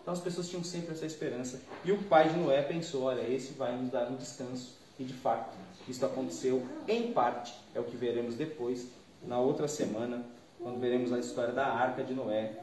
Então 0.08 0.16
as 0.16 0.24
pessoas 0.24 0.48
tinham 0.48 0.64
sempre 0.64 0.92
essa 0.92 1.04
esperança. 1.04 1.60
E 1.84 1.92
o 1.92 2.02
pai 2.04 2.30
de 2.30 2.38
Noé 2.38 2.62
pensou: 2.62 3.02
olha, 3.02 3.20
esse 3.30 3.52
vai 3.52 3.76
nos 3.76 3.90
dar 3.90 4.10
um 4.10 4.16
descanso. 4.16 4.74
E 4.98 5.04
de 5.04 5.12
fato, 5.12 5.54
isso 5.86 6.02
aconteceu 6.06 6.66
em 6.88 7.12
parte, 7.12 7.54
é 7.74 7.78
o 7.78 7.84
que 7.84 7.94
veremos 7.94 8.34
depois, 8.34 8.88
na 9.22 9.38
outra 9.38 9.68
semana, 9.68 10.24
quando 10.62 10.80
veremos 10.80 11.12
a 11.12 11.18
história 11.18 11.52
da 11.52 11.66
arca 11.66 12.02
de 12.02 12.14
Noé, 12.14 12.58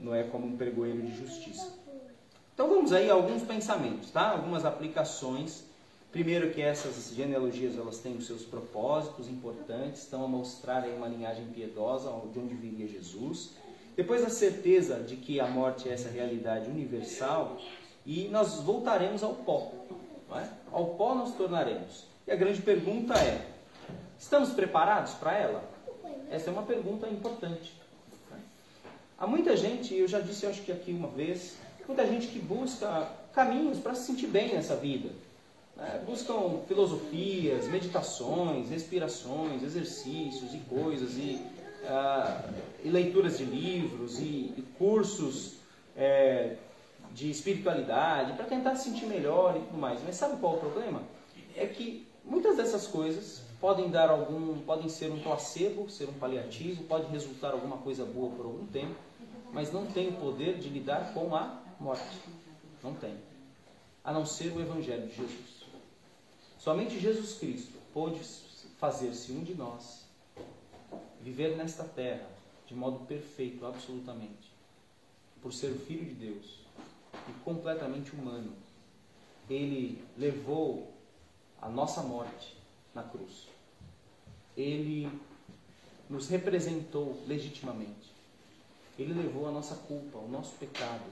Noé 0.00 0.24
como 0.24 0.48
um 0.48 0.56
pregoeiro 0.56 1.00
de 1.00 1.16
justiça. 1.16 1.72
Então 2.52 2.68
vamos 2.68 2.92
aí 2.92 3.08
a 3.08 3.14
alguns 3.14 3.44
pensamentos, 3.44 4.10
tá? 4.10 4.32
Algumas 4.32 4.64
aplicações. 4.64 5.62
Primeiro 6.10 6.50
que 6.50 6.60
essas 6.60 7.14
genealogias 7.14 7.78
elas 7.78 7.98
têm 7.98 8.16
os 8.16 8.26
seus 8.26 8.42
propósitos 8.42 9.28
importantes, 9.28 10.02
estão 10.02 10.24
a 10.24 10.28
mostrar 10.28 10.82
aí 10.82 10.92
uma 10.96 11.06
linhagem 11.06 11.46
piedosa 11.54 12.10
de 12.32 12.38
onde 12.40 12.56
viria 12.56 12.88
Jesus. 12.88 13.52
Depois 14.00 14.24
a 14.24 14.30
certeza 14.30 15.00
de 15.00 15.14
que 15.14 15.38
a 15.40 15.46
morte 15.46 15.86
é 15.86 15.92
essa 15.92 16.08
realidade 16.08 16.70
universal 16.70 17.58
e 18.06 18.28
nós 18.28 18.54
voltaremos 18.54 19.22
ao 19.22 19.34
pó. 19.34 19.72
É? 20.36 20.48
Ao 20.72 20.86
pó 20.94 21.14
nos 21.14 21.32
tornaremos. 21.32 22.06
E 22.26 22.32
a 22.32 22.34
grande 22.34 22.62
pergunta 22.62 23.12
é: 23.18 23.46
estamos 24.18 24.54
preparados 24.54 25.12
para 25.12 25.36
ela? 25.36 25.62
Essa 26.30 26.48
é 26.48 26.52
uma 26.54 26.62
pergunta 26.62 27.06
importante. 27.08 27.74
Há 29.18 29.26
muita 29.26 29.54
gente, 29.54 29.94
eu 29.94 30.08
já 30.08 30.18
disse, 30.18 30.44
eu 30.44 30.50
acho 30.50 30.62
que 30.62 30.72
aqui 30.72 30.92
uma 30.92 31.08
vez, 31.08 31.58
muita 31.86 32.06
gente 32.06 32.28
que 32.28 32.38
busca 32.38 33.06
caminhos 33.34 33.80
para 33.80 33.94
se 33.94 34.06
sentir 34.06 34.28
bem 34.28 34.54
nessa 34.54 34.76
vida. 34.76 35.10
Né? 35.76 36.02
Buscam 36.06 36.62
filosofias, 36.66 37.68
meditações, 37.68 38.70
respirações, 38.70 39.62
exercícios 39.62 40.54
e 40.54 40.58
coisas, 40.70 41.18
e, 41.18 41.38
uh, 41.84 42.52
e 42.82 42.88
leituras 42.88 43.38
de 43.38 43.44
livros, 43.44 44.18
e, 44.18 44.54
e 44.56 44.64
cursos 44.78 45.56
é, 45.96 46.56
de 47.12 47.30
espiritualidade, 47.30 48.32
para 48.34 48.44
tentar 48.44 48.76
se 48.76 48.90
sentir 48.90 49.06
melhor 49.06 49.56
e 49.56 49.60
tudo 49.60 49.78
mais. 49.78 50.00
Mas 50.04 50.16
sabe 50.16 50.40
qual 50.40 50.54
é 50.54 50.56
o 50.56 50.60
problema? 50.60 51.02
É 51.56 51.66
que 51.66 52.06
muitas 52.24 52.56
dessas 52.56 52.86
coisas 52.86 53.42
podem 53.60 53.90
dar 53.90 54.08
algum, 54.08 54.58
podem 54.60 54.88
ser 54.88 55.10
um 55.10 55.20
placebo, 55.20 55.90
ser 55.90 56.08
um 56.08 56.14
paliativo, 56.14 56.84
pode 56.84 57.06
resultar 57.10 57.52
alguma 57.52 57.76
coisa 57.78 58.04
boa 58.04 58.30
por 58.30 58.46
algum 58.46 58.66
tempo, 58.66 58.96
mas 59.52 59.72
não 59.72 59.86
tem 59.86 60.08
o 60.08 60.12
poder 60.12 60.58
de 60.58 60.68
lidar 60.68 61.12
com 61.12 61.34
a 61.34 61.60
morte. 61.78 62.18
Não 62.82 62.94
tem. 62.94 63.14
A 64.02 64.12
não 64.12 64.24
ser 64.24 64.52
o 64.52 64.60
Evangelho 64.60 65.06
de 65.08 65.16
Jesus. 65.16 65.60
Somente 66.58 66.98
Jesus 66.98 67.34
Cristo 67.34 67.72
pôde 67.92 68.20
fazer-se 68.78 69.32
um 69.32 69.42
de 69.42 69.54
nós, 69.54 69.99
viver 71.22 71.56
nesta 71.56 71.84
terra 71.84 72.28
de 72.66 72.74
modo 72.74 73.04
perfeito, 73.06 73.66
absolutamente, 73.66 74.52
por 75.42 75.52
ser 75.52 75.72
o 75.72 75.78
Filho 75.78 76.04
de 76.04 76.14
Deus 76.14 76.60
e 77.28 77.32
completamente 77.44 78.12
humano. 78.12 78.52
Ele 79.48 80.00
levou 80.16 80.92
a 81.60 81.68
nossa 81.68 82.00
morte 82.00 82.56
na 82.94 83.02
cruz. 83.02 83.48
Ele 84.56 85.10
nos 86.08 86.28
representou 86.28 87.20
legitimamente. 87.26 88.12
Ele 88.96 89.14
levou 89.14 89.48
a 89.48 89.50
nossa 89.50 89.74
culpa, 89.74 90.18
o 90.18 90.28
nosso 90.28 90.54
pecado. 90.54 91.10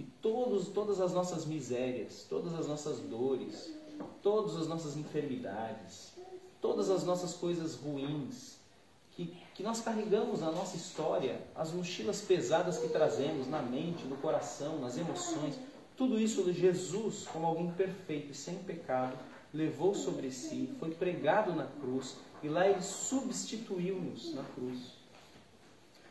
E 0.00 0.02
todos, 0.20 0.68
todas 0.68 1.00
as 1.00 1.12
nossas 1.12 1.44
misérias, 1.46 2.26
todas 2.28 2.52
as 2.54 2.66
nossas 2.66 2.98
dores, 2.98 3.72
todas 4.24 4.56
as 4.56 4.66
nossas 4.66 4.96
enfermidades, 4.96 6.12
todas 6.60 6.90
as 6.90 7.04
nossas 7.04 7.34
coisas 7.34 7.76
ruins 7.76 8.63
que, 9.54 9.62
nós 9.62 9.80
carregamos 9.80 10.40
na 10.40 10.50
nossa 10.50 10.76
história, 10.76 11.40
as 11.54 11.72
mochilas 11.72 12.20
pesadas 12.20 12.78
que 12.78 12.88
trazemos 12.88 13.48
na 13.48 13.62
mente, 13.62 14.04
no 14.04 14.16
coração, 14.16 14.78
nas 14.78 14.98
emoções, 14.98 15.54
tudo 15.96 16.20
isso 16.20 16.52
Jesus, 16.52 17.26
como 17.32 17.46
alguém 17.46 17.70
perfeito 17.70 18.32
e 18.32 18.34
sem 18.34 18.56
pecado, 18.56 19.16
levou 19.52 19.94
sobre 19.94 20.30
si, 20.32 20.74
foi 20.80 20.90
pregado 20.90 21.52
na 21.54 21.66
cruz 21.80 22.16
e 22.42 22.48
lá 22.48 22.68
ele 22.68 22.82
substituiu-nos 22.82 24.34
na 24.34 24.42
cruz. 24.42 24.78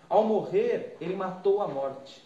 Ao 0.08 0.24
morrer, 0.24 0.96
ele 1.02 1.16
matou 1.16 1.62
a 1.62 1.68
morte, 1.68 2.24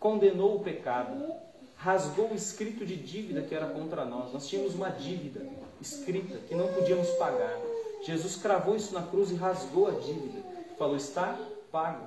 condenou 0.00 0.56
o 0.56 0.60
pecado, 0.60 1.34
rasgou 1.76 2.30
o 2.30 2.34
escrito 2.34 2.86
de 2.86 2.96
dívida 2.96 3.42
que 3.42 3.54
era 3.54 3.66
contra 3.66 4.04
nós. 4.04 4.32
Nós 4.32 4.48
tínhamos 4.48 4.74
uma 4.74 4.88
dívida 4.88 5.46
escrita 5.80 6.38
que 6.48 6.54
não 6.54 6.72
podíamos 6.72 7.08
pagar. 7.10 7.58
Jesus 8.04 8.36
cravou 8.36 8.76
isso 8.76 8.92
na 8.92 9.02
cruz 9.02 9.30
e 9.30 9.34
rasgou 9.34 9.88
a 9.88 9.92
dívida. 9.92 10.42
Falou: 10.78 10.96
está 10.96 11.38
pago. 11.72 12.06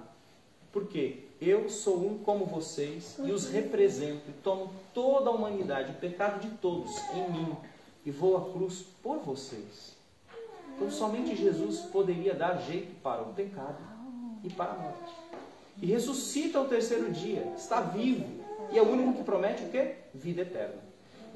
Por 0.71 0.87
quê? 0.87 1.23
Eu 1.41 1.69
sou 1.69 1.97
um 2.07 2.17
como 2.19 2.45
vocês 2.45 3.15
e 3.23 3.31
os 3.31 3.49
represento 3.49 4.29
e 4.29 4.33
tomo 4.43 4.71
toda 4.93 5.29
a 5.29 5.33
humanidade, 5.33 5.91
o 5.91 5.95
pecado 5.95 6.39
de 6.39 6.49
todos 6.57 6.91
em 7.13 7.31
mim 7.31 7.55
e 8.05 8.11
vou 8.11 8.37
à 8.37 8.51
cruz 8.51 8.85
por 9.03 9.19
vocês. 9.19 9.95
Então 10.75 10.89
somente 10.89 11.35
Jesus 11.35 11.81
poderia 11.81 12.33
dar 12.33 12.57
jeito 12.61 12.95
para 13.01 13.21
o 13.21 13.33
pecado 13.33 13.77
e 14.43 14.49
para 14.49 14.71
a 14.71 14.77
morte. 14.77 15.13
E 15.81 15.85
ressuscita 15.85 16.57
ao 16.57 16.65
terceiro 16.65 17.11
dia, 17.11 17.53
está 17.55 17.81
vivo 17.81 18.25
e 18.71 18.77
é 18.77 18.81
o 18.81 18.89
único 18.89 19.13
que 19.13 19.23
promete 19.23 19.63
o 19.63 19.69
quê? 19.69 19.95
Vida 20.13 20.41
eterna. 20.41 20.86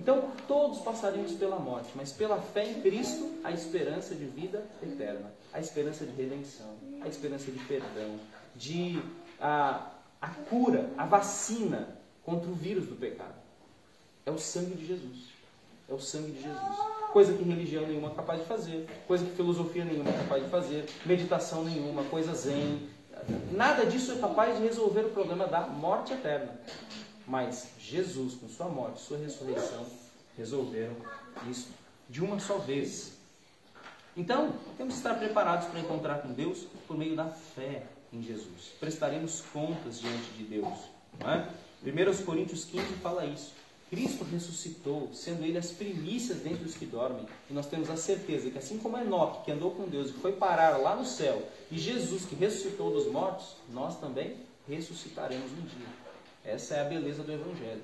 Então 0.02 0.32
todos 0.48 0.80
passaríamos 0.80 1.34
pela 1.34 1.60
morte, 1.60 1.90
mas 1.94 2.12
pela 2.12 2.42
fé 2.42 2.66
em 2.66 2.82
Cristo, 2.82 3.40
a 3.44 3.52
esperança 3.52 4.16
de 4.16 4.26
vida 4.26 4.66
eterna, 4.82 5.32
a 5.54 5.60
esperança 5.60 6.04
de 6.04 6.12
redenção, 6.20 6.74
a 7.02 7.08
esperança 7.08 7.52
de 7.52 7.60
perdão, 7.66 8.20
de 8.56 9.00
a, 9.40 9.92
a 10.20 10.28
cura, 10.50 10.90
a 10.98 11.06
vacina 11.06 11.88
contra 12.26 12.50
o 12.50 12.56
vírus 12.56 12.88
do 12.88 12.96
pecado. 12.96 13.36
É 14.26 14.32
o 14.32 14.40
sangue 14.40 14.74
de 14.74 14.88
Jesus. 14.88 15.30
É 15.88 15.94
o 15.94 16.00
sangue 16.00 16.32
de 16.32 16.42
Jesus. 16.42 16.78
Coisa 17.14 17.34
que 17.34 17.44
religião 17.44 17.86
nenhuma 17.86 18.10
é 18.10 18.16
capaz 18.16 18.40
de 18.40 18.48
fazer, 18.48 18.90
coisa 19.08 19.24
que 19.24 19.36
filosofia 19.36 19.86
nenhuma 19.86 20.10
é 20.10 20.18
capaz 20.18 20.44
de 20.44 20.50
fazer, 20.50 20.90
meditação 21.06 21.64
nenhuma, 21.64 22.04
coisa 22.06 22.34
zen. 22.34 22.90
Nada 23.52 23.86
disso 23.86 24.14
é 24.14 24.16
capaz 24.16 24.58
de 24.58 24.64
resolver 24.64 25.02
o 25.02 25.10
problema 25.10 25.46
da 25.46 25.62
morte 25.62 26.12
eterna. 26.12 26.60
Mas 27.32 27.70
Jesus, 27.80 28.34
com 28.34 28.50
sua 28.50 28.68
morte, 28.68 29.00
sua 29.00 29.18
ressurreição, 29.18 29.86
resolveram 30.38 30.98
isso 31.50 31.70
de 32.10 32.22
uma 32.22 32.38
só 32.42 32.58
vez. 32.58 33.14
Então, 34.18 34.54
temos 34.78 34.96
que 34.96 35.00
estar 35.00 35.14
preparados 35.16 35.70
para 35.70 35.80
encontrar 35.80 36.24
com 36.24 36.34
Deus 36.34 36.66
por 36.86 36.98
meio 36.98 37.16
da 37.16 37.30
fé 37.30 37.84
em 38.12 38.22
Jesus. 38.22 38.74
Prestaremos 38.82 39.46
contas 39.54 40.02
diante 40.02 40.30
de 40.38 40.44
Deus 40.44 40.78
Não 41.18 41.32
é? 41.32 41.48
1 41.86 42.26
Coríntios 42.26 42.66
15 42.66 42.86
fala 42.96 43.26
isso. 43.26 43.54
Cristo 43.90 44.26
ressuscitou, 44.26 45.10
sendo 45.14 45.46
ele 45.46 45.58
as 45.58 45.72
primícias 45.72 46.40
dentre 46.40 46.66
os 46.66 46.76
que 46.76 46.86
dormem. 46.86 47.26
E 47.50 47.54
nós 47.54 47.66
temos 47.66 47.90
a 47.90 47.96
certeza 47.96 48.50
que, 48.50 48.58
assim 48.58 48.78
como 48.78 48.98
Enoque, 48.98 49.46
que 49.46 49.52
andou 49.54 49.72
com 49.72 49.88
Deus 49.88 50.10
e 50.10 50.14
foi 50.14 50.34
parar 50.34 50.76
lá 50.76 50.98
no 50.98 51.06
céu, 51.06 51.42
e 51.72 51.78
Jesus, 51.78 52.26
que 52.26 52.36
ressuscitou 52.36 52.92
dos 52.92 53.10
mortos, 53.10 53.56
nós 53.70 53.98
também 54.02 54.36
ressuscitaremos 54.68 55.50
um 55.54 55.62
dia. 55.62 56.11
Essa 56.44 56.76
é 56.76 56.82
a 56.82 56.86
beleza 56.86 57.24
do 57.24 57.32
Evangelho. 57.32 57.84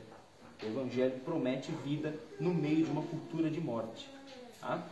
O 0.61 0.65
Evangelho 0.65 1.19
promete 1.23 1.71
vida 1.83 2.13
no 2.39 2.53
meio 2.53 2.85
de 2.85 2.91
uma 2.91 3.03
cultura 3.03 3.49
de 3.49 3.61
morte. 3.61 4.09
Tá? 4.59 4.83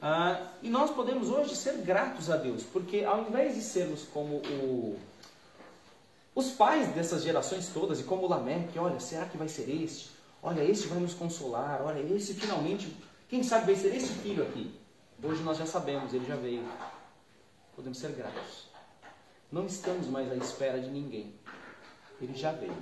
Ah, 0.00 0.52
e 0.62 0.70
nós 0.70 0.90
podemos 0.90 1.28
hoje 1.28 1.54
ser 1.54 1.74
gratos 1.78 2.30
a 2.30 2.36
Deus, 2.36 2.62
porque 2.62 3.04
ao 3.04 3.28
invés 3.28 3.54
de 3.54 3.60
sermos 3.60 4.04
como 4.04 4.36
o, 4.36 4.98
os 6.34 6.52
pais 6.52 6.88
dessas 6.94 7.22
gerações 7.22 7.68
todas, 7.68 8.00
e 8.00 8.04
como 8.04 8.26
Lameque, 8.26 8.78
olha, 8.78 8.98
será 8.98 9.26
que 9.26 9.36
vai 9.36 9.48
ser 9.48 9.68
este? 9.68 10.10
Olha, 10.42 10.62
esse 10.64 10.86
vai 10.86 10.98
nos 10.98 11.12
consolar. 11.12 11.82
Olha, 11.82 12.00
esse 12.14 12.32
finalmente, 12.32 12.96
quem 13.28 13.42
sabe 13.42 13.66
vai 13.66 13.76
ser 13.76 13.94
esse 13.94 14.08
filho 14.14 14.42
aqui. 14.42 14.74
Hoje 15.22 15.42
nós 15.42 15.58
já 15.58 15.66
sabemos, 15.66 16.14
ele 16.14 16.24
já 16.24 16.36
veio. 16.36 16.66
Podemos 17.76 17.98
ser 17.98 18.12
gratos. 18.12 18.70
Não 19.52 19.66
estamos 19.66 20.06
mais 20.06 20.32
à 20.32 20.36
espera 20.36 20.80
de 20.80 20.88
ninguém. 20.88 21.34
Ele 22.22 22.34
já 22.34 22.52
veio. 22.52 22.72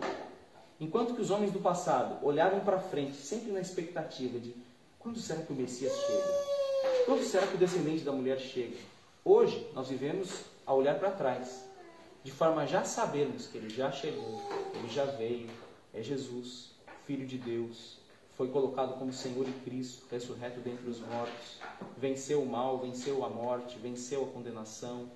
Enquanto 0.81 1.15
que 1.15 1.21
os 1.21 1.31
homens 1.31 1.51
do 1.51 1.59
passado 1.59 2.25
olhavam 2.25 2.61
para 2.61 2.79
frente, 2.79 3.17
sempre 3.17 3.51
na 3.51 3.61
expectativa 3.61 4.39
de 4.39 4.55
quando 4.99 5.19
será 5.19 5.43
que 5.43 5.53
o 5.53 5.57
Messias 5.57 5.93
chega? 5.93 7.05
Quando 7.05 7.25
será 7.25 7.47
que 7.49 7.57
o 7.57 7.59
descendente 7.59 8.05
da 8.05 8.13
mulher 8.13 8.39
chega? 8.39 8.77
Hoje 9.25 9.69
nós 9.75 9.89
vivemos 9.89 10.45
a 10.65 10.73
olhar 10.73 10.97
para 10.99 11.11
trás, 11.11 11.65
de 12.23 12.31
forma 12.31 12.63
a 12.63 12.67
já 12.67 12.85
sabermos 12.85 13.49
que 13.49 13.59
ele 13.59 13.71
já 13.71 13.91
chegou, 13.91 14.41
ele 14.75 14.89
já 14.89 15.05
veio, 15.05 15.51
é 15.93 16.01
Jesus. 16.01 16.77
Filho 17.05 17.27
de 17.27 17.39
Deus, 17.39 17.99
foi 18.37 18.49
colocado 18.49 18.99
como 18.99 19.13
Senhor 19.13 19.49
e 19.49 19.53
Cristo, 19.65 20.07
ressurreto 20.11 20.61
dentre 20.61 20.89
os 20.89 21.01
mortos, 21.01 21.59
venceu 21.97 22.43
o 22.43 22.47
mal, 22.47 22.79
venceu 22.79 23.25
a 23.25 23.29
morte, 23.29 23.79
venceu 23.79 24.25
a 24.25 24.27
condenação. 24.29 25.11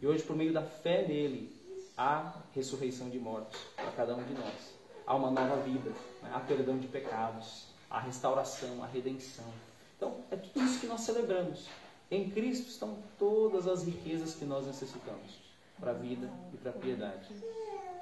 E 0.00 0.06
hoje, 0.06 0.22
por 0.22 0.36
meio 0.36 0.52
da 0.52 0.62
fé 0.62 1.04
nele, 1.08 1.50
há 1.96 2.34
ressurreição 2.54 3.08
de 3.08 3.18
mortos 3.18 3.58
para 3.74 3.90
cada 3.92 4.14
um 4.14 4.22
de 4.22 4.34
nós. 4.34 4.77
Há 5.08 5.14
uma 5.14 5.30
nova 5.30 5.56
vida, 5.62 5.88
né? 6.22 6.30
há 6.34 6.38
perdão 6.40 6.76
de 6.76 6.86
pecados, 6.86 7.64
há 7.88 7.98
restauração, 7.98 8.84
há 8.84 8.86
redenção. 8.86 9.46
Então, 9.96 10.18
é 10.30 10.36
tudo 10.36 10.62
isso 10.62 10.80
que 10.80 10.86
nós 10.86 11.00
celebramos. 11.00 11.66
Em 12.10 12.28
Cristo 12.28 12.68
estão 12.68 12.98
todas 13.18 13.66
as 13.66 13.84
riquezas 13.84 14.34
que 14.34 14.44
nós 14.44 14.66
necessitamos 14.66 15.38
para 15.80 15.92
a 15.92 15.94
vida 15.94 16.28
e 16.52 16.58
para 16.58 16.72
a 16.72 16.74
piedade. 16.74 17.26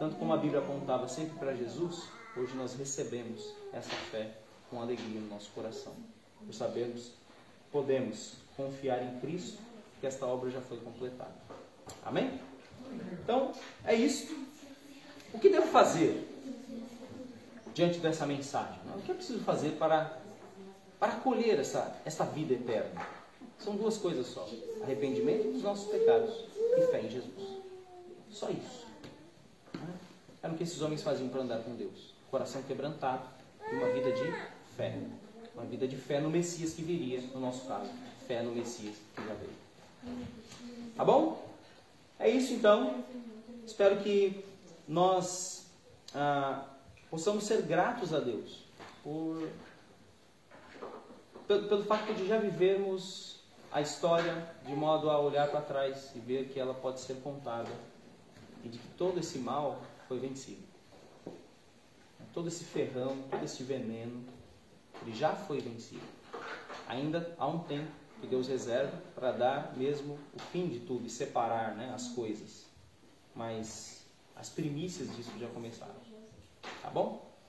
Tanto 0.00 0.16
como 0.16 0.32
a 0.32 0.36
Bíblia 0.36 0.58
apontava 0.58 1.06
sempre 1.06 1.38
para 1.38 1.54
Jesus, 1.54 2.08
hoje 2.36 2.56
nós 2.56 2.74
recebemos 2.74 3.54
essa 3.72 3.94
fé 4.10 4.32
com 4.68 4.82
alegria 4.82 5.20
no 5.20 5.28
nosso 5.28 5.52
coração. 5.52 5.94
Por 6.44 6.52
sabermos, 6.52 7.12
podemos 7.70 8.32
confiar 8.56 9.00
em 9.04 9.20
Cristo, 9.20 9.62
que 10.00 10.08
esta 10.08 10.26
obra 10.26 10.50
já 10.50 10.60
foi 10.60 10.78
completada. 10.78 11.36
Amém? 12.04 12.40
Então, 13.12 13.52
é 13.84 13.94
isso. 13.94 14.36
O 15.32 15.38
que 15.38 15.48
devo 15.48 15.68
fazer 15.68 16.35
diante 17.76 17.98
dessa 17.98 18.26
mensagem? 18.26 18.80
O 18.96 19.02
que 19.02 19.10
eu 19.10 19.14
preciso 19.14 19.40
fazer 19.40 19.72
para, 19.72 20.18
para 20.98 21.12
colher 21.16 21.60
essa, 21.60 21.94
essa 22.06 22.24
vida 22.24 22.54
eterna? 22.54 23.06
São 23.58 23.76
duas 23.76 23.98
coisas 23.98 24.26
só: 24.26 24.48
arrependimento 24.82 25.52
dos 25.52 25.62
nossos 25.62 25.86
pecados 25.90 26.34
e 26.76 26.86
fé 26.90 27.02
em 27.02 27.10
Jesus. 27.10 27.60
Só 28.30 28.48
isso. 28.48 28.86
Era 30.42 30.52
o 30.52 30.56
que 30.56 30.62
esses 30.62 30.80
homens 30.80 31.02
faziam 31.02 31.28
para 31.28 31.42
andar 31.42 31.58
com 31.60 31.76
Deus 31.76 32.16
coração 32.30 32.62
quebrantado 32.62 33.22
e 33.70 33.76
uma 33.76 33.88
vida 33.88 34.12
de 34.12 34.32
fé. 34.76 34.98
Uma 35.54 35.64
vida 35.64 35.86
de 35.86 35.96
fé 35.96 36.20
no 36.20 36.28
Messias 36.28 36.74
que 36.74 36.82
viria, 36.82 37.20
no 37.32 37.40
nosso 37.40 37.66
caso. 37.66 37.90
Fé 38.26 38.42
no 38.42 38.52
Messias 38.52 38.96
que 39.14 39.22
já 39.22 39.34
veio. 39.34 40.16
Tá 40.96 41.04
bom? 41.04 41.46
É 42.18 42.28
isso 42.28 42.52
então. 42.52 43.04
Espero 43.64 43.96
que 43.98 44.44
nós 44.86 45.66
ah, 46.14 46.64
possamos 47.10 47.44
ser 47.44 47.62
gratos 47.62 48.12
a 48.12 48.20
Deus 48.20 48.64
por, 49.02 49.48
pelo, 51.46 51.68
pelo 51.68 51.84
fato 51.84 52.12
de 52.14 52.26
já 52.26 52.38
vivermos 52.38 53.40
a 53.72 53.80
história 53.80 54.54
de 54.64 54.74
modo 54.74 55.10
a 55.10 55.18
olhar 55.20 55.48
para 55.48 55.60
trás 55.60 56.12
e 56.14 56.18
ver 56.18 56.48
que 56.48 56.58
ela 56.58 56.74
pode 56.74 57.00
ser 57.00 57.14
contada 57.16 57.70
e 58.64 58.68
de 58.68 58.78
que 58.78 58.88
todo 58.96 59.18
esse 59.20 59.38
mal 59.38 59.80
foi 60.08 60.18
vencido 60.18 60.76
todo 62.36 62.48
esse 62.48 62.64
ferrão, 62.64 63.16
todo 63.30 63.42
esse 63.42 63.62
veneno, 63.62 64.22
ele 65.00 65.16
já 65.16 65.34
foi 65.34 65.58
vencido. 65.58 66.04
Ainda 66.86 67.34
há 67.38 67.46
um 67.46 67.60
tempo 67.60 67.90
que 68.20 68.26
Deus 68.26 68.46
reserva 68.46 68.94
para 69.14 69.32
dar 69.32 69.74
mesmo 69.74 70.18
o 70.34 70.38
fim 70.52 70.68
de 70.68 70.80
tudo 70.80 71.06
e 71.06 71.10
separar 71.10 71.74
né, 71.74 71.90
as 71.94 72.08
coisas. 72.08 72.66
Mas 73.34 74.04
as 74.36 74.50
primícias 74.50 75.16
disso 75.16 75.32
já 75.40 75.48
começaram. 75.48 75.94
Tá 76.80 76.90
bom? 76.90 77.25